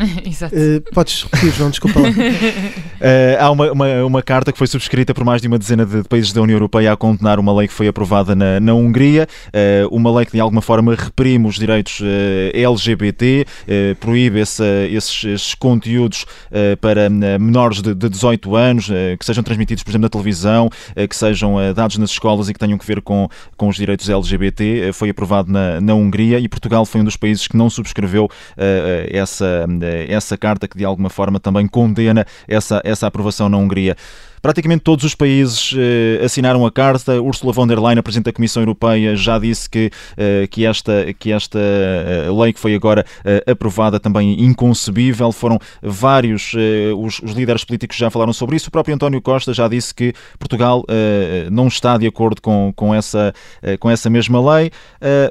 Exato. 0.24 0.54
Uh, 0.54 0.80
podes 0.94 1.22
repetir, 1.24 1.52
João, 1.52 1.70
desculpa 1.70 2.00
lá. 2.00 2.08
uh, 2.08 2.12
há 3.40 3.50
uma, 3.50 3.72
uma, 3.72 4.04
uma, 4.04 4.22
carta 4.22 4.52
que 4.52 4.58
foi 4.58 4.66
subscrita 4.66 5.12
por 5.14 5.24
mais 5.24 5.42
de 5.42 5.48
uma 5.48 5.58
dezena 5.58 5.84
de, 5.84 6.02
países 6.04 6.32
da 6.32 6.40
União 6.40 6.56
Europeia 6.56 6.92
a 6.92 6.96
condenar 6.96 7.38
uma 7.38 7.54
lei 7.54 7.68
que 7.68 7.74
foi 7.74 7.88
aprovada 7.88 8.34
na, 8.34 8.58
na 8.60 8.74
Hungria, 8.74 9.28
uh, 9.48 9.94
uma 9.94 10.10
lei 10.14 10.24
que 10.24 10.32
de 10.32 10.40
alguma 10.40 10.62
forma 10.62 10.94
reprime 10.94 11.46
os 11.46 11.56
direitos 11.56 12.00
LGBT, 12.54 13.46
proíbe 13.98 14.40
esse, 14.40 14.62
esses, 14.90 15.24
esses, 15.24 15.54
conteúdos 15.54 16.24
para 16.80 17.08
menores 17.10 17.82
de, 17.82 17.94
de 17.94 18.08
18 18.08 18.56
anos, 18.56 18.90
que 19.18 19.24
sejam 19.24 19.42
transmitidos, 19.42 19.82
por 19.82 19.90
exemplo, 19.90 20.04
na 20.04 20.08
televisão, 20.08 20.70
que 21.08 21.16
sejam 21.16 21.56
dados 21.74 21.98
nas 21.98 22.10
escolas 22.10 22.48
e 22.48 22.52
que 22.52 22.58
tenham 22.58 22.78
que 22.78 22.86
ver 22.86 23.00
com, 23.00 23.28
com 23.56 23.68
os 23.68 23.76
direitos 23.76 24.08
LGBT. 24.08 24.92
foi 24.92 25.10
aprovado 25.10 25.50
na, 25.50 25.80
na 25.80 25.94
Hungria 25.94 26.38
e 26.38 26.48
Portugal 26.48 26.84
foi 26.84 27.00
um 27.00 27.04
dos 27.04 27.16
países 27.16 27.46
que 27.46 27.56
não 27.56 27.68
subscreveu 27.68 28.28
essa 29.10 29.66
essa 30.08 30.36
carta 30.36 30.66
que 30.68 30.76
de 30.76 30.84
alguma 30.84 31.10
forma 31.10 31.38
também 31.40 31.66
condena 31.66 32.26
essa, 32.46 32.80
essa 32.84 33.06
aprovação 33.06 33.48
na 33.48 33.56
Hungria. 33.56 33.96
Praticamente 34.42 34.82
todos 34.82 35.04
os 35.04 35.14
países 35.14 35.74
eh, 35.76 36.24
assinaram 36.24 36.64
a 36.64 36.72
carta. 36.72 37.20
Ursula 37.20 37.52
von 37.52 37.66
der 37.66 37.78
Leyen, 37.78 37.98
a 37.98 38.02
Presidente 38.02 38.26
da 38.26 38.32
Comissão 38.32 38.62
Europeia, 38.62 39.14
já 39.14 39.38
disse 39.38 39.68
que, 39.68 39.90
eh, 40.16 40.46
que 40.50 40.64
esta, 40.64 41.12
que 41.18 41.30
esta 41.30 41.58
eh, 41.58 42.28
lei 42.32 42.52
que 42.52 42.58
foi 42.58 42.74
agora 42.74 43.04
aprovada 43.46 44.00
também 44.00 44.42
inconcebível. 44.42 45.30
Foram 45.30 45.58
vários 45.82 46.52
os, 46.96 47.20
os, 47.20 47.32
líderes 47.32 47.64
políticos 47.64 47.96
já 47.96 48.10
falaram 48.10 48.32
sobre 48.32 48.56
isso. 48.56 48.68
O 48.68 48.70
próprio 48.70 48.94
António 48.94 49.20
Costa 49.20 49.52
já 49.52 49.68
disse 49.68 49.94
que 49.94 50.14
Portugal 50.38 50.84
não 51.50 51.68
está 51.68 51.96
de 51.96 52.06
acordo 52.06 52.40
com, 52.40 52.72
com, 52.74 52.94
essa, 52.94 53.32
com 53.78 53.90
essa 53.90 54.08
mesma 54.08 54.40
lei, 54.54 54.70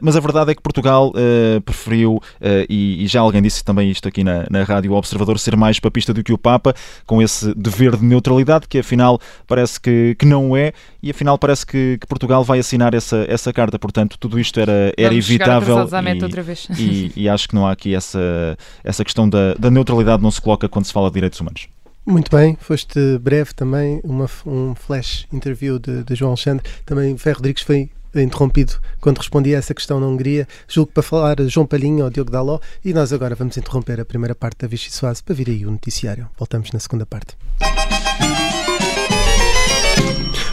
mas 0.02 0.16
a 0.16 0.20
verdade 0.20 0.52
é 0.52 0.56
que 0.56 0.62
Portugal 0.62 1.12
preferiu, 1.66 2.22
e, 2.70 3.04
e, 3.04 3.08
já 3.08 3.22
alguém 3.22 3.42
disse 3.42 3.64
também 3.64 3.90
isto 3.90 4.08
aqui 4.08 4.24
na, 4.24 4.46
na 4.50 4.64
Rádio 4.64 4.94
Observador, 4.94 5.40
ser 5.40 5.56
mais 5.56 5.80
papista 5.80 6.14
do 6.14 6.24
que 6.24 6.34
o 6.34 6.38
Papa, 6.38 6.74
com 7.06 7.22
esse 7.22 7.54
dever 7.56 7.96
de 7.96 8.06
neutralidade, 8.06 8.68
que 8.68 8.80
afinal 8.80 8.99
afinal 9.00 9.20
parece 9.48 9.80
que, 9.80 10.16
que 10.16 10.26
não 10.26 10.56
é, 10.56 10.74
e 11.02 11.10
afinal 11.10 11.38
parece 11.38 11.66
que, 11.66 11.98
que 12.00 12.08
Portugal 12.08 12.44
vai 12.44 12.60
assinar 12.60 12.94
essa, 12.94 13.26
essa 13.28 13.54
carta. 13.54 13.80
Portanto, 13.80 14.18
tudo 14.20 14.40
isto 14.40 14.60
era, 14.60 14.94
era 14.98 15.14
evitável. 15.14 15.88
E, 16.78 16.84
e, 16.84 17.12
e, 17.16 17.30
acho 17.30 17.48
que 17.48 17.56
não 17.56 17.66
há 17.66 17.72
aqui 17.72 17.96
essa, 17.96 18.58
essa 18.84 19.04
questão 19.04 19.30
da, 19.30 19.54
da 19.56 19.72
neutralidade, 19.72 20.22
não 20.22 20.32
se 20.32 20.42
coloca 20.42 20.68
quando 20.68 20.86
se 20.86 20.94
fala 20.94 21.08
de 21.08 21.14
direitos 21.14 21.40
humanos. 21.40 21.68
Muito 22.06 22.36
bem, 22.36 22.58
foste 22.60 23.20
breve 23.20 23.54
também, 23.54 24.02
uma, 24.04 24.28
um 24.46 24.74
flash 24.74 25.28
interview 25.32 25.78
de, 25.78 26.04
de 26.04 26.16
João 26.16 26.32
Alexandre. 26.32 26.68
Também 26.86 27.16
Ferro 27.18 27.38
Rodrigues 27.38 27.64
foi 27.64 27.90
interrompido 28.16 28.74
quando 29.00 29.20
respondia 29.20 29.58
a 29.58 29.60
essa 29.60 29.74
questão 29.74 30.00
na 30.00 30.08
Hungria. 30.08 30.48
Julgo 30.68 30.92
para 30.92 31.04
falar 31.04 31.36
João 31.48 31.68
Palhinha 31.68 32.04
ou 32.04 32.10
Diogo 32.10 32.32
Daló. 32.32 32.60
E 32.84 32.94
nós 32.94 33.14
agora 33.14 33.36
vamos 33.36 33.58
interromper 33.58 34.00
a 34.00 34.06
primeira 34.06 34.34
parte 34.34 34.60
da 34.60 34.68
Vichy 34.68 34.92
Soase 34.92 35.22
para 35.22 35.36
vir 35.36 35.50
aí 35.50 35.66
o 35.66 35.72
noticiário. 35.72 36.28
Voltamos 36.38 36.72
na 36.72 36.80
segunda 36.80 37.06
parte. 37.06 37.38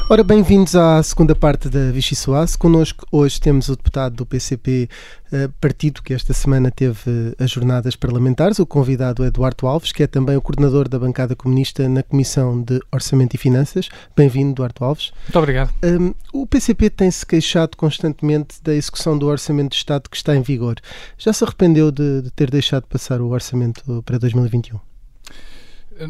Ora, 0.09 0.23
bem-vindos 0.23 0.77
à 0.77 1.03
segunda 1.03 1.35
parte 1.35 1.69
da 1.69 1.90
Vichy 1.90 2.14
Soase. 2.14 2.57
Connosco 2.57 3.05
hoje 3.11 3.40
temos 3.40 3.69
o 3.69 3.75
deputado 3.75 4.14
do 4.14 4.25
PCP, 4.25 4.88
eh, 5.33 5.49
partido 5.61 6.01
que 6.01 6.14
esta 6.14 6.33
semana 6.33 6.71
teve 6.71 7.01
eh, 7.09 7.42
as 7.42 7.51
jornadas 7.51 7.97
parlamentares. 7.97 8.61
O 8.61 8.66
convidado 8.66 9.25
é 9.25 9.27
Eduardo 9.27 9.66
Alves, 9.66 9.90
que 9.90 10.05
é 10.05 10.07
também 10.07 10.37
o 10.37 10.40
coordenador 10.40 10.88
da 10.88 10.97
bancada 10.97 11.35
comunista 11.35 11.88
na 11.88 12.05
Comissão 12.05 12.62
de 12.62 12.81
Orçamento 12.92 13.35
e 13.35 13.38
Finanças. 13.38 13.88
Bem-vindo, 14.16 14.53
Eduardo 14.53 14.85
Alves. 14.85 15.11
Muito 15.25 15.38
obrigado. 15.40 15.75
Um, 15.83 16.14
o 16.33 16.47
PCP 16.47 16.88
tem-se 16.88 17.27
queixado 17.27 17.77
constantemente 17.77 18.62
da 18.62 18.73
execução 18.73 19.19
do 19.19 19.27
Orçamento 19.27 19.71
de 19.71 19.77
Estado 19.79 20.09
que 20.09 20.16
está 20.16 20.37
em 20.37 20.40
vigor. 20.40 20.77
Já 21.19 21.33
se 21.33 21.42
arrependeu 21.42 21.90
de, 21.90 22.23
de 22.23 22.31
ter 22.31 22.49
deixado 22.49 22.87
passar 22.87 23.21
o 23.21 23.31
Orçamento 23.31 24.05
para 24.05 24.19
2021? 24.19 24.79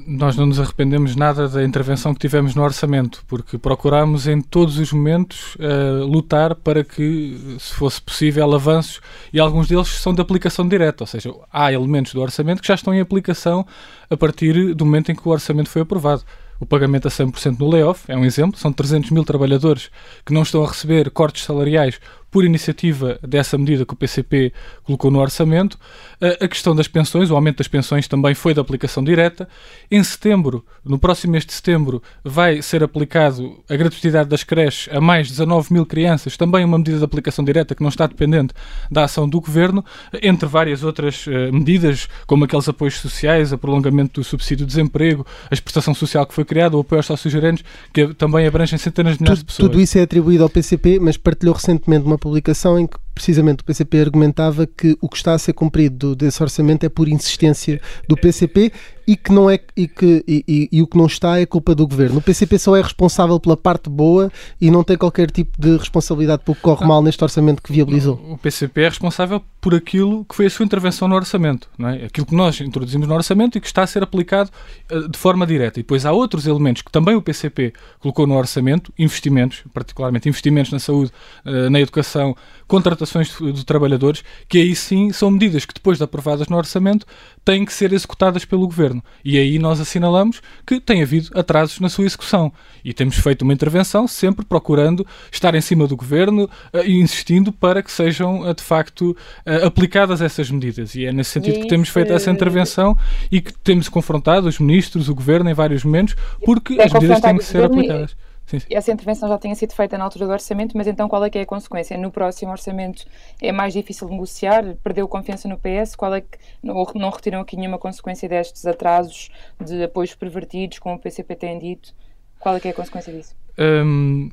Nós 0.07 0.37
não 0.37 0.47
nos 0.47 0.59
arrependemos 0.59 1.15
nada 1.15 1.49
da 1.49 1.63
intervenção 1.63 2.13
que 2.13 2.19
tivemos 2.19 2.55
no 2.57 2.63
orçamento, 2.63 3.23
porque 3.29 3.57
procurámos 3.57 4.27
em 4.27 4.41
todos 4.41 4.79
os 4.79 4.93
momentos 4.93 5.55
uh, 5.57 6.05
lutar 6.05 6.57
para 6.57 6.83
que, 6.83 7.57
se 7.61 7.73
fosse 7.75 8.03
possível, 8.03 8.53
avanços, 8.53 9.01
e 9.33 9.39
alguns 9.39 9.69
deles 9.69 9.87
são 9.87 10.13
de 10.13 10.21
aplicação 10.21 10.67
direta, 10.67 11.05
ou 11.05 11.07
seja, 11.07 11.33
há 11.53 11.73
elementos 11.73 12.13
do 12.13 12.21
orçamento 12.21 12.63
que 12.63 12.69
já 12.69 12.75
estão 12.75 12.93
em 12.93 13.01
aplicação 13.01 13.65
a 14.11 14.17
partir 14.17 14.75
do 14.75 14.85
momento 14.85 15.13
em 15.13 15.15
que 15.15 15.27
o 15.27 15.31
orçamento 15.31 15.69
foi 15.69 15.83
aprovado. 15.83 16.25
O 16.59 16.65
pagamento 16.65 17.07
a 17.07 17.11
100% 17.11 17.59
no 17.59 17.69
layoff 17.69 18.11
é 18.11 18.17
um 18.17 18.25
exemplo, 18.25 18.59
são 18.59 18.73
300 18.73 19.11
mil 19.11 19.25
trabalhadores 19.25 19.91
que 20.25 20.33
não 20.33 20.43
estão 20.43 20.65
a 20.65 20.69
receber 20.69 21.11
cortes 21.11 21.45
salariais 21.45 22.01
por 22.37 22.45
iniciativa 22.45 23.19
dessa 23.27 23.57
medida 23.57 23.87
que 23.87 23.95
o 23.95 23.97
PCP 23.97 24.53
colocou 24.83 25.11
no 25.11 25.21
orçamento. 25.21 25.79
A 26.21 26.47
questão 26.47 26.77
das 26.77 26.87
pensões, 26.87 27.31
o 27.31 27.35
aumento 27.35 27.57
das 27.57 27.69
pensões 27.69 28.07
também 28.07 28.35
foi 28.35 28.53
de 28.53 28.61
aplicação 28.61 29.03
direta. 29.03 29.49
Em 29.91 30.05
setembro, 30.05 30.63
no 30.85 30.99
próximo 30.99 31.33
mês 31.33 31.47
de 31.47 31.55
setembro, 31.55 32.03
vai 32.23 32.61
ser 32.61 32.85
aplicado 32.85 33.59
a 33.71 33.75
gratuidade 33.75 34.29
das 34.29 34.45
creches 34.45 34.95
a 34.95 35.01
mais 35.01 35.29
de 35.29 35.33
19 35.33 35.73
mil 35.73 35.87
crianças, 35.87 36.37
também 36.37 36.63
uma 36.63 36.77
medida 36.77 36.99
de 36.99 37.05
aplicação 37.05 37.43
direta 37.43 37.75
que 37.75 37.81
não 37.83 37.89
está 37.89 38.07
dependente 38.07 38.53
da 38.91 39.05
ação 39.05 39.27
do 39.27 39.41
governo, 39.41 39.83
entre 40.23 40.47
várias 40.47 40.85
outras 40.85 41.27
uh, 41.27 41.31
medidas, 41.51 42.07
como 42.27 42.45
aqueles 42.45 42.69
apoios 42.69 42.99
sociais, 42.99 43.51
o 43.51 43.57
prolongamento 43.57 44.21
do 44.21 44.25
subsídio 44.25 44.67
de 44.67 44.75
desemprego, 44.75 45.27
a 45.51 45.55
expressão 45.55 45.95
social 45.95 46.27
que 46.27 46.35
foi 46.35 46.45
criada, 46.45 46.77
o 46.77 46.81
apoio 46.81 46.99
aos 46.99 47.07
sócios 47.07 47.33
gerentes, 47.33 47.65
que 47.95 48.13
também 48.13 48.47
abrangem 48.47 48.79
centenas 48.79 49.17
de 49.17 49.23
milhares 49.23 49.39
de 49.39 49.47
pessoas. 49.47 49.71
Tudo 49.71 49.81
isso 49.81 49.97
é 49.97 50.03
atribuído 50.03 50.43
ao 50.43 50.51
PCP, 50.51 50.99
mas 51.01 51.17
partilhou 51.17 51.55
recentemente 51.55 52.05
uma 52.05 52.19
publicação 52.27 52.79
em 52.79 52.87
que 52.87 52.97
precisamente 53.15 53.61
o 53.61 53.65
PCP 53.65 54.01
argumentava 54.01 54.67
que 54.67 54.97
o 55.01 55.09
que 55.09 55.17
está 55.17 55.33
a 55.33 55.39
ser 55.39 55.53
cumprido 55.53 56.17
desse 56.17 56.43
orçamento 56.43 56.85
é 56.85 56.89
por 56.89 57.09
insistência 57.09 57.81
do 58.09 58.17
PCP 58.17 58.73
e 59.07 59.17
que 59.17 59.33
não 59.33 59.49
é 59.49 59.59
e 59.77 59.87
que 59.87 60.25
e, 60.27 60.45
e, 60.49 60.69
e, 60.73 60.83
o 60.83 60.87
que 60.87 60.99
não 60.99 61.07
está 61.07 61.39
é 61.39 61.47
culpa 61.47 61.75
do 61.75 61.87
governo. 61.87 62.19
O 62.19 62.23
PCP 62.23 62.59
só 62.59 62.77
é 62.77 62.83
responsável 62.83 63.39
pela 63.39 63.57
parte 63.57 63.89
boa 63.89 64.33
e 64.61 64.71
não 64.71 64.83
tem 64.83 64.97
qualquer 64.97 65.31
tipo 65.31 65.53
de 65.59 65.77
responsabilidade 65.77 66.43
pelo 66.45 66.57
que 66.57 66.63
corre 66.63 66.85
mal 66.85 67.03
neste 67.03 67.23
orçamento 67.23 67.63
que 67.63 67.73
viabilizou. 67.73 68.21
O 68.29 68.37
PCP 68.37 68.83
é 68.83 68.89
responsável 68.89 69.43
por 69.61 69.75
aquilo 69.75 70.25
que 70.25 70.35
foi 70.35 70.47
a 70.47 70.51
sua 70.51 70.65
intervenção 70.65 71.07
no 71.07 71.15
orçamento, 71.15 71.69
não 71.79 71.89
é? 71.89 72.05
Aquilo 72.07 72.27
que 72.27 72.35
nós 72.35 72.61
introduzimos 72.61 73.07
no 73.07 73.15
orçamento 73.15 73.59
e 73.59 73.61
que 73.61 73.67
está 73.67 73.83
a 73.83 73.87
ser 73.87 74.03
aplicado 74.03 74.51
uh, 74.91 75.09
de 75.09 75.19
forma 75.19 75.47
direta. 75.47 75.79
E 75.79 75.83
depois 75.83 76.05
há 76.05 76.13
outros 76.13 76.47
elementos 76.47 76.83
que 76.83 76.91
também 76.91 77.15
o 77.15 77.23
PCP 77.23 77.73
colocou 78.01 78.27
no 78.27 78.37
orçamento, 78.37 78.93
investimentos, 78.99 79.63
particularmente 79.73 80.29
investimentos 80.29 80.73
na 80.73 80.79
saúde, 80.79 81.13
uh, 81.45 81.71
na 81.71 81.81
educação, 81.81 82.37
contratações 82.67 83.37
de, 83.37 83.53
de 83.53 83.65
trabalhadores, 83.65 84.25
que 84.49 84.59
aí 84.59 84.75
sim 84.75 85.13
são 85.13 85.31
medidas 85.31 85.65
que 85.65 85.75
depois 85.75 85.99
de 85.99 86.05
aprovadas 86.05 86.49
no 86.49 86.57
orçamento 86.57 87.07
têm 87.47 87.65
que 87.65 87.73
ser 87.73 87.93
executadas 87.93 88.45
pelo 88.45 88.67
governo. 88.67 89.01
E 89.25 89.39
aí 89.39 89.57
nós 89.57 89.81
assinalamos 89.81 90.43
que 90.67 90.81
tem 90.81 91.01
havido 91.01 91.31
atrasos 91.39 91.79
na 91.79 91.89
sua 91.89 92.05
execução. 92.05 92.53
E 92.85 92.93
temos 92.93 93.17
feito 93.17 93.43
uma 93.43 93.53
intervenção 93.53 94.09
sempre 94.09 94.45
procurando 94.45 95.07
estar 95.31 95.55
em 95.55 95.61
cima 95.61 95.87
do 95.87 95.97
governo 95.97 96.51
e 96.75 96.99
uh, 96.99 97.01
insistindo 97.01 97.53
para 97.53 97.85
que 97.85 97.93
sejam 97.93 98.41
uh, 98.41 98.53
de 98.53 98.65
facto 98.65 99.17
uh, 99.47 99.65
aplicadas 99.65 100.21
essas 100.21 100.51
medidas. 100.51 100.97
E 100.97 101.07
é 101.07 101.13
nesse 101.13 101.31
sentido 101.31 101.61
que 101.61 101.69
temos 101.69 101.89
feito 101.89 102.13
essa 102.13 102.33
intervenção 102.33 102.99
e 103.31 103.41
que 103.41 103.53
temos 103.53 103.89
confrontado 103.89 104.49
os 104.49 104.59
ministros, 104.59 105.09
o 105.09 105.15
governo 105.15 105.49
em 105.49 105.55
vários 105.55 105.85
momentos, 105.85 106.17
porque 106.45 106.81
as 106.81 106.93
medidas 106.93 107.21
têm 107.21 107.39
que 107.39 107.45
ser 107.45 107.63
aplicadas. 107.63 108.17
Sim, 108.47 108.61
sim. 108.61 108.67
Essa 108.71 108.93
intervenção 108.93 109.29
já 109.29 109.39
tinha 109.39 109.55
sido 109.55 109.73
feita 109.73 109.99
na 109.99 110.05
altura 110.05 110.27
do 110.27 110.33
orçamento, 110.33 110.77
mas 110.77 110.87
então 110.87 111.09
qual 111.09 111.25
é 111.25 111.31
que 111.31 111.39
é 111.39 111.43
a 111.43 111.47
consequência? 111.47 111.99
No 111.99 112.13
próximo 112.13 112.53
orçamento 112.53 113.05
é 113.43 113.51
mais 113.51 113.73
difícil 113.73 114.09
negociar? 114.09 114.77
Perdeu 114.85 115.09
confiança 115.09 115.49
no 115.49 115.59
PS? 115.59 115.97
Qual 115.97 116.15
é 116.15 116.21
que 116.21 116.39
não, 116.63 116.87
não 116.95 117.11
retiram 117.11 117.41
aqui 117.41 117.57
nenhuma 117.57 117.79
consequência 117.79 118.29
destes 118.29 118.65
atrasos 118.65 119.31
de 119.61 119.83
apoios 119.83 120.15
pervertidos, 120.15 120.79
como 120.79 120.95
o 120.95 120.99
PCP 120.99 121.35
tem 121.35 121.59
dito? 121.59 121.93
Qual 122.39 122.55
é 122.57 122.61
que 122.61 122.69
é 122.69 122.71
a 122.71 122.75
consequência 122.75 123.13
disso? 123.13 123.35
Hum, 123.59 124.31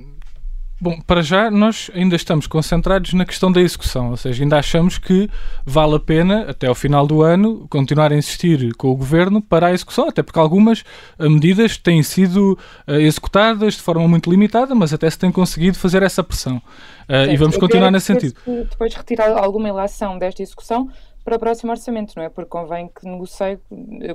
Bom, 0.83 0.99
para 0.99 1.21
já 1.21 1.49
nós 1.49 1.89
ainda 1.93 2.13
estamos 2.13 2.45
concentrados 2.45 3.13
na 3.13 3.23
questão 3.23 3.49
da 3.49 3.61
execução, 3.61 4.09
ou 4.09 4.17
seja, 4.17 4.43
ainda 4.43 4.59
achamos 4.59 4.97
que 4.97 5.29
vale 5.65 5.95
a 5.95 5.99
pena, 5.99 6.49
até 6.49 6.67
ao 6.67 6.75
final 6.75 7.07
do 7.07 7.21
ano, 7.21 7.65
continuar 7.69 8.11
a 8.11 8.17
insistir 8.17 8.75
com 8.75 8.89
o 8.89 8.95
Governo 8.97 9.41
para 9.41 9.67
a 9.67 9.71
execução, 9.71 10.09
até 10.09 10.21
porque 10.21 10.37
algumas 10.37 10.83
eh, 11.17 11.29
medidas 11.29 11.77
têm 11.77 12.03
sido 12.03 12.59
uh, 12.85 12.95
executadas 12.95 13.75
de 13.75 13.81
forma 13.81 14.05
muito 14.09 14.29
limitada, 14.29 14.75
mas 14.75 14.93
até 14.93 15.09
se 15.09 15.17
tem 15.17 15.31
conseguido 15.31 15.79
fazer 15.79 16.03
essa 16.03 16.21
pressão. 16.21 16.57
Uh, 16.57 17.31
e 17.31 17.37
vamos 17.37 17.55
continuar 17.55 17.89
nesse 17.89 18.07
sentido. 18.07 18.35
Depois 18.45 18.93
retirar 18.93 19.37
alguma 19.37 19.69
ilação 19.69 20.17
desta 20.17 20.43
execução 20.43 20.89
para 21.23 21.37
o 21.37 21.39
próximo 21.39 21.71
orçamento, 21.71 22.11
não 22.17 22.23
é? 22.23 22.27
Porque 22.27 22.49
convém 22.49 22.89
que 22.89 23.07
negocie 23.07 23.57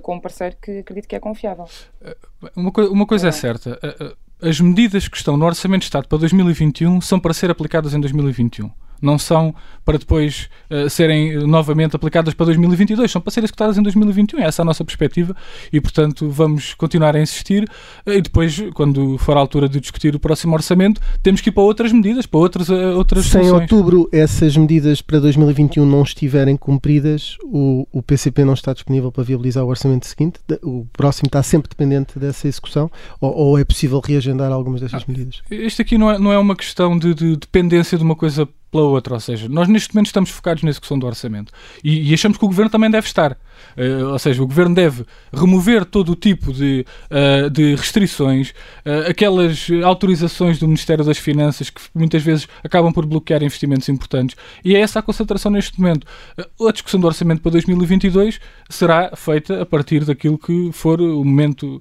com 0.02 0.16
um 0.16 0.20
parceiro 0.20 0.54
que 0.60 0.80
acredito 0.80 1.08
que 1.08 1.16
é 1.16 1.18
confiável. 1.18 1.64
Uma, 2.54 2.70
co 2.70 2.82
uma 2.88 3.06
coisa 3.06 3.28
é, 3.28 3.30
é 3.30 3.32
certa 3.32 3.78
as 4.40 4.60
medidas 4.60 5.08
que 5.08 5.16
estão 5.16 5.36
no 5.36 5.44
Orçamento 5.44 5.80
de 5.80 5.86
Estado 5.86 6.06
para 6.08 6.18
2021 6.18 7.00
são 7.00 7.18
para 7.18 7.34
ser 7.34 7.50
aplicadas 7.50 7.94
em 7.94 8.00
2021 8.00 8.70
não 9.00 9.18
são 9.18 9.54
para 9.88 9.96
depois 9.96 10.50
uh, 10.70 10.90
serem 10.90 11.38
novamente 11.46 11.96
aplicadas 11.96 12.34
para 12.34 12.44
2022, 12.46 13.10
são 13.10 13.22
para 13.22 13.30
serem 13.30 13.46
executadas 13.46 13.78
em 13.78 13.82
2021. 13.82 14.40
Essa 14.40 14.60
é 14.60 14.62
a 14.62 14.66
nossa 14.66 14.84
perspectiva 14.84 15.34
e, 15.72 15.80
portanto, 15.80 16.28
vamos 16.28 16.74
continuar 16.74 17.16
a 17.16 17.20
insistir. 17.22 17.64
Uh, 18.06 18.12
e 18.12 18.20
depois, 18.20 18.62
quando 18.74 19.16
for 19.16 19.34
a 19.38 19.40
altura 19.40 19.66
de 19.66 19.80
discutir 19.80 20.14
o 20.14 20.20
próximo 20.20 20.52
orçamento, 20.52 21.00
temos 21.22 21.40
que 21.40 21.48
ir 21.48 21.52
para 21.52 21.62
outras 21.62 21.90
medidas, 21.90 22.26
para 22.26 22.38
outras, 22.38 22.68
uh, 22.68 22.96
outras 22.98 23.24
Se 23.24 23.38
em 23.38 23.50
outubro 23.50 24.10
essas 24.12 24.54
medidas 24.58 25.00
para 25.00 25.18
2021 25.20 25.86
não 25.86 26.02
estiverem 26.02 26.54
cumpridas, 26.54 27.38
o, 27.44 27.88
o 27.90 28.02
PCP 28.02 28.44
não 28.44 28.52
está 28.52 28.74
disponível 28.74 29.10
para 29.10 29.24
viabilizar 29.24 29.64
o 29.64 29.68
orçamento 29.68 30.06
seguinte? 30.06 30.38
O 30.62 30.86
próximo 30.92 31.28
está 31.28 31.42
sempre 31.42 31.70
dependente 31.70 32.18
dessa 32.18 32.46
execução? 32.46 32.90
Ou, 33.22 33.34
ou 33.34 33.58
é 33.58 33.64
possível 33.64 34.02
reagendar 34.04 34.52
algumas 34.52 34.82
dessas 34.82 35.02
ah, 35.02 35.06
medidas? 35.08 35.40
Isto 35.50 35.80
aqui 35.80 35.96
não 35.96 36.10
é, 36.10 36.18
não 36.18 36.30
é 36.30 36.38
uma 36.38 36.54
questão 36.54 36.98
de, 36.98 37.14
de 37.14 37.36
dependência 37.36 37.96
de 37.96 38.04
uma 38.04 38.14
coisa 38.14 38.46
pela 38.70 38.84
outra. 38.84 39.14
Ou 39.14 39.20
seja, 39.20 39.48
nós 39.48 39.68
neste 39.68 39.94
momento 39.94 40.06
estamos 40.06 40.30
focados 40.30 40.62
na 40.62 40.70
execução 40.70 40.98
do 40.98 41.06
orçamento 41.06 41.52
e, 41.82 42.10
e 42.10 42.14
achamos 42.14 42.38
que 42.38 42.44
o 42.44 42.48
governo 42.48 42.70
também 42.70 42.90
deve 42.90 43.06
estar. 43.06 43.36
Uh, 43.76 44.12
ou 44.12 44.18
seja, 44.18 44.42
o 44.42 44.46
governo 44.46 44.74
deve 44.74 45.04
remover 45.32 45.84
todo 45.84 46.12
o 46.12 46.14
tipo 46.14 46.52
de, 46.52 46.84
uh, 47.10 47.50
de 47.50 47.74
restrições, 47.74 48.50
uh, 48.50 49.08
aquelas 49.08 49.68
autorizações 49.84 50.58
do 50.58 50.66
Ministério 50.66 51.04
das 51.04 51.18
Finanças 51.18 51.70
que 51.70 51.80
muitas 51.94 52.22
vezes 52.22 52.48
acabam 52.62 52.92
por 52.92 53.06
bloquear 53.06 53.42
investimentos 53.42 53.88
importantes. 53.88 54.36
E 54.64 54.74
é 54.74 54.80
essa 54.80 54.98
a 54.98 55.02
concentração 55.02 55.50
neste 55.50 55.80
momento. 55.80 56.06
a 56.36 56.72
discussão 56.72 57.00
do 57.00 57.06
orçamento 57.06 57.40
para 57.42 57.52
2022 57.52 58.40
será 58.68 59.12
feita 59.16 59.62
a 59.62 59.66
partir 59.66 60.04
daquilo 60.04 60.38
que 60.38 60.70
for 60.72 61.00
o 61.00 61.24
momento, 61.24 61.80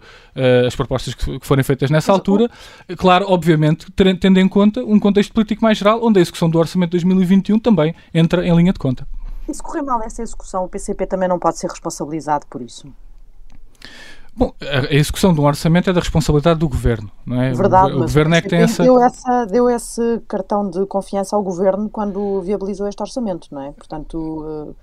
as 0.65 0.76
propostas 0.76 1.13
que, 1.13 1.39
que 1.39 1.47
forem 1.47 1.63
feitas 1.63 1.89
nessa 1.89 2.12
altura. 2.12 2.50
Claro, 2.97 3.26
obviamente, 3.30 3.88
tendo 4.19 4.39
em 4.39 4.47
conta 4.47 4.84
um 4.84 5.00
contexto 5.00 5.34
político 5.34 5.63
mais 5.63 5.78
geral, 5.78 6.00
onde 6.04 6.19
a 6.19 6.21
execução 6.21 6.50
do 6.50 6.60
orçamento 6.60 6.77
de 6.86 6.92
2021 6.92 7.60
também 7.60 7.96
entra 8.13 8.46
em 8.46 8.56
linha 8.56 8.74
de 8.74 8.80
conta. 8.80 9.08
E 9.48 9.54
se 9.54 9.63
correr 9.63 9.82
mal 9.82 10.02
essa 10.04 10.22
execução, 10.22 10.66
o 10.66 10.70
PCP 10.70 11.08
também 11.08 11.30
não 11.30 11.40
pode 11.40 11.58
ser 11.58 11.70
responsabilizado 11.70 12.46
por 12.48 12.62
isso? 12.62 12.88
Bom, 14.36 14.54
a 14.62 14.94
execução 14.94 15.34
de 15.34 15.42
um 15.42 15.46
orçamento 15.46 15.90
é 15.90 15.94
da 15.94 16.00
responsabilidade 16.00 16.60
do 16.60 16.70
governo, 16.70 17.10
não 17.26 17.42
é? 17.42 17.54
Verdade, 17.54 17.94
o, 17.94 17.98
o 17.98 18.00
governo 18.02 18.36
é 18.36 18.42
que 18.42 18.50
tem 18.50 18.60
essa... 18.60 18.84
Deu, 18.84 19.02
essa. 19.02 19.46
deu 19.46 19.68
esse 19.68 20.22
cartão 20.28 20.70
de 20.70 20.86
confiança 20.86 21.36
ao 21.36 21.42
governo 21.42 21.90
quando 21.90 22.42
viabilizou 22.42 22.88
este 22.88 23.02
orçamento, 23.02 23.48
não 23.52 23.62
é? 23.63 23.72
Portanto, 23.72 24.76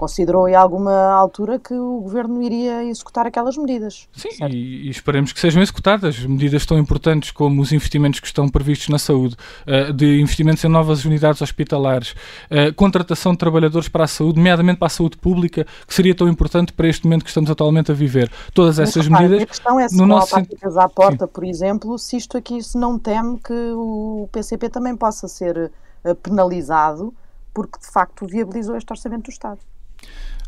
considerou 0.00 0.48
em 0.48 0.54
alguma 0.54 1.12
altura 1.12 1.58
que 1.58 1.74
o 1.74 2.00
governo 2.00 2.42
iria 2.42 2.82
executar 2.84 3.26
aquelas 3.26 3.58
medidas. 3.58 4.08
Sim, 4.16 4.30
e, 4.48 4.86
e, 4.86 4.90
esperemos 4.90 5.30
que 5.30 5.38
sejam 5.38 5.62
executadas 5.62 6.18
medidas 6.24 6.64
tão 6.64 6.78
importantes 6.78 7.30
como 7.30 7.60
os 7.60 7.70
investimentos 7.70 8.18
que 8.18 8.26
estão 8.26 8.48
previstos 8.48 8.88
na 8.88 8.98
saúde, 8.98 9.36
uh, 9.66 9.92
de 9.92 10.18
investimentos 10.18 10.64
em 10.64 10.68
novas 10.68 11.04
unidades 11.04 11.42
hospitalares, 11.42 12.12
uh, 12.12 12.72
contratação 12.74 13.32
de 13.32 13.38
trabalhadores 13.38 13.88
para 13.88 14.04
a 14.04 14.06
saúde, 14.06 14.38
nomeadamente 14.38 14.78
para 14.78 14.86
a 14.86 14.90
saúde 14.90 15.18
pública, 15.18 15.66
que 15.86 15.92
seria 15.92 16.14
tão 16.14 16.26
importante 16.26 16.72
para 16.72 16.88
este 16.88 17.04
momento 17.04 17.22
que 17.22 17.28
estamos 17.28 17.50
atualmente 17.50 17.92
a 17.92 17.94
viver. 17.94 18.32
Todas 18.54 18.78
essas 18.78 19.06
medidas. 19.06 19.42
A 19.42 19.46
questão 19.46 19.78
é 19.78 19.86
se 19.86 19.98
no 19.98 20.06
nosso 20.06 20.34
à 20.34 20.88
porta, 20.88 21.26
Sim. 21.26 21.32
por 21.32 21.44
exemplo, 21.44 21.98
se 21.98 22.16
isto 22.16 22.38
aqui 22.38 22.62
se 22.62 22.78
não 22.78 22.98
teme 22.98 23.38
que 23.38 23.52
o 23.52 24.26
PCP 24.32 24.70
também 24.70 24.96
possa 24.96 25.28
ser 25.28 25.70
uh, 26.04 26.14
penalizado 26.14 27.12
porque 27.52 27.78
de 27.78 27.86
facto 27.86 28.26
viabilizou 28.26 28.76
este 28.76 28.90
orçamento 28.90 29.24
do 29.24 29.30
Estado. 29.30 29.60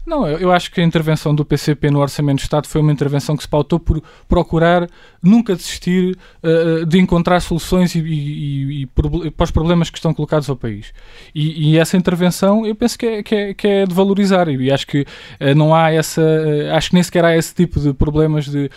Não, 0.04 0.26
eu 0.28 0.50
acho 0.50 0.70
que 0.72 0.80
a 0.80 0.84
intervenção 0.84 1.32
do 1.32 1.44
PCP 1.44 1.90
no 1.90 2.00
Orçamento 2.00 2.38
de 2.38 2.42
Estado 2.42 2.66
foi 2.66 2.80
uma 2.80 2.90
intervenção 2.90 3.36
que 3.36 3.44
se 3.44 3.48
pautou 3.48 3.78
por 3.78 4.02
procurar 4.28 4.88
nunca 5.22 5.54
desistir 5.54 6.18
uh, 6.42 6.84
de 6.84 6.98
encontrar 6.98 7.38
soluções 7.40 7.94
e, 7.94 8.00
e, 8.00 8.02
e, 8.02 8.82
e, 8.82 8.86
para 9.30 9.44
os 9.44 9.50
problemas 9.52 9.88
que 9.88 9.98
estão 9.98 10.12
colocados 10.12 10.50
ao 10.50 10.56
país. 10.56 10.92
E, 11.32 11.78
essa 11.78 11.96
intervenção 11.96 12.66
eu 12.66 12.74
penso 12.74 12.98
que 12.98 13.06
é, 13.06 13.22
que 13.22 13.34
é, 13.34 13.54
que 13.54 13.66
é 13.66 13.86
de 13.86 13.94
valorizar 13.94 14.48
e 14.48 14.70
acho 14.70 14.86
que 14.86 15.02
uh, 15.02 15.54
não 15.54 15.72
há 15.74 15.92
essa. 15.92 16.20
Uh, 16.20 16.74
acho 16.74 16.90
que 16.90 16.94
nem 16.94 17.02
sequer 17.02 17.24
há 17.24 17.36
esse 17.36 17.54
tipo 17.54 17.78
de 17.78 17.92
problemas 17.92 18.46
de, 18.46 18.68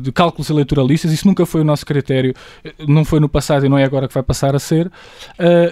de 0.00 0.12
cálculos 0.12 0.48
eleitoralistas. 0.48 1.12
Isso 1.12 1.26
nunca 1.26 1.44
foi 1.44 1.62
o 1.62 1.64
nosso 1.64 1.84
critério, 1.84 2.34
não 2.86 3.04
foi 3.04 3.18
no 3.18 3.28
passado 3.28 3.66
e 3.66 3.68
não 3.68 3.78
é 3.78 3.84
agora 3.84 4.06
que 4.06 4.14
vai 4.14 4.22
passar 4.22 4.54
a 4.54 4.58
ser. 4.58 4.90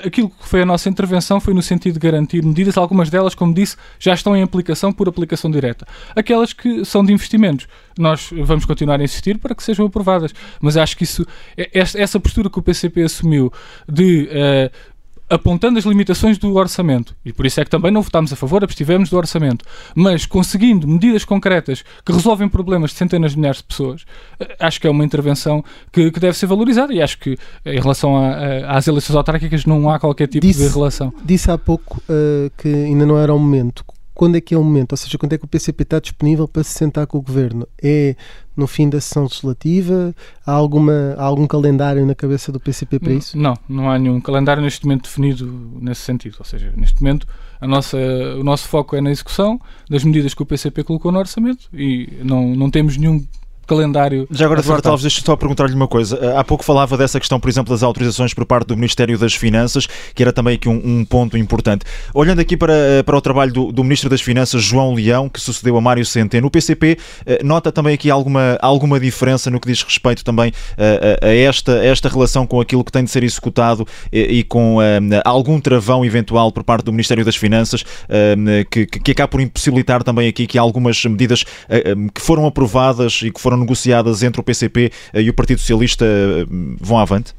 aquilo 0.04 0.30
que 0.30 0.48
foi 0.48 0.62
a 0.62 0.66
nossa 0.66 0.88
intervenção 0.88 1.40
foi 1.40 1.54
no 1.54 1.62
sentido 1.62 1.94
de 1.94 2.00
garantir 2.00 2.44
medidas, 2.44 2.76
algumas 2.76 3.10
delas, 3.10 3.34
como 3.34 3.54
disse, 3.54 3.76
já 3.98 4.14
estão 4.14 4.31
em 4.36 4.42
aplicação 4.42 4.92
por 4.92 5.08
aplicação 5.08 5.50
direta. 5.50 5.86
Aquelas 6.14 6.52
que 6.52 6.84
são 6.84 7.04
de 7.04 7.12
investimentos, 7.12 7.66
nós 7.98 8.30
vamos 8.32 8.64
continuar 8.64 9.00
a 9.00 9.04
insistir 9.04 9.38
para 9.38 9.54
que 9.54 9.62
sejam 9.62 9.86
aprovadas. 9.86 10.34
Mas 10.60 10.76
acho 10.76 10.96
que 10.96 11.04
isso, 11.04 11.26
é, 11.56 11.70
essa 11.74 12.18
postura 12.20 12.48
que 12.48 12.58
o 12.58 12.62
PCP 12.62 13.02
assumiu 13.02 13.52
de 13.88 14.28
uh, 14.28 14.92
apontando 15.32 15.78
as 15.78 15.86
limitações 15.86 16.36
do 16.36 16.54
orçamento, 16.54 17.16
e 17.24 17.32
por 17.32 17.46
isso 17.46 17.58
é 17.58 17.64
que 17.64 17.70
também 17.70 17.90
não 17.90 18.02
votámos 18.02 18.32
a 18.32 18.36
favor, 18.36 18.62
abstivemos 18.62 19.08
do 19.08 19.16
orçamento, 19.16 19.64
mas 19.94 20.26
conseguindo 20.26 20.86
medidas 20.86 21.24
concretas 21.24 21.82
que 22.04 22.12
resolvem 22.12 22.48
problemas 22.48 22.90
de 22.90 22.98
centenas 22.98 23.32
de 23.32 23.38
milhares 23.38 23.58
de 23.58 23.64
pessoas, 23.64 24.04
eh, 24.38 24.56
acho 24.60 24.78
que 24.78 24.86
é 24.86 24.90
uma 24.90 25.04
intervenção 25.04 25.64
que, 25.90 26.10
que 26.10 26.20
deve 26.20 26.36
ser 26.36 26.46
valorizada 26.46 26.92
e 26.92 27.00
acho 27.00 27.18
que 27.18 27.38
em 27.64 27.80
relação 27.80 28.14
a, 28.14 28.28
a, 28.28 28.76
às 28.76 28.86
eleições 28.86 29.16
autárquicas 29.16 29.64
não 29.64 29.88
há 29.90 29.98
qualquer 29.98 30.26
tipo 30.26 30.46
disse, 30.46 30.68
de 30.68 30.74
relação. 30.74 31.12
Disse 31.24 31.50
há 31.50 31.56
pouco 31.56 32.02
uh, 32.10 32.50
que 32.58 32.68
ainda 32.68 33.06
não 33.06 33.16
era 33.16 33.32
o 33.32 33.38
momento 33.38 33.82
quando 34.14 34.36
é 34.36 34.40
que 34.40 34.54
é 34.54 34.58
o 34.58 34.64
momento? 34.64 34.92
Ou 34.92 34.96
seja, 34.96 35.16
quando 35.18 35.32
é 35.32 35.38
que 35.38 35.44
o 35.44 35.48
PCP 35.48 35.82
está 35.82 35.98
disponível 35.98 36.46
para 36.46 36.62
se 36.62 36.70
sentar 36.70 37.06
com 37.06 37.18
o 37.18 37.22
governo? 37.22 37.66
É 37.82 38.14
no 38.56 38.66
fim 38.66 38.88
da 38.88 39.00
sessão 39.00 39.24
legislativa? 39.24 40.14
Há, 40.46 40.52
alguma, 40.52 41.14
há 41.16 41.24
algum 41.24 41.46
calendário 41.46 42.04
na 42.04 42.14
cabeça 42.14 42.52
do 42.52 42.60
PCP 42.60 42.98
para 42.98 43.12
isso? 43.12 43.38
Não, 43.38 43.56
não 43.68 43.90
há 43.90 43.98
nenhum 43.98 44.20
calendário 44.20 44.62
neste 44.62 44.84
momento 44.84 45.04
definido 45.04 45.46
nesse 45.80 46.02
sentido. 46.02 46.36
Ou 46.38 46.44
seja, 46.44 46.72
neste 46.76 47.00
momento 47.02 47.26
a 47.60 47.66
nossa, 47.66 47.96
o 48.38 48.44
nosso 48.44 48.68
foco 48.68 48.96
é 48.96 49.00
na 49.00 49.10
execução 49.10 49.60
das 49.88 50.04
medidas 50.04 50.34
que 50.34 50.42
o 50.42 50.46
PCP 50.46 50.84
colocou 50.84 51.10
no 51.10 51.18
orçamento 51.18 51.68
e 51.72 52.20
não, 52.22 52.54
não 52.54 52.70
temos 52.70 52.96
nenhum 52.96 53.24
calendário. 53.66 54.26
Já 54.30 54.46
agora, 54.46 54.60
Eduardo 54.60 54.88
Alves, 54.88 55.02
deixa 55.02 55.22
só 55.24 55.36
perguntar-lhe 55.36 55.74
uma 55.74 55.88
coisa. 55.88 56.16
Eh, 56.16 56.36
há 56.36 56.44
pouco 56.44 56.64
falava 56.64 56.96
dessa 56.96 57.18
questão, 57.18 57.38
por 57.38 57.48
exemplo, 57.48 57.72
das 57.72 57.82
autorizações 57.82 58.34
por 58.34 58.44
parte 58.44 58.68
do 58.68 58.76
Ministério 58.76 59.18
das 59.18 59.34
Finanças, 59.34 59.86
que 60.14 60.22
era 60.22 60.32
também 60.32 60.54
aqui 60.54 60.68
um, 60.68 60.80
um 60.84 61.04
ponto 61.04 61.36
importante. 61.36 61.84
Olhando 62.12 62.40
aqui 62.40 62.56
para, 62.56 62.74
eh, 62.74 63.02
para 63.02 63.16
o 63.16 63.20
trabalho 63.20 63.52
do, 63.52 63.72
do, 63.72 63.84
Ministro 63.84 64.10
das 64.10 64.20
Finanças, 64.20 64.62
João 64.62 64.94
Leão, 64.94 65.28
que 65.28 65.40
sucedeu 65.40 65.76
a 65.76 65.80
Mário 65.80 66.04
Centeno, 66.04 66.46
o 66.46 66.50
PCP 66.50 66.98
eh, 67.24 67.40
nota 67.44 67.70
também 67.70 67.94
aqui 67.94 68.10
alguma, 68.10 68.58
alguma 68.60 68.98
diferença 68.98 69.50
no 69.50 69.60
que 69.60 69.68
diz 69.68 69.82
respeito 69.82 70.24
também 70.24 70.52
a, 70.76 71.26
a, 71.26 71.34
esta, 71.34 71.72
a 71.72 71.84
esta 71.84 72.08
relação 72.08 72.46
com 72.46 72.60
aquilo 72.60 72.84
que 72.84 72.92
tem 72.92 73.04
de 73.04 73.10
ser 73.10 73.22
executado 73.22 73.86
e, 74.12 74.20
e 74.38 74.44
com 74.44 74.78
algum 75.24 75.60
travão 75.60 76.04
eventual 76.04 76.50
por 76.50 76.64
parte 76.64 76.84
do 76.84 76.92
Ministério 76.92 77.24
das 77.24 77.36
Finanças, 77.36 77.84
que, 78.70 78.86
que 78.86 79.10
acaba 79.10 79.28
por 79.28 79.40
impossibilitar 79.40 80.02
também 80.02 80.28
aqui 80.28 80.46
que 80.46 80.58
algumas 80.58 81.04
medidas 81.04 81.44
que 82.14 82.20
foram 82.20 82.46
aprovadas 82.46 83.20
e 83.22 83.30
que 83.30 83.40
foram 83.40 83.51
foram 83.52 83.58
negociadas 83.58 84.22
entre 84.22 84.40
o 84.40 84.44
PCP 84.44 84.90
e 85.14 85.30
o 85.30 85.34
Partido 85.34 85.58
Socialista 85.58 86.04
eh, 86.04 86.46
vão 86.80 86.98
avante? 86.98 87.34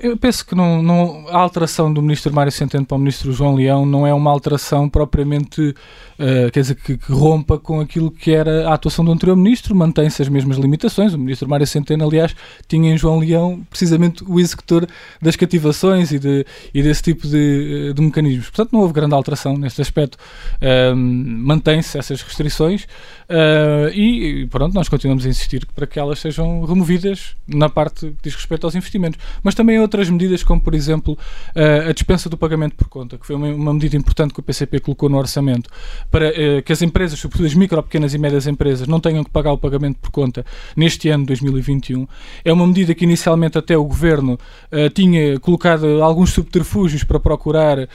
Eu 0.00 0.16
penso 0.16 0.46
que 0.46 0.54
não, 0.54 0.82
não, 0.82 1.26
a 1.28 1.36
alteração 1.36 1.92
do 1.92 2.00
ministro 2.00 2.32
Mário 2.32 2.50
Centeno 2.50 2.86
para 2.86 2.96
o 2.96 2.98
ministro 2.98 3.30
João 3.32 3.54
Leão 3.54 3.84
não 3.84 4.06
é 4.06 4.14
uma 4.14 4.30
alteração 4.30 4.88
propriamente, 4.88 5.60
uh, 5.60 6.50
quer 6.50 6.60
dizer, 6.60 6.76
que, 6.76 6.96
que, 6.96 7.12
rompa 7.12 7.58
com 7.58 7.78
aquilo 7.78 8.10
que 8.10 8.30
era 8.30 8.68
a 8.68 8.74
atuação 8.74 9.04
do 9.04 9.12
anterior 9.12 9.36
ministro, 9.36 9.74
mantém-se 9.74 10.22
as 10.22 10.28
mesmas 10.28 10.56
limitações. 10.56 11.12
O 11.12 11.18
ministro 11.18 11.46
Mário 11.46 11.66
Centeno, 11.66 12.06
aliás, 12.06 12.34
tinha 12.66 12.90
em 12.90 12.96
João 12.96 13.18
Leão 13.18 13.62
precisamente 13.68 14.24
o 14.26 14.40
executor 14.40 14.86
das 15.20 15.36
cativações 15.36 16.10
e, 16.10 16.18
de, 16.18 16.46
e 16.72 16.82
desse 16.82 17.02
tipo 17.02 17.28
de, 17.28 17.90
eh, 17.90 17.92
de, 17.92 18.00
mecanismos. 18.00 18.46
Portanto, 18.46 18.72
não 18.72 18.80
houve 18.80 18.94
grande 18.94 19.14
alteração 19.14 19.58
neste 19.58 19.82
aspecto. 19.82 20.16
Uh, 20.56 20.96
mantém-se 20.96 21.98
essas 21.98 22.22
restrições 22.22 22.84
uh, 23.28 23.88
e, 23.92 24.46
pronto, 24.46 24.72
nós 24.72 24.88
continuamos 24.88 25.26
a 25.26 25.28
insistir 25.28 25.66
para 25.74 25.86
que 25.86 25.98
elas 25.98 26.18
sejam 26.18 26.64
removidas 26.64 27.36
na 27.46 27.68
parte 27.68 28.06
que 28.06 28.16
diz 28.22 28.34
respeito 28.34 28.64
aos 28.64 28.74
investimentos. 28.74 29.20
Mas 29.42 29.54
também 29.54 29.81
outras 29.82 30.08
medidas, 30.08 30.42
como 30.42 30.60
por 30.60 30.74
exemplo 30.74 31.18
uh, 31.54 31.90
a 31.90 31.92
dispensa 31.92 32.28
do 32.28 32.36
pagamento 32.36 32.74
por 32.76 32.88
conta, 32.88 33.18
que 33.18 33.26
foi 33.26 33.36
uma, 33.36 33.74
medida 33.74 33.96
importante 33.96 34.32
que 34.32 34.40
o 34.40 34.42
PCP 34.42 34.80
colocou 34.80 35.08
no 35.08 35.18
orçamento, 35.18 35.70
para 36.10 36.30
uh, 36.30 36.62
que 36.62 36.72
as 36.72 36.82
empresas, 36.82 37.18
sobretudo 37.18 37.46
as 37.46 37.54
micro, 37.54 37.82
pequenas 37.82 38.14
e 38.14 38.18
médias 38.18 38.46
empresas, 38.46 38.86
não 38.86 39.00
tenham 39.00 39.24
que 39.24 39.30
pagar 39.30 39.52
o 39.52 39.58
pagamento 39.58 39.98
por 39.98 40.10
conta 40.10 40.44
neste 40.76 41.08
ano 41.08 41.26
2021. 41.26 42.06
É 42.44 42.52
uma 42.52 42.66
medida 42.66 42.94
que 42.94 43.04
inicialmente 43.04 43.58
até 43.58 43.76
o 43.76 43.84
governo 43.84 44.34
uh, 44.34 44.90
tinha 44.90 45.38
colocado 45.40 46.02
alguns 46.02 46.30
subterfúgios 46.30 47.04
para 47.04 47.18
procurar 47.20 47.88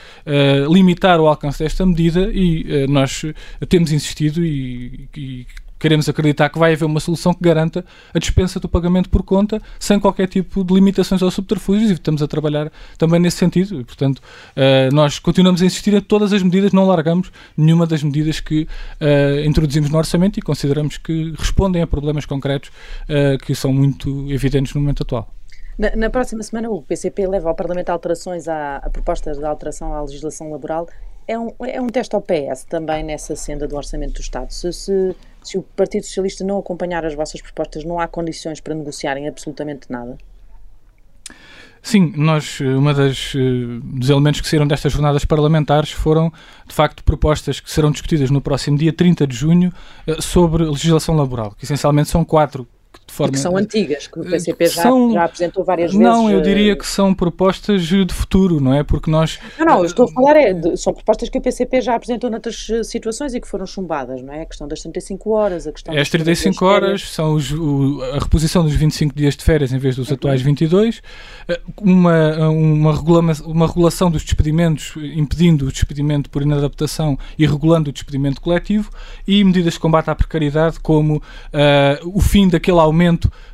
limitar 0.69 1.19
o 1.19 1.27
alcance 1.27 1.59
desta 1.59 1.85
medida 1.85 2.29
e 2.33 2.85
nós 2.87 3.23
temos 3.69 3.91
insistido 3.91 4.43
e, 4.43 5.09
e 5.15 5.45
queremos 5.79 6.07
acreditar 6.09 6.49
que 6.49 6.59
vai 6.59 6.73
haver 6.73 6.85
uma 6.85 6.99
solução 6.99 7.33
que 7.33 7.41
garanta 7.41 7.85
a 8.13 8.19
dispensa 8.19 8.59
do 8.59 8.67
pagamento 8.67 9.09
por 9.09 9.23
conta 9.23 9.61
sem 9.79 9.99
qualquer 9.99 10.27
tipo 10.27 10.63
de 10.63 10.73
limitações 10.73 11.21
ou 11.21 11.31
subterfúgios 11.31 11.91
e 11.91 11.93
estamos 11.93 12.21
a 12.21 12.27
trabalhar 12.27 12.71
também 12.97 13.19
nesse 13.19 13.37
sentido. 13.37 13.79
E, 13.79 13.83
portanto, 13.83 14.19
uh, 14.19 14.93
nós 14.93 15.19
continuamos 15.19 15.61
a 15.61 15.65
insistir 15.65 15.93
em 15.93 16.01
todas 16.01 16.33
as 16.33 16.41
medidas, 16.41 16.73
não 16.73 16.85
largamos 16.85 17.31
nenhuma 17.55 17.85
das 17.85 18.03
medidas 18.03 18.39
que 18.39 18.63
uh, 18.63 19.45
introduzimos 19.45 19.89
no 19.89 19.97
orçamento 19.97 20.37
e 20.37 20.41
consideramos 20.41 20.97
que 20.97 21.33
respondem 21.37 21.81
a 21.81 21.87
problemas 21.87 22.25
concretos 22.25 22.69
uh, 22.69 23.37
que 23.45 23.53
são 23.55 23.71
muito 23.73 24.31
evidentes 24.31 24.73
no 24.73 24.81
momento 24.81 25.03
atual. 25.03 25.33
Na, 25.77 25.95
na, 25.95 26.09
próxima 26.09 26.41
semana, 26.41 26.71
o 26.71 26.81
PCP 26.81 27.27
leva 27.27 27.49
ao 27.49 27.55
Parlamento 27.55 27.89
alterações 27.91 28.47
à, 28.47 28.77
a 28.77 28.89
propostas 28.89 29.37
de 29.37 29.45
alteração 29.45 29.93
à 29.93 30.01
legislação 30.01 30.49
laboral. 30.49 30.87
É 31.27 31.37
um, 31.37 31.51
é 31.65 31.81
um 31.81 31.87
teste 31.87 32.15
ao 32.15 32.21
PS 32.21 32.63
também 32.69 33.03
nessa 33.03 33.35
senda 33.35 33.67
do 33.67 33.75
Orçamento 33.75 34.13
do 34.13 34.21
Estado. 34.21 34.49
Se, 34.51 34.71
se 34.71 35.15
se 35.47 35.57
o 35.57 35.63
Partido 35.63 36.05
Socialista 36.05 36.43
não 36.43 36.59
acompanhar 36.59 37.05
as 37.05 37.15
vossas 37.15 37.41
propostas, 37.41 37.85
não 37.85 37.99
há 37.99 38.07
condições 38.07 38.59
para 38.59 38.75
negociarem 38.75 39.29
absolutamente 39.29 39.89
nada? 39.89 40.17
Sim, 41.81 42.11
nós, 42.17 42.59
eh, 42.59 42.65
uma 42.65 42.93
das 42.93 43.33
eh, 43.33 43.79
dos 43.81 44.09
elementos 44.09 44.41
que 44.41 44.47
saíram 44.47 44.67
destas 44.67 44.91
jornadas 44.91 45.23
parlamentares 45.23 45.91
foram, 45.91 46.33
de 46.67 46.75
facto, 46.75 47.01
propostas 47.01 47.61
que 47.61 47.71
serão 47.71 47.91
discutidas 47.91 48.29
no 48.29 48.41
próximo 48.41 48.77
dia 48.77 48.91
30 48.91 49.25
de 49.25 49.33
junho 49.33 49.71
eh, 50.05 50.19
sobre 50.19 50.65
legislação 50.65 51.15
laboral, 51.15 51.55
que 51.57 51.63
essencialmente 51.63 52.09
são 52.09 52.25
quatro 52.25 52.67
forma. 53.13 53.33
Que 53.33 53.39
são 53.39 53.57
antigas, 53.57 54.07
que 54.07 54.19
o 54.19 54.23
PCP 54.23 54.67
já, 54.67 54.83
são, 54.83 55.13
já 55.13 55.23
apresentou 55.23 55.63
várias 55.63 55.93
não, 55.93 55.99
vezes. 55.99 56.17
Não, 56.17 56.31
eu 56.31 56.41
diria 56.41 56.75
que 56.75 56.85
são 56.85 57.13
propostas 57.13 57.83
de 57.83 58.13
futuro, 58.13 58.59
não 58.59 58.73
é? 58.73 58.83
Porque 58.83 59.09
nós. 59.09 59.39
Não, 59.57 59.65
não, 59.65 59.77
eu 59.79 59.85
estou 59.85 60.05
a 60.05 60.11
falar, 60.11 60.35
é 60.37 60.53
de, 60.53 60.77
são 60.77 60.93
propostas 60.93 61.29
que 61.29 61.37
o 61.37 61.41
PCP 61.41 61.81
já 61.81 61.95
apresentou 61.95 62.29
noutras 62.29 62.67
eh, 62.69 62.83
situações 62.83 63.33
e 63.33 63.41
que 63.41 63.47
foram 63.47 63.65
chumbadas, 63.65 64.21
não 64.21 64.33
é? 64.33 64.41
A 64.41 64.45
questão 64.45 64.67
das 64.67 64.81
35 64.81 65.29
horas, 65.31 65.67
a 65.67 65.71
questão. 65.71 65.97
As 65.97 66.09
35 66.09 66.65
horas 66.65 67.09
são 67.09 67.33
os, 67.33 67.51
o, 67.51 68.01
a 68.13 68.19
reposição 68.19 68.63
dos 68.63 68.73
25 68.73 69.15
dias 69.15 69.35
de 69.35 69.43
férias 69.43 69.71
em 69.71 69.77
vez 69.77 69.95
dos 69.95 70.11
atuais 70.11 70.41
22, 70.41 71.01
eh, 71.47 71.59
uma, 71.81 72.49
uma, 72.49 72.95
regula 72.95 73.21
uma 73.45 73.67
regulação 73.67 74.11
dos 74.11 74.23
despedimentos, 74.23 74.93
impedindo 74.97 75.67
o 75.67 75.71
despedimento 75.71 76.29
por 76.29 76.41
inadaptação 76.41 77.17
e 77.37 77.45
regulando 77.45 77.89
o 77.89 77.93
despedimento 77.93 78.41
coletivo 78.41 78.89
e 79.27 79.43
medidas 79.43 79.73
de 79.73 79.79
combate 79.79 80.09
à 80.09 80.15
precariedade, 80.15 80.79
como 80.79 81.17
uh, 81.17 81.21
o 82.05 82.21
fim 82.21 82.47
daquele 82.47 82.79
aumento 82.79 82.96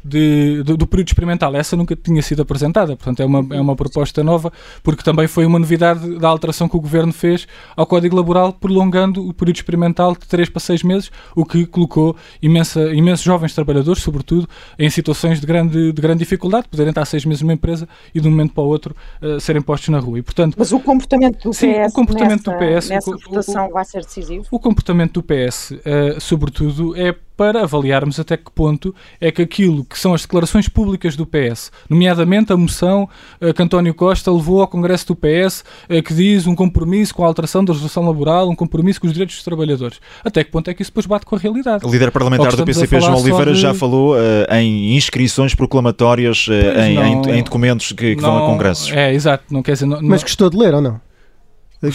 de, 0.03 0.63
do, 0.63 0.77
do, 0.77 0.88
período 0.88 1.08
experimental. 1.08 1.56
Essa 1.56 1.75
nunca 1.75 1.95
tinha 1.95 2.21
sido 2.21 2.41
apresentada, 2.41 2.95
portanto 2.95 3.21
é 3.21 3.25
uma, 3.25 3.56
é 3.56 3.60
uma 3.60 3.75
proposta 3.75 4.23
nova, 4.23 4.51
porque 4.82 5.03
também 5.03 5.27
foi 5.27 5.45
uma 5.45 5.60
novidade 5.60 6.17
da 6.19 6.27
alteração 6.27 6.67
que 6.67 6.75
o 6.75 6.79
Governo 6.79 7.13
fez 7.13 7.47
ao 7.75 7.86
Código 7.86 8.15
Laboral, 8.15 8.53
prolongando 8.53 9.27
o 9.27 9.34
período 9.34 9.58
experimental 9.58 10.13
de 10.13 10.27
3 10.27 10.49
para 10.49 10.60
6 10.60 10.84
meses, 10.84 11.12
o 11.36 11.45
que 11.45 11.65
colocou 11.65 12.15
imensa, 12.41 12.93
imensos 12.93 13.23
jovens 13.23 13.53
trabalhadores, 13.53 14.01
sobretudo, 14.01 14.47
em 14.77 14.89
situações 14.89 15.39
de 15.39 15.47
grande, 15.47 15.91
de 15.91 16.01
grande 16.01 16.19
dificuldade, 16.19 16.67
poderem 16.69 16.89
estar 16.89 17.06
6 17.06 17.25
meses 17.25 17.41
numa 17.41 17.53
empresa 17.53 17.88
e 18.13 18.19
de 18.19 18.27
um 18.27 18.32
momento 18.32 18.53
para 18.53 18.63
o 18.63 18.67
outro 18.67 18.95
uh, 19.21 19.39
serem 19.39 19.62
postos 19.62 19.89
na 19.89 19.99
rua. 19.99 20.19
E, 20.19 20.21
portanto, 20.21 20.56
Mas 20.58 20.71
o 20.71 20.79
comportamento 20.79 21.43
do 21.43 21.49
PS, 21.49 21.58
sim, 21.58 21.71
o 21.71 21.91
comportamento 21.91 22.49
nessa, 22.49 22.51
do 22.51 22.79
PS 22.79 22.89
nessa 22.89 23.12
votação 23.12 23.69
vai 23.69 23.86
ser 23.86 24.01
decisivo? 24.01 24.45
O 24.51 24.60
comportamento 24.60 25.13
do 25.13 25.23
PS, 25.23 25.71
uh, 25.71 25.82
eh, 25.86 26.19
sobretudo, 26.19 26.95
é 26.95 27.15
para 27.36 27.63
avaliarmos 27.63 28.19
até 28.19 28.38
que 28.38 28.52
ponto 28.52 28.93
é 29.19 29.32
que 29.32 29.41
aquilo 29.41 29.84
que 29.86 29.98
são 29.98 30.13
as 30.13 30.22
declarações 30.22 30.67
públicas 30.67 31.15
do 31.15 31.26
PS, 31.26 31.72
nomeadamente 31.89 32.54
a 32.54 32.58
moção 32.58 33.10
uh, 33.41 33.54
que 33.54 33.62
António 33.62 33.93
Costa 33.93 34.32
levou 34.32 34.62
ao 34.62 34.67
Congresso 34.67 35.08
do 35.08 35.15
PS, 35.15 35.63
uh, 35.89 36.02
que 36.04 36.13
diz 36.13 36.48
um 36.48 36.56
compromisso 36.56 37.13
com 37.13 37.24
a 37.24 37.28
alteração 37.28 37.63
da 37.63 37.74
legislação 37.74 38.06
laboral, 38.06 38.50
um 38.50 38.56
compromisso 38.56 39.02
com 39.02 39.08
os 39.08 39.13
direitos 39.13 39.36
dos 39.36 39.43
trabalhadores. 39.43 40.00
Até 40.24 40.43
que 40.43 40.52
ponto 40.52 40.69
é 40.69 40.74
que 40.74 40.82
isso 40.82 40.91
depois 40.91 41.06
bate 41.06 41.26
com 41.26 41.36
a 41.36 41.39
realidade? 41.39 41.86
O 41.86 41.91
líder 41.91 42.12
parlamentar 42.12 42.56
do 42.56 42.65
PCP, 42.65 43.00
João 43.00 43.19
Oliveira, 43.19 43.54
de... 43.54 43.60
já 43.60 43.74
falou 43.74 44.15
uh, 44.15 44.54
em 44.54 44.96
inscrições 44.96 45.56
proclamatórias 45.56 46.48
em, 46.50 46.96
não, 46.96 47.04
em, 47.04 47.39
em, 47.39 47.43
documentos 47.43 47.91
que, 47.91 48.15
que 48.15 48.22
não, 48.22 48.34
vão 48.34 48.46
a 48.46 48.50
congressos. 48.50 48.91
É, 48.91 49.13
exato. 49.13 49.46
Não 49.50 49.62
quer 49.62 49.74
dizer, 49.74 49.86
não, 49.86 50.00
Mas 50.02 50.22
gostou 50.22 50.50
de 50.50 50.58
ler 50.58 50.74
ou 50.74 50.82
não? 50.82 51.12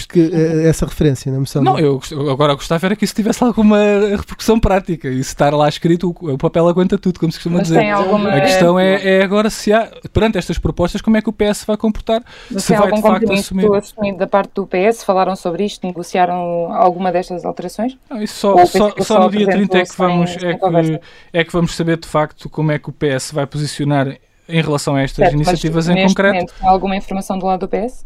Que, 0.07 0.19
eh, 0.33 0.67
essa 0.67 0.85
referência 0.85 1.31
na 1.31 1.39
moção. 1.39 1.63
Não, 1.63 1.79
eu 1.79 1.99
agora 2.29 2.53
gostava 2.53 2.85
era 2.85 2.95
que 2.95 3.05
isso 3.05 3.15
tivesse 3.15 3.43
alguma 3.43 3.77
repercussão 4.11 4.59
prática 4.59 5.07
e 5.07 5.23
se 5.23 5.29
estar 5.29 5.53
lá 5.53 5.67
escrito, 5.67 6.15
o, 6.19 6.37
papel 6.37 6.67
aguenta 6.67 6.97
tudo, 6.97 7.19
como 7.19 7.31
se 7.31 7.39
costuma 7.39 7.57
Mas 7.57 7.67
dizer. 7.67 7.89
Alguma... 7.89 8.29
A 8.29 8.41
questão 8.41 8.79
é, 8.79 9.17
é, 9.17 9.23
agora 9.23 9.49
se 9.49 9.73
há, 9.73 9.91
perante 10.13 10.37
estas 10.37 10.57
propostas, 10.57 11.01
como 11.01 11.17
é 11.17 11.21
que 11.21 11.29
o 11.29 11.33
PS 11.33 11.65
vai 11.65 11.77
comportar? 11.77 12.23
Mas 12.51 12.63
se 12.63 12.75
vai 12.75 12.91
de 12.91 13.01
facto 13.01 13.33
assumir. 13.33 13.73
assumido 13.73 14.17
da 14.17 14.27
parte 14.27 14.51
do 14.53 14.67
PS? 14.67 15.03
Falaram 15.03 15.35
sobre 15.35 15.65
isto? 15.65 15.85
Negociaram 15.85 16.71
alguma 16.73 17.11
destas 17.11 17.43
alterações? 17.45 17.97
Não, 18.09 18.21
isso 18.21 18.35
só, 18.35 18.65
só, 18.65 18.89
só, 18.91 19.03
só 19.03 19.19
no 19.19 19.31
dia 19.31 19.47
30 19.47 19.77
é 19.77 19.85
que, 19.85 19.97
vamos, 19.97 20.37
é, 20.37 20.53
que, 20.53 21.01
é 21.33 21.43
que 21.43 21.51
vamos 21.51 21.75
saber 21.75 21.97
de 21.97 22.07
facto 22.07 22.49
como 22.49 22.71
é 22.71 22.79
que 22.79 22.89
o 22.89 22.93
PS 22.93 23.31
vai 23.31 23.45
posicionar 23.47 24.17
em 24.47 24.61
relação 24.61 24.95
a 24.95 25.01
estas 25.01 25.25
certo, 25.25 25.35
iniciativas 25.35 25.87
em 25.89 26.07
concreto. 26.07 26.33
Momento, 26.33 26.53
alguma 26.61 26.95
informação 26.95 27.37
do 27.37 27.45
lado 27.45 27.61
do 27.61 27.67
PS? 27.67 28.05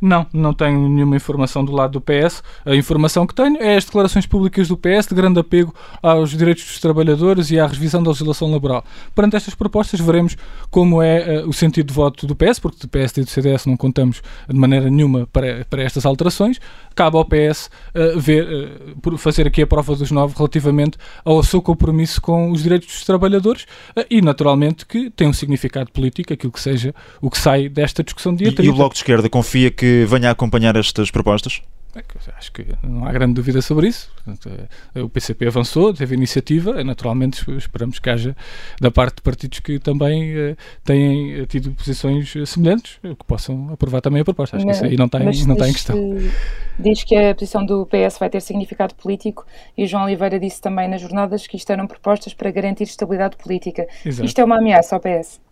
Não, 0.00 0.26
não 0.32 0.52
tenho 0.52 0.88
nenhuma 0.88 1.16
informação 1.16 1.64
do 1.64 1.72
lado 1.72 1.92
do 1.92 2.00
PS. 2.00 2.42
A 2.64 2.74
informação 2.74 3.26
que 3.26 3.34
tenho 3.34 3.56
é 3.58 3.76
as 3.76 3.84
declarações 3.84 4.26
públicas 4.26 4.68
do 4.68 4.76
PS 4.76 5.06
de 5.08 5.14
grande 5.14 5.40
apego 5.40 5.74
aos 6.02 6.30
direitos 6.30 6.64
dos 6.64 6.80
trabalhadores 6.80 7.50
e 7.50 7.58
à 7.58 7.66
revisão 7.66 8.02
da 8.02 8.10
legislação 8.10 8.50
laboral. 8.50 8.84
Perante 9.14 9.36
estas 9.36 9.54
propostas, 9.54 10.00
veremos 10.00 10.36
como 10.70 11.02
é 11.02 11.42
uh, 11.42 11.48
o 11.48 11.52
sentido 11.52 11.88
de 11.88 11.94
voto 11.94 12.26
do 12.26 12.34
PS, 12.34 12.58
porque 12.58 12.78
do 12.80 12.88
PS 12.88 13.16
e 13.16 13.20
do 13.22 13.30
CDS 13.30 13.66
não 13.66 13.76
contamos 13.76 14.22
de 14.48 14.56
maneira 14.56 14.88
nenhuma 14.90 15.26
para, 15.32 15.66
para 15.68 15.82
estas 15.82 16.06
alterações. 16.06 16.60
Cabe 16.94 17.16
ao 17.16 17.24
PS 17.24 17.70
uh, 17.94 18.18
ver, 18.18 18.46
uh, 19.04 19.18
fazer 19.18 19.46
aqui 19.46 19.62
a 19.62 19.66
prova 19.66 19.96
dos 19.96 20.10
nove 20.10 20.34
relativamente 20.36 20.98
ao 21.24 21.42
seu 21.42 21.60
compromisso 21.60 22.20
com 22.20 22.50
os 22.50 22.62
direitos 22.62 22.88
dos 22.88 23.04
trabalhadores 23.04 23.66
e, 24.10 24.20
naturalmente, 24.20 24.86
que 24.86 25.10
tem 25.10 25.28
um 25.28 25.32
significado 25.32 25.90
político, 25.90 26.32
aquilo 26.32 26.52
que 26.52 26.60
seja 26.60 26.94
o 27.20 27.30
que 27.30 27.38
sai 27.38 27.68
desta 27.68 28.02
discussão 28.02 28.34
de 28.34 28.44
dia 28.44 28.52
30. 28.54 28.62
E 28.62 28.68
o 28.68 28.74
Bloco 28.74 28.94
de 28.94 29.00
Esquerda 29.00 29.28
confia 29.28 29.70
que 29.72 30.04
venha 30.06 30.28
a 30.28 30.32
acompanhar 30.32 30.76
estas 30.76 31.10
propostas? 31.10 31.62
É 31.94 32.02
acho 32.38 32.50
que 32.52 32.64
não 32.82 33.04
há 33.04 33.12
grande 33.12 33.34
dúvida 33.34 33.60
sobre 33.60 33.88
isso. 33.88 34.10
É, 34.94 35.02
o 35.02 35.10
PCP 35.10 35.46
avançou, 35.46 35.92
teve 35.92 36.14
iniciativa, 36.14 36.82
naturalmente 36.82 37.44
esperamos 37.54 37.98
que 37.98 38.08
haja 38.08 38.34
da 38.80 38.90
parte 38.90 39.16
de 39.16 39.22
partidos 39.22 39.60
que 39.60 39.78
também 39.78 40.34
uh, 40.34 40.56
têm 40.84 41.40
eh, 41.40 41.46
tido 41.46 41.72
posições 41.72 42.32
semelhantes, 42.46 42.98
que 43.02 43.26
possam 43.26 43.70
aprovar 43.70 44.00
também 44.00 44.22
a 44.22 44.24
proposta. 44.24 44.56
Acho 44.56 44.64
mas, 44.64 44.80
que 44.80 44.86
isso 44.86 44.92
aí 44.92 44.96
não 44.96 45.04
está, 45.04 45.20
em, 45.20 45.46
não 45.46 45.52
está 45.52 45.68
em 45.68 45.72
questão. 45.72 45.96
Diz 46.78 47.04
que 47.04 47.14
a 47.14 47.34
posição 47.34 47.66
do 47.66 47.84
PS 47.84 48.18
vai 48.18 48.30
ter 48.30 48.40
significado 48.40 48.94
político 48.94 49.44
e 49.76 49.86
João 49.86 50.04
Oliveira 50.04 50.40
disse 50.40 50.62
também 50.62 50.88
nas 50.88 51.02
jornadas 51.02 51.46
que 51.46 51.58
isto 51.58 51.70
eram 51.70 51.86
propostas 51.86 52.32
para 52.32 52.50
garantir 52.50 52.84
estabilidade 52.84 53.36
política. 53.36 53.86
Exato. 54.02 54.24
Isto 54.24 54.40
é 54.40 54.44
uma 54.44 54.56
ameaça 54.56 54.96
ao 54.96 55.00
PS? 55.00 55.42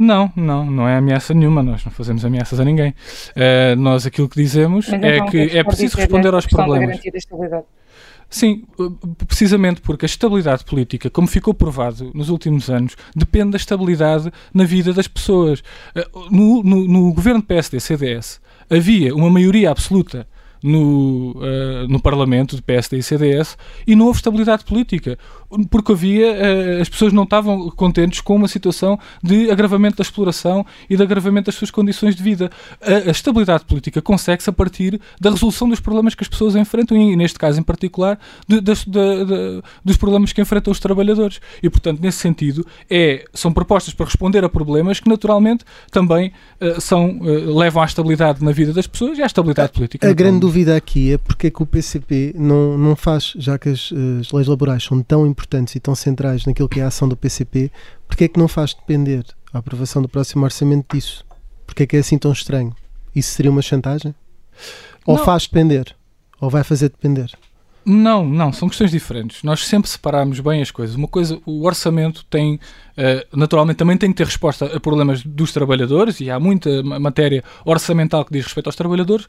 Não, 0.00 0.32
não, 0.34 0.64
não 0.64 0.88
é 0.88 0.96
ameaça 0.96 1.34
nenhuma, 1.34 1.62
nós 1.62 1.84
não 1.84 1.92
fazemos 1.92 2.24
ameaças 2.24 2.58
a 2.58 2.64
ninguém. 2.64 2.94
Uh, 3.36 3.76
nós 3.78 4.06
aquilo 4.06 4.30
que 4.30 4.42
dizemos 4.42 4.88
Mas 4.88 5.02
é 5.02 5.16
então, 5.16 5.28
que 5.28 5.38
é 5.38 5.62
preciso 5.62 5.98
responder 5.98 6.32
aos 6.32 6.46
problemas. 6.46 6.98
Sim, 8.30 8.64
precisamente 9.26 9.82
porque 9.82 10.06
a 10.06 10.08
estabilidade 10.08 10.64
política, 10.64 11.10
como 11.10 11.28
ficou 11.28 11.52
provado 11.52 12.10
nos 12.14 12.30
últimos 12.30 12.70
anos, 12.70 12.96
depende 13.14 13.50
da 13.50 13.56
estabilidade 13.58 14.32
na 14.54 14.64
vida 14.64 14.94
das 14.94 15.06
pessoas. 15.06 15.62
Eh, 15.94 16.06
no, 16.30 16.62
no, 16.62 16.86
no 16.86 17.12
governo 17.12 17.42
PSD-CDS 17.42 18.40
havia 18.70 19.14
uma 19.14 19.28
maioria 19.28 19.70
absoluta 19.70 20.26
no, 20.62 21.32
uh, 21.32 21.88
no 21.88 22.00
Parlamento 22.00 22.56
de 22.56 22.62
PSD 22.62 22.98
e 22.98 23.02
CDS 23.02 23.56
e 23.86 23.96
não 23.96 24.06
houve 24.06 24.18
estabilidade 24.18 24.64
política, 24.64 25.18
porque 25.70 25.92
havia, 25.92 26.32
uh, 26.32 26.80
as 26.80 26.88
pessoas 26.88 27.12
não 27.12 27.24
estavam 27.24 27.70
contentes 27.70 28.20
com 28.20 28.36
uma 28.36 28.48
situação 28.48 28.98
de 29.22 29.50
agravamento 29.50 29.96
da 29.96 30.02
exploração 30.02 30.64
e 30.88 30.96
de 30.96 31.02
agravamento 31.02 31.46
das 31.46 31.54
suas 31.54 31.70
condições 31.70 32.14
de 32.14 32.22
vida. 32.22 32.50
A, 32.80 33.10
estabilidade 33.10 33.64
política 33.64 34.00
consegue-se 34.00 34.48
a 34.48 34.52
partir 34.52 35.00
da 35.20 35.30
resolução 35.30 35.68
dos 35.68 35.80
problemas 35.80 36.14
que 36.14 36.22
as 36.22 36.28
pessoas 36.28 36.54
enfrentam 36.54 36.96
e, 36.96 37.16
neste 37.16 37.38
caso 37.38 37.58
em 37.58 37.62
particular, 37.62 38.18
de, 38.46 38.60
de, 38.60 38.74
de, 38.74 39.62
dos 39.84 39.96
problemas 39.96 40.32
que 40.32 40.40
enfrentam 40.40 40.70
os 40.70 40.78
trabalhadores. 40.78 41.40
E, 41.62 41.68
portanto, 41.68 42.00
nesse 42.00 42.18
sentido, 42.18 42.66
é, 42.88 43.24
são 43.34 43.52
propostas 43.52 43.92
para 43.92 44.06
responder 44.06 44.44
a 44.44 44.48
problemas 44.48 45.00
que, 45.00 45.08
naturalmente, 45.08 45.64
também 45.90 46.32
uh, 46.60 46.80
são, 46.80 47.18
levam 47.20 47.82
à 47.82 47.86
estabilidade 47.86 48.44
na 48.44 48.52
vida 48.52 48.72
das 48.72 48.86
pessoas 48.86 49.18
e 49.18 49.22
à 49.22 49.26
estabilidade 49.26 49.72
política. 49.72 50.08
A 50.08 50.12
grande 50.12 50.40
dúvida 50.40 50.76
aqui 50.76 51.12
é 51.12 51.18
porque 51.18 51.48
é 51.48 51.50
que 51.50 51.62
o 51.62 51.66
PCP 51.66 52.34
não, 52.36 52.78
não 52.78 52.96
faz, 52.96 53.32
já 53.36 53.58
que 53.58 53.68
as, 53.68 53.92
as, 54.20 54.32
leis 54.32 54.46
laborais 54.46 54.84
são 54.84 55.02
tão 55.02 55.26
importantes 55.26 55.39
e 55.74 55.80
tão 55.80 55.94
centrais 55.94 56.44
naquilo 56.44 56.68
que 56.68 56.80
é 56.80 56.84
a 56.84 56.88
ação 56.88 57.08
do 57.08 57.16
PCP, 57.16 57.70
porque 58.06 58.24
é 58.24 58.28
que 58.28 58.38
não 58.38 58.48
faz 58.48 58.74
depender 58.74 59.24
a 59.52 59.58
aprovação 59.58 60.00
do 60.02 60.08
próximo 60.08 60.44
orçamento 60.44 60.94
disso? 60.94 61.24
Porque 61.66 61.84
é 61.84 61.86
que 61.86 61.96
é 61.96 62.00
assim 62.00 62.18
tão 62.18 62.32
estranho? 62.32 62.74
Isso 63.14 63.32
seria 63.32 63.50
uma 63.50 63.62
chantagem? 63.62 64.14
Ou 65.06 65.16
não. 65.16 65.24
faz 65.24 65.44
depender? 65.44 65.94
Ou 66.40 66.50
vai 66.50 66.64
fazer 66.64 66.88
depender? 66.88 67.30
Não, 67.92 68.24
não, 68.24 68.52
são 68.52 68.68
questões 68.68 68.92
diferentes. 68.92 69.42
Nós 69.42 69.66
sempre 69.66 69.90
separamos 69.90 70.38
bem 70.38 70.62
as 70.62 70.70
coisas. 70.70 70.94
Uma 70.94 71.08
coisa, 71.08 71.40
o 71.44 71.66
orçamento 71.66 72.24
tem, 72.30 72.54
uh, 72.54 73.36
naturalmente, 73.36 73.78
também 73.78 73.96
tem 73.96 74.10
que 74.10 74.16
ter 74.16 74.26
resposta 74.26 74.66
a 74.66 74.78
problemas 74.78 75.24
dos 75.24 75.52
trabalhadores 75.52 76.20
e 76.20 76.30
há 76.30 76.38
muita 76.38 76.84
matéria 76.84 77.42
orçamental 77.64 78.24
que 78.24 78.32
diz 78.32 78.44
respeito 78.44 78.68
aos 78.68 78.76
trabalhadores. 78.76 79.26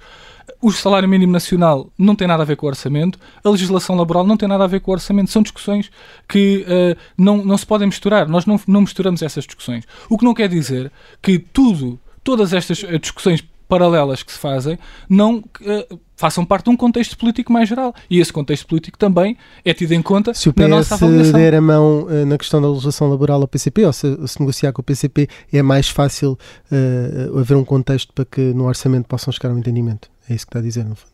O 0.62 0.72
salário 0.72 1.10
mínimo 1.10 1.34
nacional 1.34 1.90
não 1.98 2.16
tem 2.16 2.28
nada 2.28 2.44
a 2.44 2.46
ver 2.46 2.56
com 2.56 2.68
o 2.68 2.70
orçamento, 2.70 3.18
a 3.44 3.50
legislação 3.50 3.96
laboral 3.96 4.24
não 4.24 4.38
tem 4.38 4.48
nada 4.48 4.64
a 4.64 4.68
ver 4.68 4.80
com 4.80 4.92
o 4.92 4.94
orçamento. 4.94 5.32
São 5.32 5.42
discussões 5.42 5.90
que 6.30 6.64
uh, 6.68 6.96
não, 7.18 7.44
não 7.44 7.58
se 7.58 7.66
podem 7.66 7.88
misturar. 7.88 8.28
Nós 8.28 8.46
não, 8.46 8.62
não 8.68 8.82
misturamos 8.82 9.24
essas 9.24 9.46
discussões. 9.46 9.86
O 10.08 10.20
que 10.20 10.24
não 10.24 10.36
quer 10.36 10.48
dizer 10.48 10.92
que 11.20 11.40
tudo, 11.40 12.00
todas 12.24 12.54
estas 12.54 12.84
eh, 12.84 13.00
discussões 13.00 13.44
paralelas 13.72 14.22
que 14.22 14.34
se 14.34 14.38
fazem 14.38 14.78
não 15.08 15.38
uh, 15.38 16.00
façam 16.18 16.44
parte 16.46 16.66
de 16.66 16.72
um 16.72 16.76
contexto 16.76 17.18
político 17.18 17.54
mais 17.54 17.70
geral. 17.70 17.96
E 18.10 18.20
esse 18.20 18.32
contexto 18.34 18.68
político 18.68 18.98
também 18.98 19.38
é 19.64 19.74
tido 19.74 19.94
em 19.94 20.02
conta 20.02 20.34
se 20.34 20.50
o 20.50 20.54
PS 20.54 20.62
na 20.64 20.68
nossa 20.68 20.96
avaliação. 20.96 21.40
der 21.40 21.56
a 21.56 21.62
mão 21.62 22.04
uh, 22.04 22.26
na 22.26 22.38
questão 22.38 22.62
da 22.62 22.68
legislação 22.68 23.10
laboral 23.10 23.42
ao 23.42 23.48
PCP, 23.48 23.86
ou 23.86 23.94
se, 23.94 24.28
se 24.28 24.42
negociar 24.42 24.74
com 24.74 24.82
o 24.82 24.84
PCP, 24.84 25.30
é 25.54 25.62
mais 25.62 25.88
fácil 25.88 26.38
uh, 26.70 27.40
haver 27.40 27.56
um 27.56 27.64
contexto 27.64 28.12
para 28.12 28.26
que 28.26 28.42
no 28.42 28.66
orçamento 28.66 29.08
possam 29.08 29.32
chegar 29.32 29.52
a 29.52 29.54
um 29.54 29.60
entendimento. 29.60 30.12
É 30.30 30.34
isso 30.34 30.46
que 30.46 30.50
está 30.50 30.60
a 30.60 30.62
dizer, 30.62 30.84
no 30.84 30.96
fundo. 30.96 31.11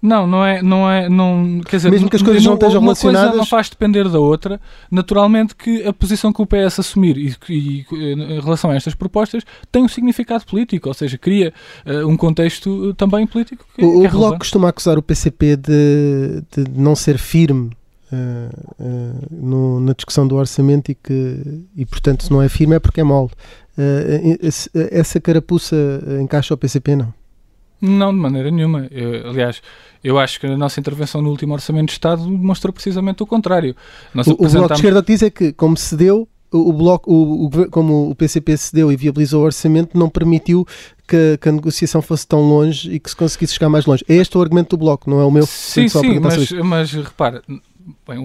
Não, 0.00 0.28
não 0.28 0.46
é, 0.46 0.62
não 0.62 0.88
é, 0.88 1.08
não, 1.08 1.60
quer 1.66 1.76
dizer, 1.76 1.90
mesmo 1.90 2.08
que 2.08 2.14
as 2.14 2.22
coisas 2.22 2.44
não, 2.44 2.52
não 2.52 2.54
estejam 2.54 2.80
uma 2.80 2.86
relacionadas, 2.86 3.30
coisa 3.30 3.38
não 3.38 3.46
faz 3.46 3.68
depender 3.68 4.08
da 4.08 4.20
outra. 4.20 4.60
Naturalmente 4.88 5.56
que 5.56 5.84
a 5.84 5.92
posição 5.92 6.32
que 6.32 6.40
o 6.40 6.46
PS 6.46 6.78
assumir 6.78 7.16
e, 7.16 7.36
e 7.48 7.86
em 7.90 8.40
relação 8.40 8.70
a 8.70 8.76
estas 8.76 8.94
propostas 8.94 9.42
tem 9.72 9.82
um 9.82 9.88
significado 9.88 10.46
político, 10.46 10.88
ou 10.88 10.94
seja, 10.94 11.18
cria 11.18 11.52
uh, 11.84 12.06
um 12.06 12.16
contexto 12.16 12.94
também 12.94 13.26
político. 13.26 13.64
Que, 13.74 13.84
o, 13.84 14.00
que 14.00 14.06
é 14.06 14.08
o 14.08 14.12
Bloco 14.12 14.38
costuma 14.38 14.68
acusar 14.68 14.96
o 14.98 15.02
PCP 15.02 15.56
de, 15.56 16.44
de 16.52 16.70
não 16.80 16.94
ser 16.94 17.18
firme 17.18 17.72
uh, 18.12 18.74
uh, 18.78 19.26
no, 19.32 19.80
na 19.80 19.94
discussão 19.94 20.28
do 20.28 20.36
orçamento 20.36 20.92
e 20.92 20.94
que, 20.94 21.64
e 21.76 21.84
portanto, 21.84 22.22
se 22.22 22.30
não 22.30 22.40
é 22.40 22.48
firme 22.48 22.76
é 22.76 22.78
porque 22.78 23.00
é 23.00 23.04
mole. 23.04 23.30
essa 24.92 25.18
carapuça 25.18 25.76
encaixa 26.22 26.54
ao 26.54 26.58
PCP, 26.58 26.94
não? 26.94 27.17
Não, 27.80 28.12
de 28.12 28.18
maneira 28.18 28.50
nenhuma. 28.50 28.88
Eu, 28.90 29.30
aliás, 29.30 29.62
eu 30.02 30.18
acho 30.18 30.40
que 30.40 30.46
a 30.46 30.56
nossa 30.56 30.80
intervenção 30.80 31.22
no 31.22 31.30
último 31.30 31.54
Orçamento 31.54 31.86
de 31.86 31.92
Estado 31.92 32.22
demonstrou 32.22 32.72
precisamente 32.72 33.22
o 33.22 33.26
contrário. 33.26 33.74
Nós 34.12 34.26
o, 34.26 34.32
apresentamos... 34.32 34.54
o 34.54 34.58
Bloco 34.58 34.74
de 34.74 34.78
Esquerda 34.78 35.02
diz 35.02 35.22
é 35.22 35.30
que, 35.30 35.52
como 35.52 35.76
cedeu, 35.76 36.28
o, 36.50 36.72
bloco, 36.72 37.12
o, 37.12 37.46
o, 37.46 37.70
como 37.70 38.10
o 38.10 38.14
PCP 38.14 38.56
cedeu 38.56 38.90
e 38.90 38.96
viabilizou 38.96 39.42
o 39.42 39.44
orçamento, 39.44 39.98
não 39.98 40.08
permitiu 40.08 40.66
que, 41.06 41.38
que, 41.40 41.48
a 41.48 41.52
negociação 41.52 42.00
fosse 42.00 42.26
tão 42.26 42.40
longe 42.40 42.90
e 42.92 42.98
que 42.98 43.10
se 43.10 43.16
conseguisse 43.16 43.54
chegar 43.54 43.68
mais 43.68 43.86
longe. 43.86 44.04
É 44.08 44.14
este 44.14 44.36
o 44.36 44.40
argumento 44.40 44.76
do 44.76 44.80
Bloco, 44.80 45.10
não 45.10 45.20
é 45.20 45.24
o 45.24 45.30
meu? 45.30 45.46
Sim, 45.46 45.88
sim, 45.88 46.18
mas, 46.18 46.50
mas 46.52 46.92
repara, 46.92 47.42
bem, 48.06 48.24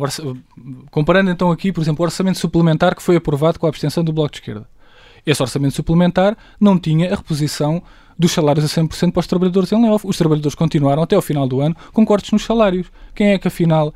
comparando 0.89 1.29
então 1.31 1.51
aqui, 1.51 1.71
por 1.71 1.81
exemplo, 1.81 2.03
o 2.03 2.05
orçamento 2.05 2.39
suplementar 2.39 2.95
que 2.95 3.03
foi 3.03 3.17
aprovado 3.17 3.59
com 3.59 3.65
a 3.65 3.69
abstenção 3.69 4.03
do 4.03 4.13
Bloco 4.13 4.31
de 4.31 4.37
Esquerda. 4.37 4.67
Esse 5.25 5.41
orçamento 5.41 5.73
suplementar 5.73 6.37
não 6.59 6.77
tinha 6.77 7.13
a 7.13 7.15
reposição 7.15 7.81
dos 8.17 8.31
salários 8.31 8.65
a 8.65 8.81
100% 8.81 9.11
para 9.11 9.19
os 9.19 9.27
trabalhadores 9.27 9.71
em 9.71 9.81
layoff. 9.81 10.05
Os 10.07 10.17
trabalhadores 10.17 10.55
continuaram 10.55 11.03
até 11.03 11.15
ao 11.15 11.21
final 11.21 11.47
do 11.47 11.61
ano 11.61 11.75
com 11.91 12.05
cortes 12.05 12.31
nos 12.31 12.43
salários. 12.43 12.87
Quem 13.15 13.33
é 13.33 13.37
que 13.37 13.47
afinal 13.47 13.89
uh, 13.89 13.93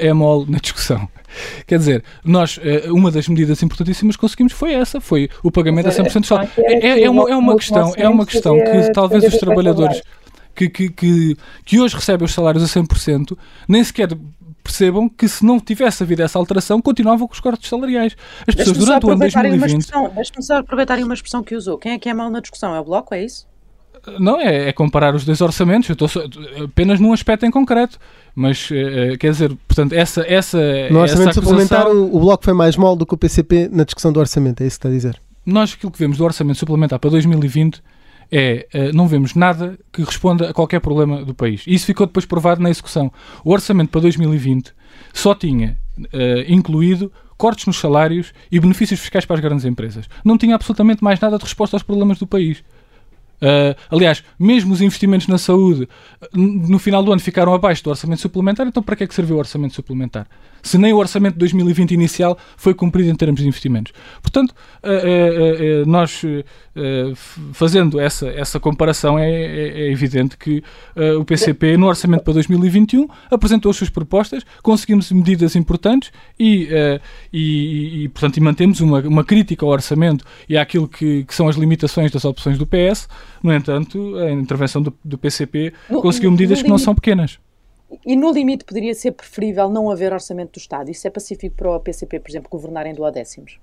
é 0.00 0.12
mole 0.12 0.50
na 0.50 0.58
discussão? 0.58 1.08
Quer 1.66 1.78
dizer, 1.78 2.04
nós, 2.24 2.58
uh, 2.58 2.94
uma 2.94 3.10
das 3.10 3.28
medidas 3.28 3.62
importantíssimas 3.62 4.16
que 4.16 4.20
conseguimos 4.20 4.52
foi 4.52 4.74
essa, 4.74 5.00
foi 5.00 5.28
o 5.42 5.50
pagamento 5.50 5.88
a 5.88 5.92
100% 5.92 6.20
dos 6.20 6.28
salários. 6.28 6.52
É, 6.58 6.88
é, 6.88 7.02
é, 7.04 7.10
uma, 7.10 7.30
é 7.30 7.36
uma 7.36 7.56
questão, 7.56 7.92
é 7.96 8.08
uma 8.08 8.26
questão 8.26 8.56
que 8.56 8.92
talvez 8.92 9.24
os 9.24 9.38
trabalhadores 9.38 10.02
que, 10.54 10.68
que, 10.68 10.90
que, 10.90 11.36
que 11.64 11.80
hoje 11.80 11.94
recebem 11.94 12.24
os 12.24 12.32
salários 12.32 12.64
a 12.64 12.80
100% 12.80 13.38
nem 13.68 13.84
sequer 13.84 14.08
percebam 14.68 15.08
que 15.08 15.26
se 15.26 15.44
não 15.44 15.58
tivesse 15.58 16.02
havido 16.02 16.22
essa 16.22 16.38
alteração, 16.38 16.80
continuavam 16.82 17.26
com 17.26 17.32
os 17.32 17.40
cortes 17.40 17.70
salariais. 17.70 18.14
As 18.46 18.54
pessoas 18.54 18.76
durante 18.76 19.06
o 19.06 19.10
ano 19.10 19.20
2020... 19.20 19.90
Deixe-me 20.14 20.42
só 20.42 20.58
aproveitarem 20.58 21.04
uma 21.04 21.14
expressão 21.14 21.42
que 21.42 21.54
usou. 21.54 21.78
Quem 21.78 21.92
é 21.92 21.98
que 21.98 22.08
é 22.08 22.12
mal 22.12 22.30
na 22.30 22.40
discussão? 22.40 22.74
É 22.74 22.80
o 22.80 22.84
Bloco, 22.84 23.14
é 23.14 23.24
isso? 23.24 23.46
Não, 24.18 24.40
é, 24.40 24.68
é, 24.68 24.72
comparar 24.72 25.14
os 25.14 25.24
dois 25.24 25.40
orçamentos, 25.40 25.88
eu 25.88 25.94
estou 25.94 26.08
apenas 26.64 27.00
num 27.00 27.12
aspecto 27.12 27.46
em 27.46 27.50
concreto. 27.50 27.98
Mas, 28.34 28.70
uh, 28.70 29.18
quer 29.18 29.32
dizer, 29.32 29.56
portanto, 29.66 29.92
essa. 29.92 30.24
essa 30.26 30.58
no 30.90 31.00
orçamento 31.00 31.30
essa 31.30 31.40
suplementar, 31.40 31.88
o, 31.88 32.16
o 32.16 32.20
Bloco 32.20 32.44
foi 32.44 32.54
mais 32.54 32.76
mole 32.76 32.98
do 32.98 33.04
que 33.04 33.14
o 33.14 33.18
PCP 33.18 33.68
na 33.72 33.84
discussão 33.84 34.12
do 34.12 34.20
orçamento, 34.20 34.62
é 34.62 34.66
isso 34.66 34.78
que 34.78 34.86
está 34.86 34.88
a 34.88 34.92
dizer? 34.92 35.20
Nós, 35.44 35.72
aquilo 35.72 35.90
que 35.90 35.98
vemos 35.98 36.18
do 36.18 36.24
orçamento 36.24 36.58
suplementar 36.58 36.98
para 36.98 37.10
2020 37.10 37.82
é. 38.30 38.66
Uh, 38.74 38.96
não 38.96 39.08
vemos 39.08 39.34
nada 39.34 39.78
que 39.92 40.02
responda 40.02 40.50
a 40.50 40.52
qualquer 40.52 40.80
problema 40.80 41.24
do 41.24 41.34
país. 41.34 41.64
Isso 41.66 41.86
ficou 41.86 42.06
depois 42.06 42.26
provado 42.26 42.62
na 42.62 42.70
execução. 42.70 43.10
O 43.44 43.52
orçamento 43.52 43.90
para 43.90 44.02
2020 44.02 44.72
só 45.12 45.34
tinha 45.34 45.78
uh, 45.98 46.44
incluído 46.46 47.10
cortes 47.38 47.66
nos 47.66 47.78
salários 47.78 48.32
e 48.50 48.58
benefícios 48.58 49.00
fiscais 49.00 49.24
para 49.24 49.36
as 49.36 49.40
grandes 49.40 49.64
empresas. 49.64 50.06
Não 50.24 50.36
tinha 50.36 50.56
absolutamente 50.56 51.02
mais 51.02 51.20
nada 51.20 51.38
de 51.38 51.44
resposta 51.44 51.76
aos 51.76 51.82
problemas 51.82 52.18
do 52.18 52.26
país. 52.26 52.62
Uh, 53.40 53.74
aliás, 53.90 54.24
mesmo 54.38 54.72
os 54.72 54.80
investimentos 54.80 55.28
na 55.28 55.38
saúde 55.38 55.88
no 56.34 56.78
final 56.78 57.02
do 57.02 57.12
ano 57.12 57.20
ficaram 57.20 57.54
abaixo 57.54 57.84
do 57.84 57.90
orçamento 57.90 58.20
suplementar, 58.20 58.66
então 58.66 58.82
para 58.82 58.96
que 58.96 59.04
é 59.04 59.06
que 59.06 59.14
serviu 59.14 59.36
o 59.36 59.38
orçamento 59.38 59.74
suplementar? 59.74 60.26
Se 60.68 60.78
nem 60.78 60.92
o 60.92 60.96
orçamento 60.96 61.34
de 61.34 61.38
2020 61.40 61.92
inicial 61.92 62.38
foi 62.56 62.74
cumprido 62.74 63.10
em 63.10 63.14
termos 63.14 63.40
de 63.40 63.46
investimentos. 63.46 63.92
Portanto, 64.22 64.50
uh, 64.82 65.82
uh, 65.82 65.86
nós 65.86 66.22
fazendo 67.52 67.98
essa, 67.98 68.28
essa 68.28 68.60
comparação, 68.60 69.18
é, 69.18 69.28
é, 69.28 69.80
é 69.80 69.90
evidente 69.90 70.36
que 70.36 70.62
o 71.18 71.24
PCP, 71.24 71.76
no 71.76 71.86
orçamento 71.88 72.22
para 72.22 72.34
2021, 72.34 73.08
apresentou 73.28 73.70
as 73.70 73.76
suas 73.76 73.90
propostas, 73.90 74.44
conseguimos 74.62 75.10
medidas 75.10 75.56
importantes 75.56 76.12
e, 76.38 76.68
e, 77.32 78.04
e 78.04 78.08
portanto, 78.10 78.36
e 78.36 78.40
mantemos 78.40 78.80
uma, 78.80 79.00
uma 79.00 79.24
crítica 79.24 79.66
ao 79.66 79.72
orçamento 79.72 80.24
e 80.48 80.56
àquilo 80.56 80.86
que, 80.86 81.24
que 81.24 81.34
são 81.34 81.48
as 81.48 81.56
limitações 81.56 82.12
das 82.12 82.24
opções 82.24 82.56
do 82.56 82.64
PS 82.64 83.08
no 83.42 83.52
entanto, 83.52 84.16
a 84.16 84.30
intervenção 84.30 84.82
do, 84.82 84.92
do 85.04 85.18
PCP 85.18 85.72
conseguiu 86.00 86.30
medidas 86.30 86.62
que 86.62 86.68
não 86.68 86.78
são 86.78 86.94
pequenas. 86.94 87.38
E 88.04 88.16
no 88.16 88.30
limite 88.32 88.64
poderia 88.64 88.94
ser 88.94 89.12
preferível 89.12 89.68
não 89.68 89.90
haver 89.90 90.12
orçamento 90.12 90.52
do 90.52 90.58
Estado? 90.58 90.90
Isso 90.90 91.06
é 91.06 91.10
pacífico 91.10 91.56
para 91.56 91.70
o 91.70 91.80
PCP, 91.80 92.20
por 92.20 92.30
exemplo, 92.30 92.50
governar 92.50 92.86
em 92.86 92.94
duodécimos? 92.94 93.58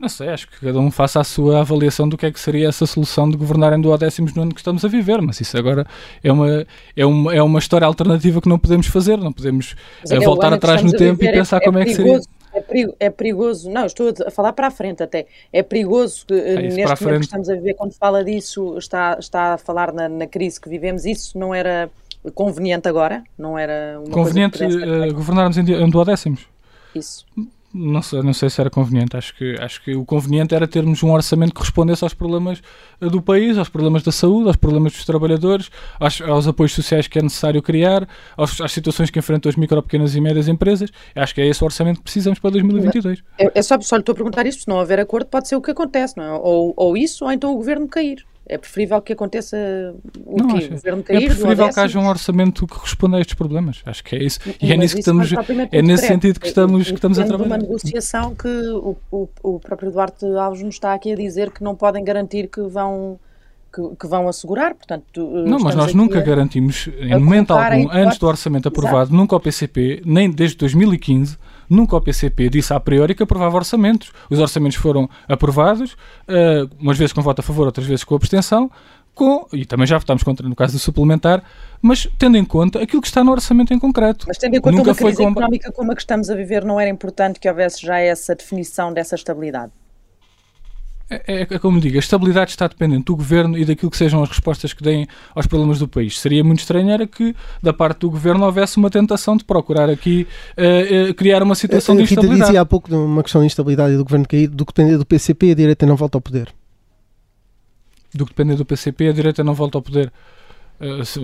Não 0.00 0.08
sei, 0.08 0.28
acho 0.28 0.48
que 0.48 0.58
cada 0.60 0.78
um 0.78 0.90
faça 0.90 1.20
a 1.20 1.24
sua 1.24 1.60
avaliação 1.60 2.08
do 2.08 2.16
que 2.16 2.24
é 2.24 2.32
que 2.32 2.40
seria 2.40 2.68
essa 2.68 2.86
solução 2.86 3.28
de 3.28 3.36
governar 3.36 3.74
em 3.74 3.80
duodécimos 3.80 4.32
no 4.32 4.42
ano 4.42 4.54
que 4.54 4.60
estamos 4.60 4.82
a 4.82 4.88
viver, 4.88 5.20
mas 5.20 5.38
isso 5.42 5.58
agora 5.58 5.86
é 6.24 6.32
uma, 6.32 6.66
é 6.96 7.04
uma, 7.04 7.34
é 7.34 7.42
uma 7.42 7.58
história 7.58 7.86
alternativa 7.86 8.40
que 8.40 8.48
não 8.48 8.58
podemos 8.58 8.86
fazer, 8.86 9.18
não 9.18 9.30
podemos 9.30 9.76
é, 10.10 10.18
voltar 10.18 10.54
atrás 10.54 10.82
no 10.82 10.90
tempo 10.90 11.22
e 11.22 11.30
pensar 11.30 11.58
é, 11.58 11.60
como 11.60 11.78
é, 11.78 11.82
é 11.82 11.84
que 11.84 11.94
seria. 11.94 12.18
É, 12.52 12.60
perigo, 12.62 12.96
é, 12.98 13.10
perigoso, 13.10 13.70
não, 13.70 13.84
estou 13.84 14.10
a 14.26 14.30
falar 14.30 14.54
para 14.54 14.68
a 14.68 14.70
frente 14.70 15.02
até. 15.02 15.26
É 15.52 15.62
perigoso 15.62 16.24
que 16.26 16.32
é 16.32 16.56
neste 16.62 17.04
momento 17.04 17.20
que 17.20 17.26
estamos 17.26 17.50
a 17.50 17.54
viver, 17.54 17.74
quando 17.74 17.92
fala 17.92 18.24
disso, 18.24 18.78
está, 18.78 19.18
está 19.20 19.52
a 19.52 19.58
falar 19.58 19.92
na, 19.92 20.08
na 20.08 20.26
crise 20.26 20.58
que 20.58 20.70
vivemos. 20.70 21.04
Isso 21.04 21.38
não 21.38 21.54
era 21.54 21.90
conveniente 22.34 22.88
agora? 22.88 23.22
Não 23.38 23.58
era 23.58 23.98
uma 23.98 24.12
Conveniente 24.12 24.62
uh, 24.62 25.14
governarmos 25.14 25.56
em, 25.56 25.90
duodécimos? 25.90 26.46
Isso. 26.94 27.24
Não 27.72 28.02
sei, 28.02 28.20
não 28.20 28.32
sei 28.32 28.50
se 28.50 28.60
era 28.60 28.68
conveniente. 28.68 29.16
Acho 29.16 29.34
que, 29.36 29.54
acho 29.60 29.82
que 29.84 29.94
o 29.94 30.04
conveniente 30.04 30.54
era 30.54 30.66
termos 30.66 31.04
um 31.04 31.12
orçamento 31.12 31.54
que 31.54 31.60
respondesse 31.60 32.02
aos 32.02 32.12
problemas 32.12 32.60
eh, 33.00 33.08
do 33.08 33.22
país, 33.22 33.56
aos 33.56 33.68
problemas 33.68 34.02
da 34.02 34.10
saúde, 34.10 34.48
aos 34.48 34.56
problemas 34.56 34.92
dos 34.92 35.04
trabalhadores, 35.04 35.70
aos, 36.00 36.20
aos 36.20 36.48
apoios 36.48 36.72
sociais 36.72 37.06
que 37.06 37.20
é 37.20 37.22
necessário 37.22 37.62
criar, 37.62 38.08
aos, 38.36 38.60
às 38.60 38.72
situações 38.72 39.08
que 39.08 39.20
enfrentam 39.20 39.48
as 39.48 39.54
micro, 39.54 39.80
pequenas 39.84 40.16
e 40.16 40.20
médias 40.20 40.48
empresas. 40.48 40.90
Acho 41.14 41.32
que 41.32 41.40
é 41.40 41.46
esse 41.46 41.62
o 41.62 41.64
orçamento 41.64 41.98
que 41.98 42.02
precisamos 42.02 42.40
para 42.40 42.50
2022. 42.50 43.22
É, 43.38 43.52
é 43.54 43.62
só, 43.62 43.80
só 43.80 43.94
lhe 43.94 44.02
estou 44.02 44.14
a 44.14 44.16
perguntar 44.16 44.46
isso, 44.46 44.62
se 44.62 44.68
não 44.68 44.78
houver 44.78 44.98
acordo, 44.98 45.26
pode 45.26 45.46
ser 45.46 45.54
o 45.54 45.62
que 45.62 45.70
acontece, 45.70 46.16
não 46.16 46.24
é? 46.24 46.32
Ou, 46.32 46.74
ou 46.76 46.96
isso, 46.96 47.24
ou 47.24 47.30
então 47.30 47.52
o 47.52 47.56
governo 47.56 47.86
cair. 47.86 48.26
É 48.52 48.58
preferível 48.58 49.00
que 49.00 49.12
aconteça 49.12 49.56
o 50.26 50.36
não, 50.36 50.48
quê? 50.48 50.66
O 50.66 50.70
governo 50.70 51.04
cair, 51.04 51.22
é 51.22 51.26
preferível 51.26 51.68
que 51.68 51.78
haja 51.78 51.98
um 52.00 52.08
orçamento 52.08 52.66
que 52.66 52.80
responda 52.80 53.16
a 53.16 53.20
estes 53.20 53.34
problemas. 53.34 53.80
Acho 53.86 54.02
que 54.02 54.16
é 54.16 54.24
isso. 54.24 54.40
E 54.60 54.72
é 54.72 54.76
nisso 54.76 54.94
que 54.94 55.00
estamos, 55.00 55.30
é 55.70 55.80
nesse 55.80 56.08
sentido 56.08 56.40
que 56.40 56.48
estamos, 56.48 56.88
que 56.88 56.94
estamos 56.94 57.16
a 57.20 57.24
trabalhar. 57.24 57.46
uma 57.46 57.58
negociação 57.58 58.34
que 58.34 58.48
o, 58.48 58.96
o, 59.12 59.28
o 59.44 59.60
próprio 59.60 59.92
Duarte 59.92 60.26
Alves 60.26 60.62
nos 60.62 60.74
está 60.74 60.94
aqui 60.94 61.12
a 61.12 61.16
dizer 61.16 61.52
que 61.52 61.62
não 61.62 61.76
podem 61.76 62.02
garantir 62.02 62.48
que 62.48 62.60
vão 62.62 63.20
que, 63.72 63.96
que, 64.00 64.06
vão 64.08 64.28
assegurar, 64.28 64.74
portanto... 64.74 65.24
Não, 65.46 65.60
mas 65.60 65.76
nós 65.76 65.94
nunca 65.94 66.18
a, 66.18 66.22
garantimos, 66.22 66.88
em 66.98 67.16
momento 67.16 67.52
algum, 67.52 67.88
antes 67.92 68.18
do 68.18 68.26
orçamento 68.26 68.66
aprovado, 68.66 69.10
Exato. 69.10 69.14
nunca 69.14 69.36
o 69.36 69.40
PCP, 69.40 70.02
nem 70.04 70.28
desde 70.28 70.56
2015, 70.56 71.38
nunca 71.70 71.96
o 71.96 72.00
PCP 72.00 72.50
disse 72.50 72.74
a 72.74 72.80
priori 72.80 73.14
que 73.14 73.22
aprovava 73.22 73.56
orçamentos. 73.56 74.12
Os 74.28 74.40
orçamentos 74.40 74.76
foram 74.76 75.08
aprovados, 75.28 75.92
uh, 75.92 76.68
umas 76.78 76.98
vezes 76.98 77.12
com 77.12 77.22
voto 77.22 77.38
a 77.38 77.42
favor, 77.42 77.66
outras 77.66 77.86
vezes 77.86 78.02
com 78.02 78.16
abstenção, 78.16 78.70
com, 79.14 79.46
e 79.52 79.64
também 79.64 79.86
já 79.86 79.98
votámos 79.98 80.22
contra 80.22 80.48
no 80.48 80.56
caso 80.56 80.72
do 80.72 80.78
suplementar, 80.78 81.42
mas 81.80 82.08
tendo 82.18 82.36
em 82.36 82.44
conta 82.44 82.82
aquilo 82.82 83.02
que 83.02 83.08
está 83.08 83.22
no 83.22 83.30
orçamento 83.30 83.72
em 83.72 83.78
concreto. 83.78 84.24
Mas 84.26 84.38
tendo 84.38 84.56
em 84.56 84.60
conta 84.60 84.76
Nunca 84.76 84.90
uma 84.90 84.96
crise 84.96 85.22
económica 85.22 85.72
como 85.72 85.92
a 85.92 85.94
que 85.94 86.00
estamos 86.00 86.30
a 86.30 86.34
viver, 86.34 86.64
não 86.64 86.80
era 86.80 86.90
importante 86.90 87.38
que 87.38 87.48
houvesse 87.48 87.82
já 87.82 87.98
essa 87.98 88.34
definição 88.34 88.92
dessa 88.92 89.14
estabilidade? 89.14 89.72
É, 91.10 91.22
é, 91.26 91.40
é, 91.42 91.58
como 91.58 91.80
digo, 91.80 91.96
a 91.96 91.98
estabilidade 91.98 92.52
está 92.52 92.68
dependente 92.68 93.06
do 93.06 93.16
governo 93.16 93.58
e 93.58 93.64
daquilo 93.64 93.90
que 93.90 93.96
sejam 93.96 94.22
as 94.22 94.28
respostas 94.28 94.72
que 94.72 94.80
deem 94.80 95.08
aos 95.34 95.44
problemas 95.44 95.80
do 95.80 95.88
país. 95.88 96.20
Seria 96.20 96.44
muito 96.44 96.60
estranho 96.60 96.88
era 96.88 97.04
que, 97.04 97.34
da 97.60 97.72
parte 97.72 97.98
do 98.00 98.10
governo, 98.10 98.44
houvesse 98.46 98.76
uma 98.76 98.88
tentação 98.88 99.36
de 99.36 99.42
procurar 99.42 99.90
aqui 99.90 100.28
uh, 100.56 101.10
uh, 101.10 101.14
criar 101.14 101.42
uma 101.42 101.56
situação 101.56 101.96
de 101.96 102.02
instabilidade. 102.02 102.34
Rita 102.34 102.46
dizia 102.46 102.60
há 102.60 102.64
pouco 102.64 102.94
uma 102.94 103.24
questão 103.24 103.40
de 103.40 103.48
instabilidade 103.48 103.96
do 103.96 104.04
governo 104.04 104.28
cair, 104.28 104.46
do 104.46 104.64
que 104.64 104.72
depender 104.72 104.98
do 104.98 105.04
PCP, 105.04 105.50
a 105.50 105.54
direita 105.54 105.84
não 105.84 105.96
volta 105.96 106.16
ao 106.16 106.22
poder. 106.22 106.54
Do 108.14 108.24
que 108.24 108.30
depender 108.30 108.54
do 108.54 108.64
PCP, 108.64 109.08
a 109.08 109.12
direita 109.12 109.42
não 109.42 109.54
volta 109.54 109.78
ao 109.78 109.82
poder. 109.82 110.12
Uh, 110.80 111.04
se, 111.04 111.20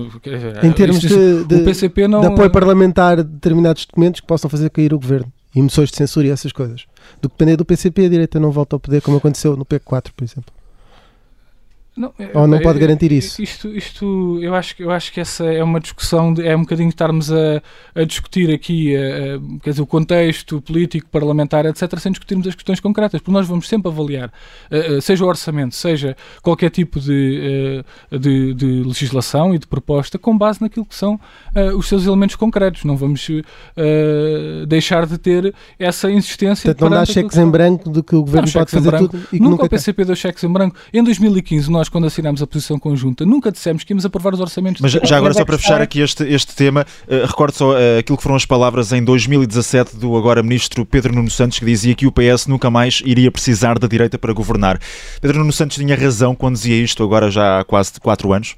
em 0.64 0.72
termos 0.72 1.00
de, 1.00 1.44
de, 1.44 1.60
PCP 1.62 2.08
não, 2.08 2.20
de 2.20 2.26
apoio 2.26 2.50
parlamentar 2.50 3.18
de 3.18 3.22
determinados 3.22 3.86
documentos 3.86 4.20
que 4.20 4.26
possam 4.26 4.50
fazer 4.50 4.68
cair 4.68 4.92
o 4.92 4.98
governo 4.98 5.32
e 5.56 5.62
moções 5.62 5.90
de 5.90 5.96
censura 5.96 6.26
e 6.26 6.30
essas 6.30 6.52
coisas. 6.52 6.84
Do 7.20 7.30
que 7.30 7.34
depender 7.34 7.56
do 7.56 7.64
PCP, 7.64 8.04
a 8.04 8.08
direita 8.10 8.38
não 8.38 8.50
volta 8.50 8.76
ao 8.76 8.80
poder, 8.80 9.00
como 9.00 9.16
aconteceu 9.16 9.56
no 9.56 9.64
PEC4, 9.64 10.10
por 10.14 10.22
exemplo. 10.22 10.55
Não, 11.96 12.12
Ou 12.34 12.46
não 12.46 12.60
pode 12.60 12.78
garantir 12.78 13.10
isso? 13.10 13.42
Isto, 13.42 13.74
isto 13.74 14.38
eu, 14.42 14.54
acho, 14.54 14.74
eu 14.78 14.90
acho 14.90 15.10
que 15.10 15.18
essa 15.18 15.44
é 15.44 15.64
uma 15.64 15.80
discussão, 15.80 16.32
de, 16.32 16.46
é 16.46 16.54
um 16.54 16.60
bocadinho 16.60 16.90
estarmos 16.90 17.32
a, 17.32 17.62
a 17.94 18.04
discutir 18.04 18.52
aqui 18.52 18.94
a, 18.94 19.00
a, 19.00 19.60
quer 19.62 19.70
dizer, 19.70 19.82
o 19.82 19.86
contexto 19.86 20.60
político, 20.60 21.08
parlamentar, 21.08 21.64
etc., 21.64 21.98
sem 21.98 22.12
discutirmos 22.12 22.46
as 22.46 22.54
questões 22.54 22.80
concretas, 22.80 23.20
porque 23.20 23.32
nós 23.32 23.48
vamos 23.48 23.66
sempre 23.66 23.90
avaliar, 23.90 24.28
uh, 24.70 25.00
seja 25.00 25.24
o 25.24 25.28
orçamento, 25.28 25.74
seja 25.74 26.14
qualquer 26.42 26.68
tipo 26.68 27.00
de, 27.00 27.82
uh, 28.12 28.18
de, 28.18 28.52
de, 28.52 28.66
legislação 28.84 29.54
e 29.54 29.58
de 29.58 29.66
proposta, 29.66 30.18
com 30.18 30.36
base 30.36 30.60
naquilo 30.60 30.84
que 30.84 30.94
são 30.94 31.18
os 31.76 31.88
seus 31.88 32.06
elementos 32.06 32.36
concretos. 32.36 32.84
Não 32.84 32.96
vamos 32.96 33.26
deixar 34.68 35.06
de 35.06 35.16
ter 35.16 35.54
essa 35.78 36.10
insistência. 36.10 36.74
Portanto, 36.74 36.90
não 36.90 36.98
dá 36.98 37.04
cheques 37.04 37.36
em 37.38 37.48
branco 37.48 37.90
de 37.90 38.02
que 38.02 38.14
o 38.14 38.20
governo 38.22 38.46
não, 38.46 38.52
pode 38.52 38.70
fazer 38.70 38.98
tudo. 38.98 39.18
E 39.32 39.38
nunca, 39.38 39.50
nunca 39.50 39.64
o 39.64 39.68
PCP 39.68 40.04
deu 40.04 40.16
cheques 40.16 40.44
em 40.44 40.52
branco. 40.52 40.76
Em 40.92 41.02
2015, 41.02 41.70
nós 41.70 41.85
nós, 41.86 41.88
quando 41.88 42.06
assinámos 42.06 42.42
a 42.42 42.46
posição 42.46 42.78
conjunta, 42.78 43.24
nunca 43.24 43.50
dissemos 43.50 43.84
que 43.84 43.92
íamos 43.92 44.04
aprovar 44.04 44.34
os 44.34 44.40
orçamentos. 44.40 44.80
Mas 44.80 44.92
já 44.92 45.16
agora, 45.16 45.32
só 45.32 45.44
para 45.44 45.58
fechar 45.58 45.80
aqui 45.80 46.00
este, 46.00 46.24
este 46.24 46.54
tema, 46.54 46.86
uh, 47.06 47.26
recordo 47.26 47.54
só 47.54 47.72
uh, 47.72 47.98
aquilo 47.98 48.16
que 48.16 48.22
foram 48.22 48.36
as 48.36 48.44
palavras 48.44 48.92
em 48.92 49.02
2017 49.02 49.96
do 49.96 50.16
agora 50.16 50.42
ministro 50.42 50.84
Pedro 50.84 51.14
Nuno 51.14 51.30
Santos, 51.30 51.58
que 51.58 51.64
dizia 51.64 51.94
que 51.94 52.06
o 52.06 52.12
PS 52.12 52.46
nunca 52.46 52.70
mais 52.70 53.02
iria 53.04 53.30
precisar 53.30 53.78
da 53.78 53.86
direita 53.86 54.18
para 54.18 54.32
governar. 54.32 54.78
Pedro 55.20 55.38
Nuno 55.38 55.52
Santos 55.52 55.76
tinha 55.76 55.96
razão 55.96 56.34
quando 56.34 56.54
dizia 56.54 56.76
isto, 56.76 57.02
agora 57.02 57.30
já 57.30 57.60
há 57.60 57.64
quase 57.64 57.92
quatro 58.00 58.32
anos? 58.32 58.54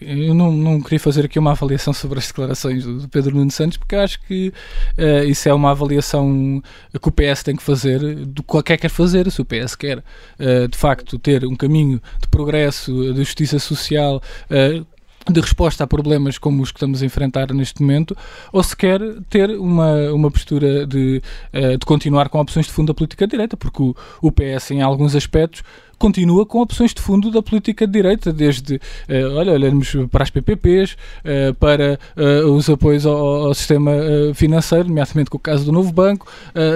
Eu 0.00 0.34
não, 0.34 0.52
não 0.52 0.80
queria 0.80 0.98
fazer 0.98 1.24
aqui 1.24 1.38
uma 1.38 1.52
avaliação 1.52 1.92
sobre 1.92 2.18
as 2.18 2.26
declarações 2.26 2.84
do, 2.84 3.08
Pedro 3.08 3.36
Nuno 3.36 3.50
Santos, 3.50 3.76
porque 3.76 3.96
acho 3.96 4.20
que 4.22 4.52
uh, 4.98 5.24
isso 5.24 5.48
é 5.48 5.52
uma 5.54 5.70
avaliação 5.70 6.62
que 7.00 7.08
o 7.08 7.12
PS 7.12 7.42
tem 7.42 7.56
que 7.56 7.62
fazer 7.62 7.98
do 8.26 8.42
qualquer 8.42 8.76
quer 8.78 8.88
fazer. 8.88 9.30
Se 9.30 9.40
o 9.40 9.44
PS 9.44 9.74
quer, 9.74 9.98
uh, 9.98 10.68
de 10.68 10.76
facto, 10.78 11.18
ter 11.18 11.44
um 11.44 11.54
caminho 11.54 12.00
de 12.20 12.28
progresso, 12.28 13.12
de 13.12 13.18
justiça 13.18 13.58
social, 13.58 14.22
uh, 14.50 14.86
de 15.28 15.40
resposta 15.40 15.84
a 15.84 15.86
problemas 15.86 16.38
como 16.38 16.62
os 16.62 16.70
que 16.70 16.78
estamos 16.78 17.02
a 17.02 17.06
enfrentar 17.06 17.52
neste 17.52 17.82
momento, 17.82 18.16
ou 18.52 18.62
se 18.62 18.76
quer 18.76 19.00
ter 19.28 19.50
uma, 19.50 20.12
uma 20.12 20.30
postura 20.30 20.86
de, 20.86 21.22
de 21.52 21.86
continuar 21.86 22.28
com 22.28 22.40
opções 22.40 22.66
de 22.66 22.72
fundo 22.72 22.88
da 22.88 22.94
política 22.94 23.26
direita, 23.26 23.56
porque 23.56 23.82
o, 23.82 23.94
o 24.22 24.32
PS, 24.32 24.70
em 24.70 24.82
alguns 24.82 25.14
aspectos, 25.14 25.62
continua 26.00 26.46
com 26.46 26.62
opções 26.62 26.94
de 26.94 27.02
fundo 27.02 27.30
da 27.30 27.42
política 27.42 27.86
de 27.86 27.92
direita, 27.92 28.32
desde, 28.32 28.76
uh, 28.76 29.36
olha, 29.36 29.52
olhamos 29.52 29.94
para 30.10 30.22
as 30.22 30.30
PPPs, 30.30 30.92
uh, 30.92 30.96
eh, 31.24 31.52
para 31.52 32.00
uh, 32.16 32.50
os 32.52 32.70
apoios 32.70 33.04
ao, 33.04 33.46
ao 33.48 33.54
sistema 33.54 33.92
financeiro, 34.34 34.88
nomeadamente 34.88 35.28
com 35.28 35.36
o 35.36 35.40
caso 35.40 35.66
do 35.66 35.72
novo 35.72 35.92
banco, 35.92 36.26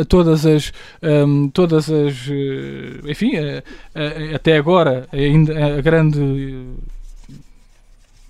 todas 0.09 0.45
as, 0.45 0.72
um, 1.03 1.49
todas 1.49 1.90
as, 1.90 2.14
enfim, 3.09 3.32
até 4.34 4.59
agora 4.59 5.09
ainda 5.11 5.78
a 5.78 5.80
grande 5.80 6.20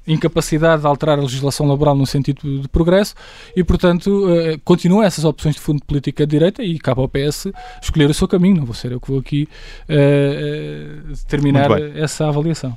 incapacidade 0.06 0.82
de 0.82 0.86
alterar 0.86 1.18
a 1.18 1.22
legislação 1.22 1.66
laboral 1.66 1.96
no 1.96 2.06
sentido 2.06 2.60
de 2.60 2.68
progresso 2.68 3.14
e, 3.56 3.64
portanto, 3.64 4.08
uh, 4.08 4.58
continuam 4.64 5.02
essas 5.02 5.24
opções 5.24 5.54
de 5.54 5.60
fundo 5.60 5.78
de 5.78 5.84
política 5.86 6.26
de 6.26 6.30
direita 6.30 6.62
e 6.62 6.78
cabe 6.78 7.00
ao 7.00 7.08
PS 7.08 7.48
escolher 7.82 8.10
o 8.10 8.14
seu 8.14 8.28
caminho. 8.28 8.56
Não 8.56 8.64
vou 8.64 8.74
ser 8.74 8.92
eu 8.92 9.00
que 9.00 9.08
vou 9.08 9.20
aqui 9.20 9.48
uh, 9.88 11.12
uh, 11.12 11.16
terminar 11.26 11.70
essa 11.96 12.28
avaliação 12.28 12.76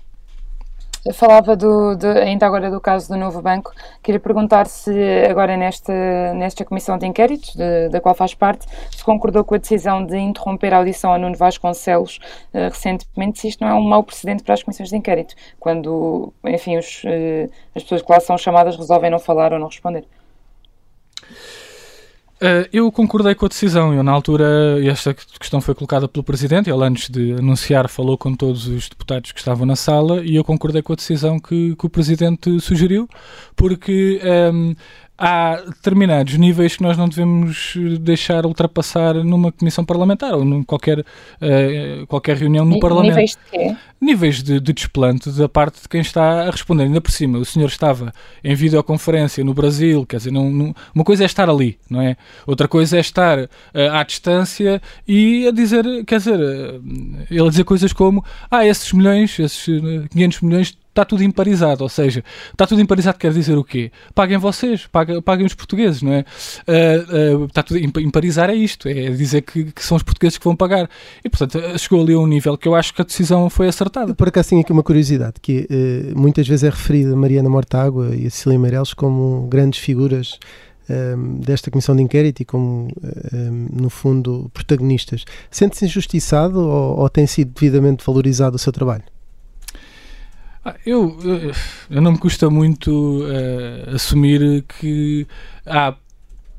falava 1.14 1.56
do, 1.56 1.98
ainda 2.24 2.46
agora 2.46 2.70
do 2.70 2.80
caso 2.80 3.08
do 3.10 3.18
novo 3.18 3.42
banco. 3.42 3.72
Queria 4.02 4.20
perguntar 4.20 4.68
se 4.68 4.92
agora 5.30 5.56
nesta, 5.58 5.94
nesta 6.34 6.66
comissão 6.66 6.98
de 6.98 7.06
inquéritos, 7.06 7.56
de, 7.56 7.90
da 7.90 8.00
qual 8.00 8.16
faz 8.16 8.34
parte, 8.34 8.66
se 8.96 9.04
concordou 9.04 9.44
com 9.44 9.56
a 9.56 9.58
decisão 9.58 10.06
de 10.06 10.18
interromper 10.18 10.74
a 10.74 10.78
audição 10.78 11.14
a 11.14 11.18
Nuno 11.18 11.36
Vasconcelos 11.36 12.20
uh, 12.54 12.70
recentemente, 12.70 13.40
se 13.40 13.48
isto 13.50 13.64
não 13.64 13.72
é 13.72 13.74
um 13.74 13.84
mau 13.84 14.04
precedente 14.04 14.44
para 14.44 14.54
as 14.54 14.64
comissões 14.64 14.90
de 14.90 14.96
inquérito, 14.96 15.36
quando, 15.60 16.34
enfim, 16.46 16.78
os, 16.78 17.04
uh, 17.04 17.52
as 17.76 17.84
pessoas 17.84 18.02
que 18.02 18.12
lá 18.12 18.20
são 18.20 18.38
chamadas 18.38 18.76
resolvem 18.78 19.10
não 19.10 19.20
falar 19.20 19.54
ou 19.54 19.60
não 19.60 19.68
responder. 19.68 20.06
Uh, 22.40 22.70
eu 22.72 22.92
concordei 22.92 23.34
com 23.34 23.46
a 23.46 23.50
decisão. 23.50 23.94
Eu, 23.94 24.04
na 24.04 24.12
altura, 24.12 24.46
esta 24.86 25.14
questão 25.14 25.60
foi 25.60 25.74
colocada 25.74 26.08
pelo 26.08 26.24
Presidente. 26.24 26.70
Ele, 26.70 26.84
antes 26.84 27.10
de 27.10 27.34
anunciar, 27.34 27.90
falou 27.90 28.16
com 28.18 28.36
todos 28.36 28.68
os 28.68 28.88
deputados 28.88 29.32
que 29.32 29.40
estavam 29.40 29.66
na 29.66 29.76
sala 29.76 30.24
e 30.24 30.36
eu 30.36 30.44
concordei 30.44 30.84
com 30.84 30.94
a 30.94 30.96
decisão 30.96 31.40
que, 31.40 31.76
que 31.76 31.86
o 31.86 31.90
Presidente 31.90 32.60
sugeriu, 32.60 33.10
porque 33.56 34.22
um, 34.24 34.28
ehm, 34.28 34.76
há 35.18 35.56
determinados 35.66 36.38
níveis 36.38 36.76
que 36.76 36.84
nós 36.84 36.96
não 36.96 37.10
devemos 37.10 37.74
deixar 38.02 38.46
ultrapassar 38.46 39.16
numa 39.16 39.52
comissão 39.52 39.84
parlamentar 39.84 40.34
ou 40.36 40.44
em 40.44 40.64
qualquer, 40.64 41.00
uh, 41.00 42.06
qualquer 42.08 42.38
reunião 42.38 42.64
no 42.64 42.80
Parlamento. 42.80 43.16
Níveis 43.16 43.32
de 43.32 43.52
quê? 43.52 43.76
Níveis 44.00 44.44
de, 44.44 44.60
de, 44.60 44.74
desplante 44.74 45.32
da 45.32 45.50
parte 45.50 45.82
de 45.82 45.90
quem 45.90 46.02
está 46.02 46.44
a 46.44 46.52
responder. 46.52 46.84
Ainda 46.84 47.02
por 47.02 47.10
cima, 47.10 47.40
o 47.40 47.46
senhor 47.46 47.66
estava 47.68 48.14
em 48.44 48.54
videoconferência 48.54 49.44
no 49.44 49.56
Brasil, 49.56 50.06
quer 50.06 50.18
dizer, 50.18 50.32
não, 50.32 50.52
não, 50.52 50.76
uma 50.94 51.04
coisa 51.04 51.24
é 51.24 51.26
estar 51.26 51.50
ali, 51.50 51.80
não 51.90 52.00
é? 52.00 52.16
Outra 52.46 52.68
coisa 52.68 52.98
é 52.98 53.00
estar 53.00 53.40
uh, 53.40 53.50
à 53.94 54.04
distância 54.04 54.80
e 55.08 55.48
a 55.48 55.52
dizer, 55.52 55.84
quer 56.06 56.20
dizer, 56.20 56.40
uh, 56.40 56.82
ele 57.32 57.48
a 57.48 57.50
dizer 57.50 57.64
coisas 57.64 57.92
como 57.92 58.24
ah, 58.52 58.66
esses 58.66 58.94
milhões, 58.94 59.40
esses 59.40 59.66
500 60.12 60.42
milhões 60.42 60.78
está 60.98 61.06
tudo 61.06 61.24
imparizado, 61.24 61.84
ou 61.84 61.90
seja, 61.90 62.24
está 62.52 62.66
tudo 62.66 62.82
imparizado 62.82 63.18
quer 63.20 63.32
dizer 63.32 63.56
o 63.56 63.64
quê? 63.64 63.92
Paguem 64.16 64.38
vocês, 64.38 64.88
paguem, 64.88 65.22
paguem 65.22 65.46
os 65.46 65.54
portugueses, 65.54 66.02
não 66.02 66.12
é? 66.12 66.26
Uh, 66.68 67.42
uh, 67.42 67.46
está 67.46 67.62
tudo, 67.62 67.80
imparizar 67.80 68.50
é 68.50 68.56
isto, 68.56 68.88
é 68.88 69.12
dizer 69.12 69.44
que, 69.44 69.66
que, 69.66 69.84
são 69.84 69.96
os 69.96 70.04
portugueses 70.04 70.38
que 70.38 70.44
vão 70.44 70.56
pagar. 70.56 70.90
E, 71.24 71.30
portanto, 71.30 71.60
chegou 71.78 72.02
ali 72.02 72.14
a 72.14 72.20
um 72.20 72.26
nível 72.26 72.58
que 72.58 72.68
eu 72.68 72.74
acho 72.74 72.94
que 72.94 73.02
a 73.02 73.06
decisão 73.06 73.50
foi 73.50 73.68
acertada. 73.68 74.16
Por 74.16 74.28
acaso 74.28 74.50
tenho 74.50 74.62
aqui 74.62 74.72
uma 74.72 74.84
curiosidade, 74.84 75.36
que 75.42 75.68
uh, 75.70 76.20
muitas 76.20 76.48
vezes 76.48 76.64
é 76.64 76.70
referida 76.70 77.16
Mariana 77.16 77.50
Mortágua 77.50 78.16
e 78.16 78.26
a 78.26 78.30
Cecília 78.30 78.58
Meireles 78.58 78.94
como 78.94 79.48
grandes 79.48 79.80
figuras 79.80 80.40
desta 81.42 81.70
comissão 81.70 81.94
de 81.94 82.02
inquérito 82.02 82.42
e 82.42 82.46
como, 82.46 82.88
no 83.74 83.90
fundo, 83.90 84.50
protagonistas. 84.54 85.26
Sente-se 85.52 85.84
injustiçado 85.84 86.62
ou, 86.62 87.00
ou 87.00 87.10
tem 87.10 87.28
sido 87.28 87.52
devidamente 87.54 88.06
valorizado 88.06 88.56
o 88.56 88.60
seu 88.60 88.72
trabalho? 88.72 89.04
Ah, 90.70 90.76
eu, 90.86 91.18
eu 91.90 92.02
não 92.02 92.12
me 92.12 92.18
custa 92.18 92.50
muito 92.50 93.22
uh, 93.24 93.96
assumir 93.96 94.64
que 94.64 95.26
há 95.66 95.96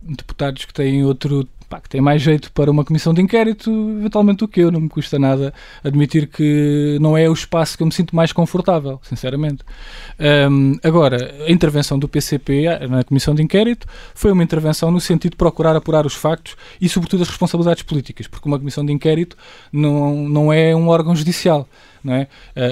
deputados 0.00 0.64
que 0.64 0.72
têm 0.72 1.04
outro 1.04 1.46
pá, 1.68 1.80
que 1.80 1.88
têm 1.88 2.00
mais 2.00 2.22
jeito 2.22 2.50
para 2.52 2.70
uma 2.70 2.84
comissão 2.84 3.12
de 3.12 3.20
inquérito, 3.20 3.70
eventualmente 3.98 4.38
do 4.38 4.48
que 4.48 4.60
eu. 4.60 4.70
Não 4.70 4.80
me 4.80 4.88
custa 4.88 5.18
nada 5.18 5.52
admitir 5.84 6.26
que 6.26 6.98
não 7.00 7.16
é 7.16 7.28
o 7.28 7.32
espaço 7.32 7.76
que 7.76 7.82
eu 7.82 7.86
me 7.86 7.92
sinto 7.92 8.16
mais 8.16 8.32
confortável, 8.32 8.98
sinceramente. 9.02 9.62
Um, 10.50 10.78
agora, 10.82 11.34
a 11.46 11.50
intervenção 11.50 11.98
do 11.98 12.08
PCP 12.08 12.64
na 12.88 13.04
comissão 13.04 13.34
de 13.34 13.42
inquérito 13.42 13.86
foi 14.14 14.32
uma 14.32 14.42
intervenção 14.42 14.90
no 14.90 15.00
sentido 15.00 15.32
de 15.32 15.36
procurar 15.36 15.76
apurar 15.76 16.06
os 16.06 16.14
factos 16.14 16.56
e, 16.80 16.88
sobretudo, 16.88 17.22
as 17.22 17.28
responsabilidades 17.28 17.82
políticas, 17.82 18.26
porque 18.26 18.48
uma 18.48 18.58
comissão 18.58 18.84
de 18.84 18.92
inquérito 18.92 19.36
não, 19.72 20.28
não 20.28 20.52
é 20.52 20.74
um 20.74 20.88
órgão 20.88 21.14
judicial. 21.14 21.68
Não 22.02 22.14
é? 22.14 22.28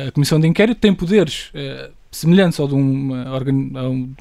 A 0.07 0.13
Comissão 0.13 0.39
de 0.39 0.47
Inquérito 0.47 0.79
tem 0.79 0.95
poderes 0.95 1.51
uh, 1.51 1.93
semelhantes 2.11 2.59
ao 2.59 2.69
de 2.69 2.75
uma, 2.75 3.39
um, 3.89 4.15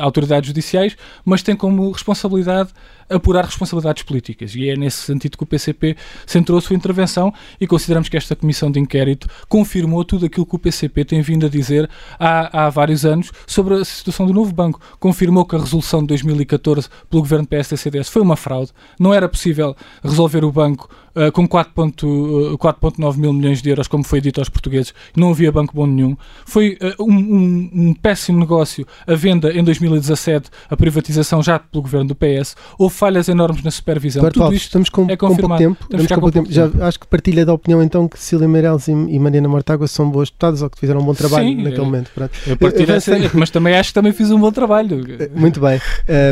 autoridades 0.00 0.48
judiciais, 0.48 0.96
mas 1.24 1.42
tem 1.42 1.54
como 1.54 1.90
responsabilidade 1.90 2.70
apurar 3.08 3.44
responsabilidades 3.44 4.02
políticas. 4.02 4.54
E 4.54 4.68
é 4.68 4.76
nesse 4.76 4.98
sentido 4.98 5.36
que 5.36 5.44
o 5.44 5.46
PCP 5.46 5.96
centrou 6.26 6.58
a 6.58 6.60
sua 6.60 6.76
intervenção 6.76 7.32
e 7.60 7.66
consideramos 7.66 8.08
que 8.08 8.16
esta 8.16 8.34
comissão 8.36 8.70
de 8.70 8.80
inquérito 8.80 9.28
confirmou 9.48 10.04
tudo 10.04 10.26
aquilo 10.26 10.46
que 10.46 10.56
o 10.56 10.58
PCP 10.58 11.04
tem 11.04 11.22
vindo 11.22 11.46
a 11.46 11.48
dizer 11.48 11.88
há, 12.18 12.66
há 12.66 12.70
vários 12.70 13.04
anos 13.04 13.32
sobre 13.46 13.74
a 13.74 13.84
situação 13.84 14.26
do 14.26 14.32
novo 14.32 14.52
banco. 14.52 14.80
Confirmou 14.98 15.44
que 15.44 15.56
a 15.56 15.58
resolução 15.58 16.00
de 16.00 16.08
2014 16.08 16.88
pelo 17.10 17.22
governo 17.22 17.46
PSD-CDS 17.46 18.08
foi 18.08 18.22
uma 18.22 18.36
fraude. 18.36 18.72
Não 18.98 19.12
era 19.12 19.28
possível 19.28 19.76
resolver 20.02 20.44
o 20.44 20.52
banco 20.52 20.88
uh, 21.14 21.32
com 21.32 21.48
4,9 21.48 23.14
uh, 23.14 23.18
mil 23.18 23.32
milhões 23.32 23.62
de 23.62 23.70
euros, 23.70 23.88
como 23.88 24.04
foi 24.04 24.20
dito 24.20 24.40
aos 24.40 24.48
portugueses. 24.48 24.92
Não 25.16 25.30
havia 25.30 25.50
banco 25.50 25.74
bom 25.74 25.86
nenhum. 25.86 26.16
Foi 26.44 26.78
uh, 26.80 27.02
um, 27.02 27.14
um, 27.14 27.70
um 27.72 27.94
péssimo 27.94 28.38
negócio 28.38 28.86
a 29.06 29.14
venda 29.14 29.52
em 29.52 29.62
2017, 29.62 30.50
a 30.68 30.76
privatização 30.76 31.42
já 31.42 31.58
pelo 31.58 31.82
governo 31.82 32.08
do 32.08 32.14
PS. 32.14 32.56
Falhas 32.94 33.28
enormes 33.28 33.62
na 33.62 33.70
supervisão. 33.70 34.28
Tudo 34.30 34.54
isto 34.54 34.66
estamos 34.66 34.88
com, 34.88 35.06
é 35.10 35.16
com 35.16 35.34
pouco 35.36 35.56
tempo. 35.56 35.78
Estamos 35.82 36.06
com 36.06 36.14
pouco 36.14 36.32
tempo. 36.32 36.50
Já 36.50 36.70
acho 36.80 37.00
que 37.00 37.06
partilha 37.06 37.44
da 37.44 37.52
opinião 37.52 37.82
então 37.82 38.08
que 38.08 38.18
Cília 38.18 38.48
Meirelles 38.48 38.88
e, 38.88 38.92
e 38.92 39.18
Mariana 39.18 39.48
Mortágua 39.48 39.86
são 39.86 40.08
boas 40.10 40.28
deputadas 40.28 40.62
ou 40.62 40.70
que 40.70 40.78
fizeram 40.78 41.00
um 41.00 41.04
bom 41.04 41.14
trabalho 41.14 41.48
Sim, 41.48 41.62
naquele 41.62 41.84
momento. 41.84 42.10
Pronto. 42.14 42.32
Eu 42.46 42.56
partilho 42.56 42.92
essa, 42.92 43.12
mas 43.34 43.50
também 43.50 43.74
acho 43.74 43.90
que 43.90 43.94
também 43.94 44.12
fiz 44.12 44.30
um 44.30 44.38
bom 44.38 44.52
trabalho. 44.52 45.04
Eh, 45.18 45.30
muito 45.34 45.60
bem. 45.60 45.80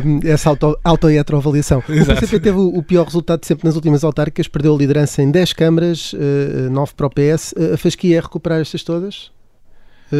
Um, 0.05 0.21
essa 0.29 0.49
auto, 0.49 0.79
auto 0.83 1.11
e 1.11 1.19
heteroavaliação. 1.19 1.81
O 1.81 1.83
PCP 1.83 2.41
teve 2.41 2.59
o, 2.59 2.69
o, 2.69 2.83
pior 2.83 3.05
resultado 3.05 3.45
sempre 3.45 3.67
nas 3.67 3.75
últimas 3.75 4.05
autárquicas, 4.05 4.49
perdeu 4.49 4.75
a 4.75 4.79
liderança 4.79 5.23
em 5.23 5.31
10 5.31 5.53
câmaras, 5.53 6.13
uh, 6.13 6.17
eh, 6.67 6.69
9 6.71 6.93
para 6.97 7.07
o 7.07 7.11
PS. 7.11 7.55
A 7.73 7.77
Fasquia 7.77 8.19
é 8.19 8.21
recuperar 8.21 8.61
estas 8.61 8.83
todas? 8.83 9.31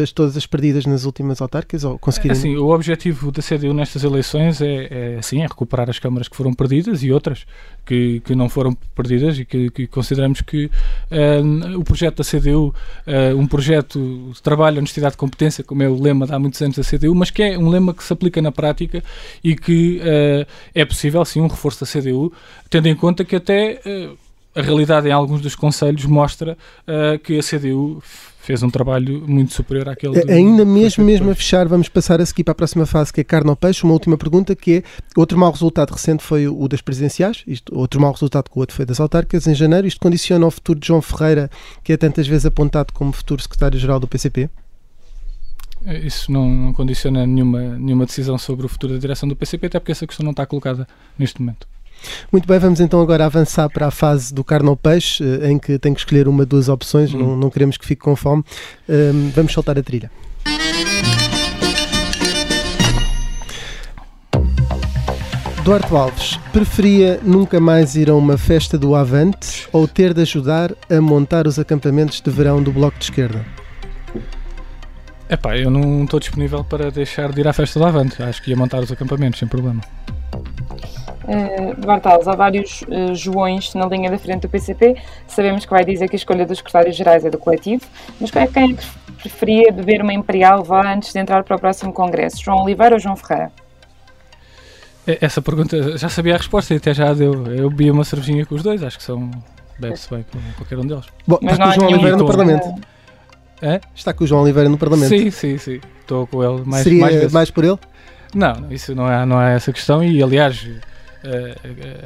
As, 0.01 0.11
todas 0.11 0.35
as 0.37 0.45
perdidas 0.45 0.85
nas 0.85 1.05
últimas 1.05 1.41
autárquicas 1.41 1.83
ou 1.83 1.99
conseguirem? 1.99 2.37
Assim, 2.37 2.55
o 2.55 2.69
objetivo 2.69 3.31
da 3.31 3.41
CDU 3.41 3.73
nestas 3.73 4.03
eleições 4.03 4.61
é, 4.61 4.87
é, 4.89 5.15
assim, 5.19 5.41
é 5.41 5.47
recuperar 5.47 5.89
as 5.89 5.99
câmaras 5.99 6.27
que 6.27 6.35
foram 6.35 6.53
perdidas 6.53 7.03
e 7.03 7.11
outras 7.11 7.45
que, 7.85 8.21
que 8.21 8.35
não 8.35 8.49
foram 8.49 8.73
perdidas 8.95 9.37
e 9.37 9.45
que, 9.45 9.69
que 9.69 9.87
consideramos 9.87 10.41
que 10.41 10.69
um, 11.11 11.79
o 11.79 11.83
projeto 11.83 12.17
da 12.17 12.23
CDU, 12.23 12.73
eh, 13.05 13.33
um 13.33 13.45
projeto 13.45 14.31
de 14.33 14.41
trabalho, 14.41 14.77
honestidade 14.77 15.15
e 15.15 15.17
competência, 15.17 15.63
como 15.63 15.83
é 15.83 15.89
o 15.89 16.01
lema 16.01 16.25
de 16.25 16.33
há 16.33 16.39
muitos 16.39 16.61
anos 16.61 16.77
da 16.77 16.83
CDU, 16.83 17.13
mas 17.13 17.29
que 17.29 17.43
é 17.43 17.57
um 17.57 17.69
lema 17.69 17.93
que 17.93 18.03
se 18.03 18.13
aplica 18.13 18.41
na 18.41 18.51
prática 18.51 19.03
e 19.43 19.55
que 19.55 19.99
uh, 19.99 20.47
é 20.73 20.85
possível, 20.85 21.23
sim, 21.25 21.41
um 21.41 21.47
reforço 21.47 21.85
da 21.85 21.91
CDU, 21.91 22.31
tendo 22.69 22.87
em 22.87 22.95
conta 22.95 23.23
que 23.25 23.35
até 23.35 23.81
uh, 23.85 24.17
a 24.55 24.61
realidade 24.61 25.07
em 25.07 25.11
alguns 25.11 25.41
dos 25.41 25.55
conselhos 25.55 26.05
mostra 26.05 26.57
que 27.23 27.37
a 27.37 27.41
CDU 27.41 28.01
fez 28.43 28.61
um 28.61 28.69
trabalho 28.69 29.23
muito 29.25 29.53
superior 29.53 29.87
àquele. 29.87 30.19
Do, 30.19 30.31
Ainda 30.31 30.65
mesmo, 30.65 31.03
mesmo 31.03 31.31
a 31.31 31.35
fechar, 31.35 31.65
vamos 31.65 31.87
passar 31.87 32.19
a 32.19 32.25
seguir 32.25 32.43
para 32.43 32.51
a 32.51 32.55
próxima 32.55 32.85
fase, 32.85 33.11
que 33.11 33.21
é 33.21 33.23
carne 33.23 33.49
ao 33.49 33.55
peixe. 33.55 33.83
Uma 33.83 33.93
última 33.93 34.17
pergunta, 34.17 34.53
que 34.53 34.77
é, 34.77 34.83
outro 35.15 35.37
mau 35.37 35.49
resultado 35.49 35.91
recente 35.91 36.21
foi 36.21 36.45
o 36.47 36.67
das 36.67 36.81
presidenciais, 36.81 37.43
isto, 37.47 37.73
outro 37.73 38.01
mau 38.01 38.11
resultado 38.11 38.49
que 38.49 38.57
o 38.57 38.59
outro 38.59 38.75
foi 38.75 38.85
das 38.85 38.99
autárquicas, 38.99 39.47
em 39.47 39.55
janeiro. 39.55 39.87
Isto 39.87 40.01
condiciona 40.01 40.45
o 40.45 40.51
futuro 40.51 40.77
de 40.77 40.87
João 40.87 41.01
Ferreira, 41.01 41.49
que 41.81 41.93
é 41.93 41.97
tantas 41.97 42.27
vezes 42.27 42.45
apontado 42.45 42.91
como 42.91 43.13
futuro 43.13 43.41
secretário-geral 43.41 43.97
do 43.97 44.09
PCP? 44.09 44.49
Isso 46.03 46.29
não, 46.29 46.49
não 46.49 46.73
condiciona 46.73 47.25
nenhuma, 47.25 47.61
nenhuma 47.77 48.05
decisão 48.05 48.37
sobre 48.37 48.65
o 48.65 48.69
futuro 48.69 48.93
da 48.93 48.99
direção 48.99 49.27
do 49.27 49.37
PCP, 49.37 49.67
até 49.67 49.79
porque 49.79 49.93
essa 49.93 50.05
questão 50.05 50.23
não 50.23 50.31
está 50.31 50.45
colocada 50.45 50.85
neste 51.17 51.41
momento. 51.41 51.65
Muito 52.31 52.47
bem, 52.47 52.59
vamos 52.59 52.79
então 52.79 53.01
agora 53.01 53.25
avançar 53.25 53.69
para 53.69 53.87
a 53.87 53.91
fase 53.91 54.33
do 54.33 54.43
carne 54.43 54.69
ao 54.69 54.75
peixe, 54.75 55.23
eh, 55.23 55.49
em 55.49 55.59
que 55.59 55.77
tem 55.77 55.93
que 55.93 55.99
escolher 55.99 56.27
uma, 56.27 56.45
duas 56.45 56.69
opções, 56.69 57.13
hum. 57.13 57.19
não, 57.19 57.37
não, 57.37 57.49
queremos 57.49 57.77
que 57.77 57.85
fique 57.85 58.01
com 58.01 58.15
fome. 58.15 58.43
Um, 58.87 59.31
vamos 59.33 59.53
soltar 59.53 59.77
a 59.77 59.83
trilha. 59.83 60.11
Duarte 65.63 65.95
Alves, 65.95 66.37
preferia 66.51 67.21
nunca 67.23 67.57
mais 67.57 67.95
ir 67.95 68.09
a 68.09 68.15
uma 68.15 68.37
festa 68.37 68.77
do 68.77 68.95
Avante 68.95 69.65
ou 69.71 69.87
ter 69.87 70.13
de 70.13 70.21
ajudar 70.21 70.73
a 70.89 70.99
montar 70.99 71.47
os 71.47 71.57
acampamentos 71.57 72.19
de 72.19 72.29
verão 72.29 72.61
do 72.61 72.69
Bloco 72.69 72.97
de 72.99 73.05
Esquerda? 73.05 73.45
Epá, 75.29 75.57
eu 75.57 75.71
não 75.71 76.03
estou 76.03 76.19
disponível 76.19 76.65
para 76.65 76.91
deixar 76.91 77.31
de 77.31 77.39
ir 77.39 77.47
à 77.47 77.53
festa 77.53 77.79
do 77.79 77.85
Avante. 77.85 78.21
Acho 78.21 78.43
que 78.43 78.51
ia 78.51 78.57
montar 78.57 78.79
os 78.81 78.91
acampamentos 78.91 79.39
sem 79.39 79.47
problema. 79.47 79.81
Uh, 81.23 81.85
Bartalos, 81.85 82.27
há 82.27 82.35
vários 82.35 82.81
uh, 82.83 83.15
Joões 83.15 83.73
na 83.73 83.85
linha 83.85 84.11
da 84.11 84.17
frente 84.17 84.41
do 84.41 84.49
PCP. 84.49 84.95
Sabemos 85.27 85.65
que 85.65 85.71
vai 85.71 85.85
dizer 85.85 86.09
que 86.09 86.15
a 86.15 86.17
escolha 86.17 86.45
dos 86.45 86.57
secretários-gerais 86.57 87.23
é 87.25 87.29
do 87.29 87.37
coletivo, 87.37 87.83
mas 88.19 88.29
quem 88.31 88.41
é 88.41 88.47
que 88.47 88.77
preferia 89.17 89.71
beber 89.71 90.01
uma 90.01 90.13
Imperial 90.13 90.63
vá 90.63 90.93
antes 90.93 91.13
de 91.13 91.19
entrar 91.19 91.43
para 91.43 91.55
o 91.55 91.59
próximo 91.59 91.93
Congresso? 91.93 92.43
João 92.43 92.63
Oliveira 92.63 92.95
ou 92.95 92.99
João 92.99 93.15
Ferreira? 93.15 93.51
Essa 95.05 95.41
pergunta 95.41 95.97
já 95.97 96.07
sabia 96.07 96.35
a 96.35 96.37
resposta 96.37 96.73
e 96.73 96.77
até 96.77 96.93
já 96.93 97.13
deu. 97.13 97.45
Eu 97.47 97.69
bebi 97.69 97.91
uma 97.91 98.05
cervejinha 98.05 98.45
com 98.45 98.55
os 98.55 98.63
dois, 98.63 98.81
acho 98.83 98.97
que 98.97 99.03
são. 99.03 99.29
Bebe-se 99.77 100.09
bem 100.09 100.23
com 100.31 100.39
qualquer 100.55 100.77
um 100.77 100.85
deles. 100.85 101.05
Bom, 101.27 101.39
mas 101.41 101.53
está 101.53 101.65
com 101.65 101.71
o 101.71 101.73
João 101.73 101.87
Oliveira 101.87 102.17
no 102.17 102.25
Parlamento. 102.25 102.81
É? 103.61 103.81
Está 103.95 104.13
com 104.13 104.23
o 104.23 104.27
João 104.27 104.41
Oliveira 104.43 104.69
no 104.69 104.77
Parlamento. 104.77 105.09
Sim, 105.09 105.31
sim, 105.31 105.57
sim. 105.57 105.81
Estou 106.01 106.27
com 106.27 106.43
ele 106.43 106.63
mais, 106.65 106.83
Seria 106.83 107.01
mais, 107.01 107.31
mais 107.31 107.51
por 107.51 107.63
ele? 107.63 107.79
Não, 108.33 108.71
isso 108.71 108.95
não 108.95 109.09
é, 109.09 109.25
não 109.25 109.41
é 109.41 109.55
essa 109.55 109.71
questão 109.71 110.03
e 110.03 110.21
aliás 110.21 110.67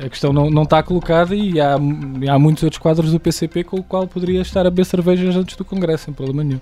a, 0.05 0.09
questão 0.09 0.31
não, 0.31 0.49
não 0.49 0.63
está 0.63 0.81
colocada 0.83 1.35
e 1.35 1.59
há, 1.59 1.75
há 1.75 2.39
muitos 2.39 2.63
outros 2.63 2.79
quadros 2.79 3.11
do 3.11 3.19
PCP 3.19 3.63
com 3.63 3.77
o 3.77 3.83
qual 3.83 4.07
poderia 4.07 4.41
estar 4.41 4.61
a 4.61 4.69
beber 4.69 4.85
cervejas 4.85 5.35
antes 5.35 5.55
do 5.55 5.65
Congresso, 5.65 6.05
sem 6.05 6.13
problema 6.13 6.43
nenhum. 6.43 6.61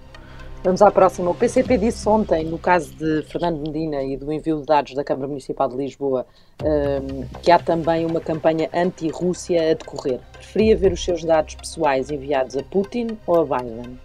Vamos 0.64 0.82
à 0.82 0.90
próxima. 0.90 1.30
O 1.30 1.36
PCP 1.36 1.78
disse 1.78 2.10
ontem, 2.10 2.44
no 2.44 2.58
caso 2.58 2.92
de 2.96 3.22
Fernando 3.30 3.60
Medina 3.60 4.02
e 4.02 4.18
do 4.18 4.34
envio 4.34 4.62
de 4.62 4.66
dados 4.66 4.96
da 4.96 5.04
Câmara 5.04 5.28
Municipal 5.28 5.70
de 5.70 5.76
Lisboa, 5.76 6.26
um, 6.64 7.24
que 7.44 7.52
há 7.52 7.60
também 7.60 8.04
uma 8.04 8.20
campanha 8.20 8.68
anti-Rússia 8.74 9.72
a 9.72 9.74
decorrer. 9.76 10.20
Preferia 10.34 10.76
ver 10.76 10.92
os 10.92 11.04
seus 11.04 11.24
dados 11.24 11.54
pessoais 11.54 12.10
enviados 12.10 12.58
a 12.58 12.64
Putin 12.64 13.16
ou 13.28 13.42
a 13.42 13.60
Biden? 13.60 14.00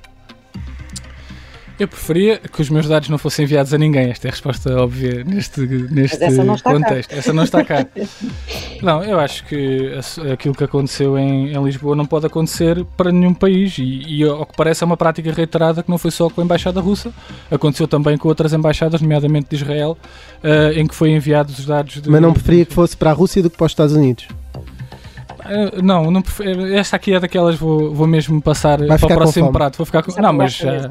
Eu 1.80 1.88
preferia 1.88 2.36
que 2.36 2.60
os 2.60 2.68
meus 2.68 2.86
dados 2.86 3.08
não 3.08 3.16
fossem 3.16 3.46
enviados 3.46 3.72
a 3.72 3.78
ninguém. 3.78 4.10
Esta 4.10 4.28
é 4.28 4.28
a 4.28 4.32
resposta 4.32 4.78
óbvia 4.78 5.24
neste, 5.24 5.62
neste 5.62 6.22
essa 6.22 6.44
contexto. 6.62 7.08
Cá. 7.08 7.16
Essa 7.16 7.32
não 7.32 7.42
está 7.42 7.64
cá. 7.64 7.86
não, 8.82 9.02
eu 9.02 9.18
acho 9.18 9.46
que 9.46 9.90
aquilo 10.30 10.54
que 10.54 10.62
aconteceu 10.62 11.16
em, 11.16 11.54
em, 11.54 11.64
Lisboa 11.64 11.96
não 11.96 12.04
pode 12.04 12.26
acontecer 12.26 12.84
para 12.98 13.10
nenhum 13.10 13.32
país. 13.32 13.78
E, 13.78 14.02
e, 14.06 14.24
ao 14.24 14.44
que 14.44 14.54
parece, 14.54 14.84
é 14.84 14.86
uma 14.86 14.96
prática 14.98 15.32
reiterada 15.32 15.82
que 15.82 15.88
não 15.88 15.96
foi 15.96 16.10
só 16.10 16.28
com 16.28 16.42
a 16.42 16.44
Embaixada 16.44 16.82
Russa, 16.82 17.14
aconteceu 17.50 17.88
também 17.88 18.18
com 18.18 18.28
outras 18.28 18.52
embaixadas, 18.52 19.00
nomeadamente 19.00 19.48
de 19.48 19.56
Israel, 19.56 19.96
uh, 20.44 20.78
em 20.78 20.86
que 20.86 20.94
foi 20.94 21.12
enviados 21.12 21.58
os 21.58 21.64
dados. 21.64 22.02
De, 22.02 22.10
Mas 22.10 22.20
não 22.20 22.34
preferia 22.34 22.66
que 22.66 22.74
fosse 22.74 22.94
para 22.94 23.08
a 23.08 23.14
Rússia 23.14 23.42
do 23.42 23.48
que 23.48 23.56
para 23.56 23.64
os 23.64 23.72
Estados 23.72 23.94
Unidos? 23.94 24.28
Uh, 25.40 25.82
não, 25.82 26.10
não 26.10 26.22
esta 26.74 26.96
aqui 26.96 27.14
é 27.14 27.20
daquelas 27.20 27.56
vou, 27.56 27.94
vou 27.94 28.06
mesmo 28.06 28.40
passar 28.40 28.78
Vai 28.84 28.98
para 28.98 29.06
o 29.06 29.16
próximo 29.16 29.52
prato. 29.52 29.76
Vou 29.76 29.86
ficar 29.86 30.02
com... 30.02 30.20
Não, 30.20 30.32
mas. 30.32 30.60
Uh... 30.60 30.90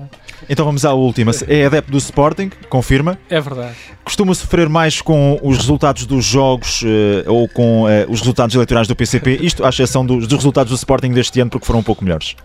Então 0.49 0.65
vamos 0.65 0.85
à 0.85 0.93
última. 0.93 1.31
É 1.47 1.65
adepto 1.65 1.91
do 1.91 1.97
Sporting, 1.97 2.49
confirma? 2.69 3.17
É 3.29 3.39
verdade. 3.39 3.75
Costuma 4.03 4.33
sofrer 4.33 4.69
mais 4.69 5.01
com 5.01 5.39
os 5.43 5.57
resultados 5.57 6.05
dos 6.05 6.25
jogos 6.25 6.81
uh, 6.81 7.31
ou 7.31 7.47
com 7.47 7.83
os 8.07 8.19
resultados 8.19 8.55
eleitorais 8.55 8.87
do 8.87 8.95
PCP, 8.95 9.39
isto 9.41 9.65
à 9.65 9.69
exceção 9.69 10.05
dos, 10.05 10.27
dos 10.27 10.37
resultados 10.37 10.71
do 10.71 10.75
Sporting 10.75 11.11
deste 11.11 11.39
ano, 11.39 11.49
porque 11.49 11.65
foram 11.65 11.79
um 11.79 11.83
pouco 11.83 12.03
melhores. 12.03 12.35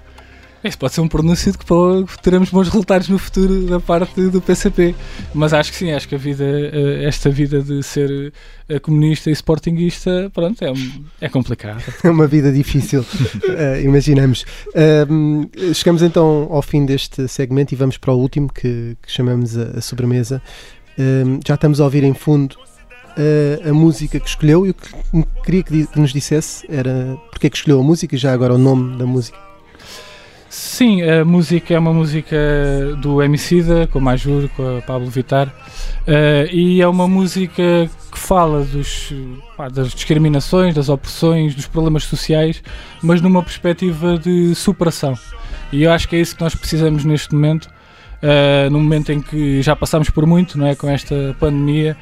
Isso 0.64 0.78
pode 0.78 0.94
ser 0.94 1.02
um 1.02 1.08
pronúncio 1.08 1.52
de 1.52 1.58
que 1.58 1.64
teremos 2.22 2.48
bons 2.48 2.68
resultados 2.68 3.08
no 3.08 3.18
futuro 3.18 3.66
da 3.66 3.78
parte 3.78 4.28
do 4.28 4.40
PCP. 4.40 4.94
Mas 5.34 5.52
acho 5.52 5.70
que 5.70 5.76
sim, 5.76 5.92
acho 5.92 6.08
que 6.08 6.14
a 6.14 6.18
vida, 6.18 6.44
eh, 6.44 7.04
esta 7.04 7.28
vida 7.28 7.62
de 7.62 7.82
ser 7.82 8.32
eh, 8.66 8.78
comunista 8.78 9.28
e 9.28 9.32
sportinguista, 9.34 10.30
pronto, 10.32 10.64
é, 10.64 10.72
é 11.20 11.28
complicado. 11.28 11.82
É 12.02 12.10
uma 12.10 12.26
vida 12.26 12.50
difícil, 12.52 13.00
uh, 13.00 13.80
imaginamos. 13.84 14.44
Uh, 14.68 15.74
chegamos 15.74 16.02
então 16.02 16.48
ao 16.50 16.62
fim 16.62 16.86
deste 16.86 17.28
segmento 17.28 17.74
e 17.74 17.76
vamos 17.76 17.98
para 17.98 18.12
o 18.12 18.18
último 18.18 18.50
que, 18.52 18.96
que 19.02 19.12
chamamos 19.12 19.58
a, 19.58 19.78
a 19.78 19.80
sobremesa. 19.80 20.40
Uh, 20.98 21.40
já 21.46 21.54
estamos 21.54 21.80
a 21.80 21.84
ouvir 21.84 22.04
em 22.04 22.14
fundo 22.14 22.56
a, 23.16 23.68
a 23.68 23.72
música 23.72 24.18
que 24.18 24.28
escolheu 24.28 24.66
e 24.66 24.70
o 24.70 24.74
que 24.74 24.90
queria 25.44 25.62
que, 25.62 26.00
nos 26.00 26.12
dissesse 26.12 26.66
era 26.68 27.16
porque 27.30 27.46
é 27.46 27.50
que 27.50 27.56
escolheu 27.56 27.80
a 27.80 27.82
música 27.82 28.14
e 28.14 28.18
já 28.18 28.32
agora 28.32 28.54
o 28.54 28.58
nome 28.58 28.96
da 28.96 29.06
música. 29.06 29.53
Sim, 30.54 31.02
a 31.02 31.24
música 31.24 31.74
é 31.74 31.78
uma 31.80 31.92
música 31.92 32.36
do 33.02 33.20
Emicida, 33.20 33.88
com 33.88 33.98
a 33.98 34.00
Majur, 34.00 34.48
com 34.50 34.78
a 34.78 34.82
Pablo 34.82 35.10
Vittar, 35.10 35.48
uh, 35.48 36.46
e 36.48 36.80
é 36.80 36.86
uma 36.86 37.08
música 37.08 37.90
que 38.12 38.16
fala 38.16 38.62
dos, 38.62 39.12
pá, 39.56 39.68
das 39.68 39.90
discriminações, 39.90 40.72
das 40.72 40.88
opressões, 40.88 41.56
dos 41.56 41.66
problemas 41.66 42.04
sociais, 42.04 42.62
mas 43.02 43.20
numa 43.20 43.42
perspectiva 43.42 44.16
de 44.16 44.54
superação. 44.54 45.18
E 45.72 45.82
eu 45.82 45.90
acho 45.90 46.08
que 46.08 46.14
é 46.14 46.20
isso 46.20 46.36
que 46.36 46.42
nós 46.44 46.54
precisamos 46.54 47.04
neste 47.04 47.34
momento, 47.34 47.64
uh, 47.64 48.70
no 48.70 48.78
momento 48.78 49.10
em 49.10 49.20
que 49.20 49.60
já 49.60 49.74
passamos 49.74 50.08
por 50.08 50.24
muito, 50.24 50.56
não 50.56 50.68
é, 50.68 50.76
com 50.76 50.88
esta 50.88 51.34
pandemia, 51.40 51.96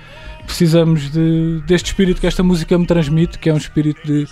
precisamos 0.44 1.10
de, 1.10 1.62
deste 1.66 1.86
espírito 1.86 2.20
que 2.20 2.26
esta 2.26 2.42
música 2.42 2.76
me 2.76 2.84
transmite, 2.84 3.38
que 3.38 3.48
é 3.48 3.54
um 3.54 3.56
espírito 3.56 4.06
de 4.06 4.28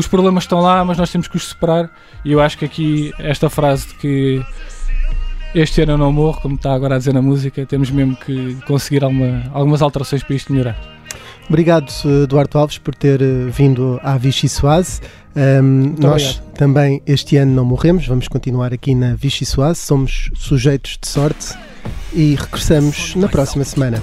os 0.00 0.06
problemas 0.06 0.44
estão 0.44 0.60
lá, 0.60 0.84
mas 0.84 0.98
nós 0.98 1.10
temos 1.10 1.28
que 1.28 1.36
os 1.36 1.44
superar. 1.44 1.90
E 2.24 2.32
eu 2.32 2.40
acho 2.40 2.58
que 2.58 2.64
aqui 2.64 3.12
esta 3.18 3.48
frase 3.48 3.88
de 3.88 3.94
que 3.94 4.44
este 5.54 5.80
ano 5.82 5.92
eu 5.92 5.98
não 5.98 6.12
morro, 6.12 6.40
como 6.40 6.56
está 6.56 6.74
agora 6.74 6.96
a 6.96 6.98
dizer 6.98 7.14
na 7.14 7.22
música, 7.22 7.64
temos 7.64 7.90
mesmo 7.90 8.16
que 8.16 8.56
conseguir 8.66 9.02
alguma, 9.02 9.44
algumas 9.52 9.80
alterações 9.80 10.22
para 10.22 10.34
isto 10.34 10.52
melhorar. 10.52 10.78
Obrigado, 11.48 11.92
Eduardo 12.24 12.58
Alves, 12.58 12.76
por 12.78 12.94
ter 12.94 13.22
eh, 13.22 13.46
vindo 13.50 14.00
à 14.02 14.18
Vichy 14.18 14.48
Soase. 14.48 15.00
Um, 15.36 15.94
nós 15.98 16.22
obrigado. 16.22 16.54
também 16.54 17.02
este 17.06 17.36
ano 17.36 17.52
não 17.52 17.64
morremos, 17.64 18.06
vamos 18.06 18.26
continuar 18.26 18.72
aqui 18.72 18.94
na 18.94 19.14
Vichy 19.14 19.44
Soase, 19.44 19.80
somos 19.80 20.30
sujeitos 20.34 20.98
de 21.00 21.06
sorte 21.06 21.54
e 22.12 22.34
regressamos 22.34 23.14
na 23.14 23.28
próxima 23.28 23.64
semana. 23.64 24.02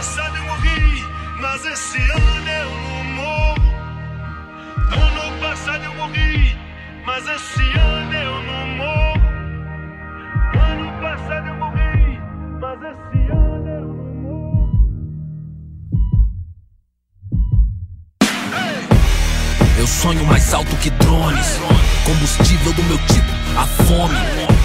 Passado 0.00 0.34
eu 0.34 0.44
morri, 0.44 1.04
mas 1.42 1.62
esse 1.66 1.98
ano 1.98 2.48
eu 2.48 2.70
não 2.70 3.04
morro. 3.16 3.74
Ano 4.96 5.40
passado 5.42 5.84
eu 5.84 5.94
morri, 5.94 6.56
mas 7.04 7.28
esse 7.28 7.78
ano 7.78 8.14
eu 8.14 8.42
não 8.44 8.66
morro. 8.78 9.20
Ano 10.54 10.90
passado 11.02 11.48
eu 11.48 11.54
morri, 11.56 12.18
mas 12.62 12.82
esse 12.82 13.30
ano 13.30 13.68
eu 13.68 13.88
não 13.88 14.14
morro. 14.22 14.72
Eu 19.78 19.86
sonho 19.86 20.24
mais 20.24 20.54
alto 20.54 20.74
que 20.76 20.88
drones, 20.88 21.60
combustível 22.06 22.72
do 22.72 22.82
meu 22.84 22.96
tipo 23.00 23.28
a 23.54 23.66
fome 23.66 24.59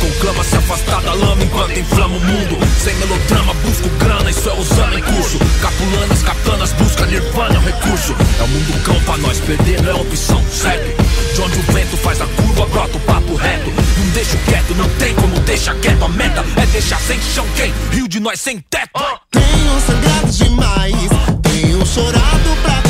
Conclama 0.00 0.42
se 0.42 0.56
afastar 0.56 1.02
da 1.02 1.12
lama 1.12 1.44
enquanto 1.44 1.78
inflama 1.78 2.16
o 2.16 2.20
mundo. 2.20 2.58
Sem 2.82 2.94
melodrama, 2.94 3.52
busco 3.54 3.88
grana, 3.98 4.30
isso 4.30 4.48
é 4.48 4.54
usando 4.54 4.98
em 4.98 5.02
curso. 5.02 5.38
Capulanas, 5.60 6.22
katanas, 6.22 6.72
busca 6.72 7.06
nirvana, 7.06 7.54
é 7.54 7.58
um 7.58 7.62
recurso. 7.62 8.16
É 8.38 8.42
o 8.42 8.48
mundo 8.48 8.82
cão 8.82 9.00
pra 9.02 9.16
nós, 9.18 9.38
perder 9.40 9.82
não 9.82 9.90
é 9.90 9.94
opção, 9.94 10.42
segue 10.50 10.96
De 11.34 11.40
onde 11.42 11.58
o 11.58 11.62
vento 11.72 11.96
faz 11.98 12.20
a 12.20 12.26
curva, 12.26 12.66
brota 12.66 12.96
o 12.96 13.00
papo 13.00 13.34
reto. 13.34 13.70
Não 13.70 14.10
deixo 14.14 14.36
quieto, 14.46 14.74
não 14.74 14.88
tem 14.98 15.14
como 15.14 15.38
deixar 15.40 15.74
quieto. 15.76 16.04
A 16.04 16.08
meta 16.08 16.44
é 16.56 16.66
deixar 16.66 17.00
sem 17.00 17.20
chão 17.20 17.46
quem? 17.56 17.72
Rio 17.92 18.08
de 18.08 18.20
nós 18.20 18.40
sem 18.40 18.58
teto. 18.70 18.90
Tenho 19.30 19.80
sangrado 19.86 20.30
demais, 20.32 20.94
tenho 21.42 21.86
chorado 21.86 22.56
pra 22.62 22.89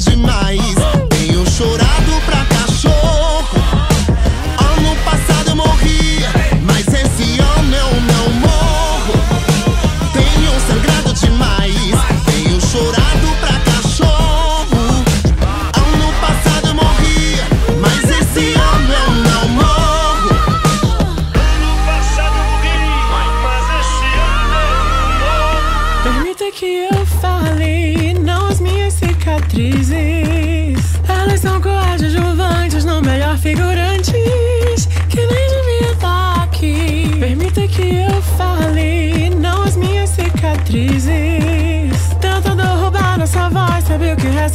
demais. 0.00 0.99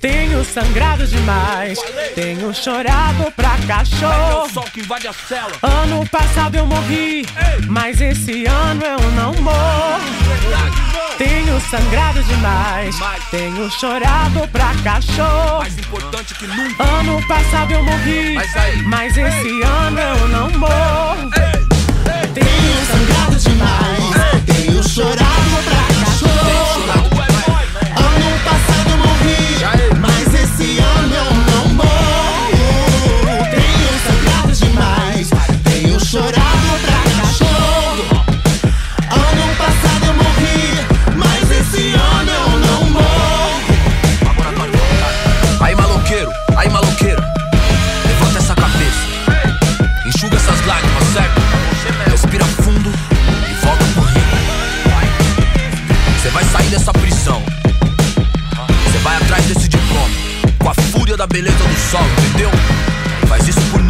Tenho 0.00 0.44
sangrado 0.44 1.04
demais, 1.08 1.76
tenho 2.14 2.54
chorado 2.54 3.32
pra 3.34 3.58
cachorro. 3.66 4.46
Ano 5.60 6.06
passado 6.08 6.54
eu 6.54 6.64
morri, 6.66 7.26
mas 7.68 8.00
esse 8.00 8.46
ano 8.46 8.82
eu 8.84 9.10
não 9.12 9.34
morro. 9.42 10.00
Tenho 11.18 11.60
sangrado 11.68 12.22
demais, 12.22 12.94
tenho 13.32 13.68
chorado 13.72 14.46
pra 14.52 14.72
cachorro. 14.84 15.58
Mais 15.58 15.76
importante 15.76 16.32
que 16.34 16.46
nunca. 16.46 16.84
Ano 16.84 17.20
passado 17.26 17.72
eu 17.72 17.82
morri, 17.82 18.34
Mas 18.36 18.56
aí? 18.56 18.82
mas 18.84 19.16
esse 19.18 19.62
ano 19.62 19.98
eu 19.98 20.28
não 20.28 20.50
morro. 20.60 21.28
Tenho 22.34 22.86
sangrado 22.86 23.36
demais, 23.36 24.44
tenho 24.46 24.88
chorado 24.88 25.27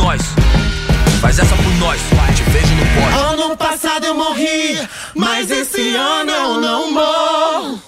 nós 0.08 0.22
Faz 1.20 1.38
essa 1.38 1.54
por 1.54 1.74
nós 1.76 2.00
Te 2.34 2.42
vejo 2.44 2.74
no 2.74 2.86
pódio 2.94 3.44
Ano 3.44 3.56
passado 3.56 4.06
eu 4.06 4.14
morri, 4.14 4.78
mas 5.14 5.50
esse 5.50 5.94
ano 5.94 6.30
eu 6.30 6.60
não 6.60 6.92
morro. 6.92 7.82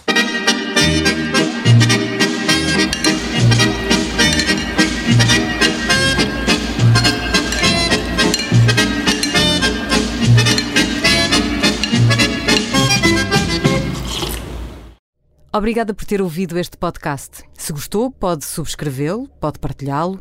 Obrigada 15.52 15.92
por 15.92 16.04
ter 16.04 16.22
ouvido 16.22 16.56
este 16.58 16.76
podcast. 16.76 17.42
Se 17.54 17.72
gostou, 17.72 18.08
pode 18.08 18.44
subscrevê-lo, 18.44 19.26
pode 19.40 19.58
partilhá-lo 19.58 20.20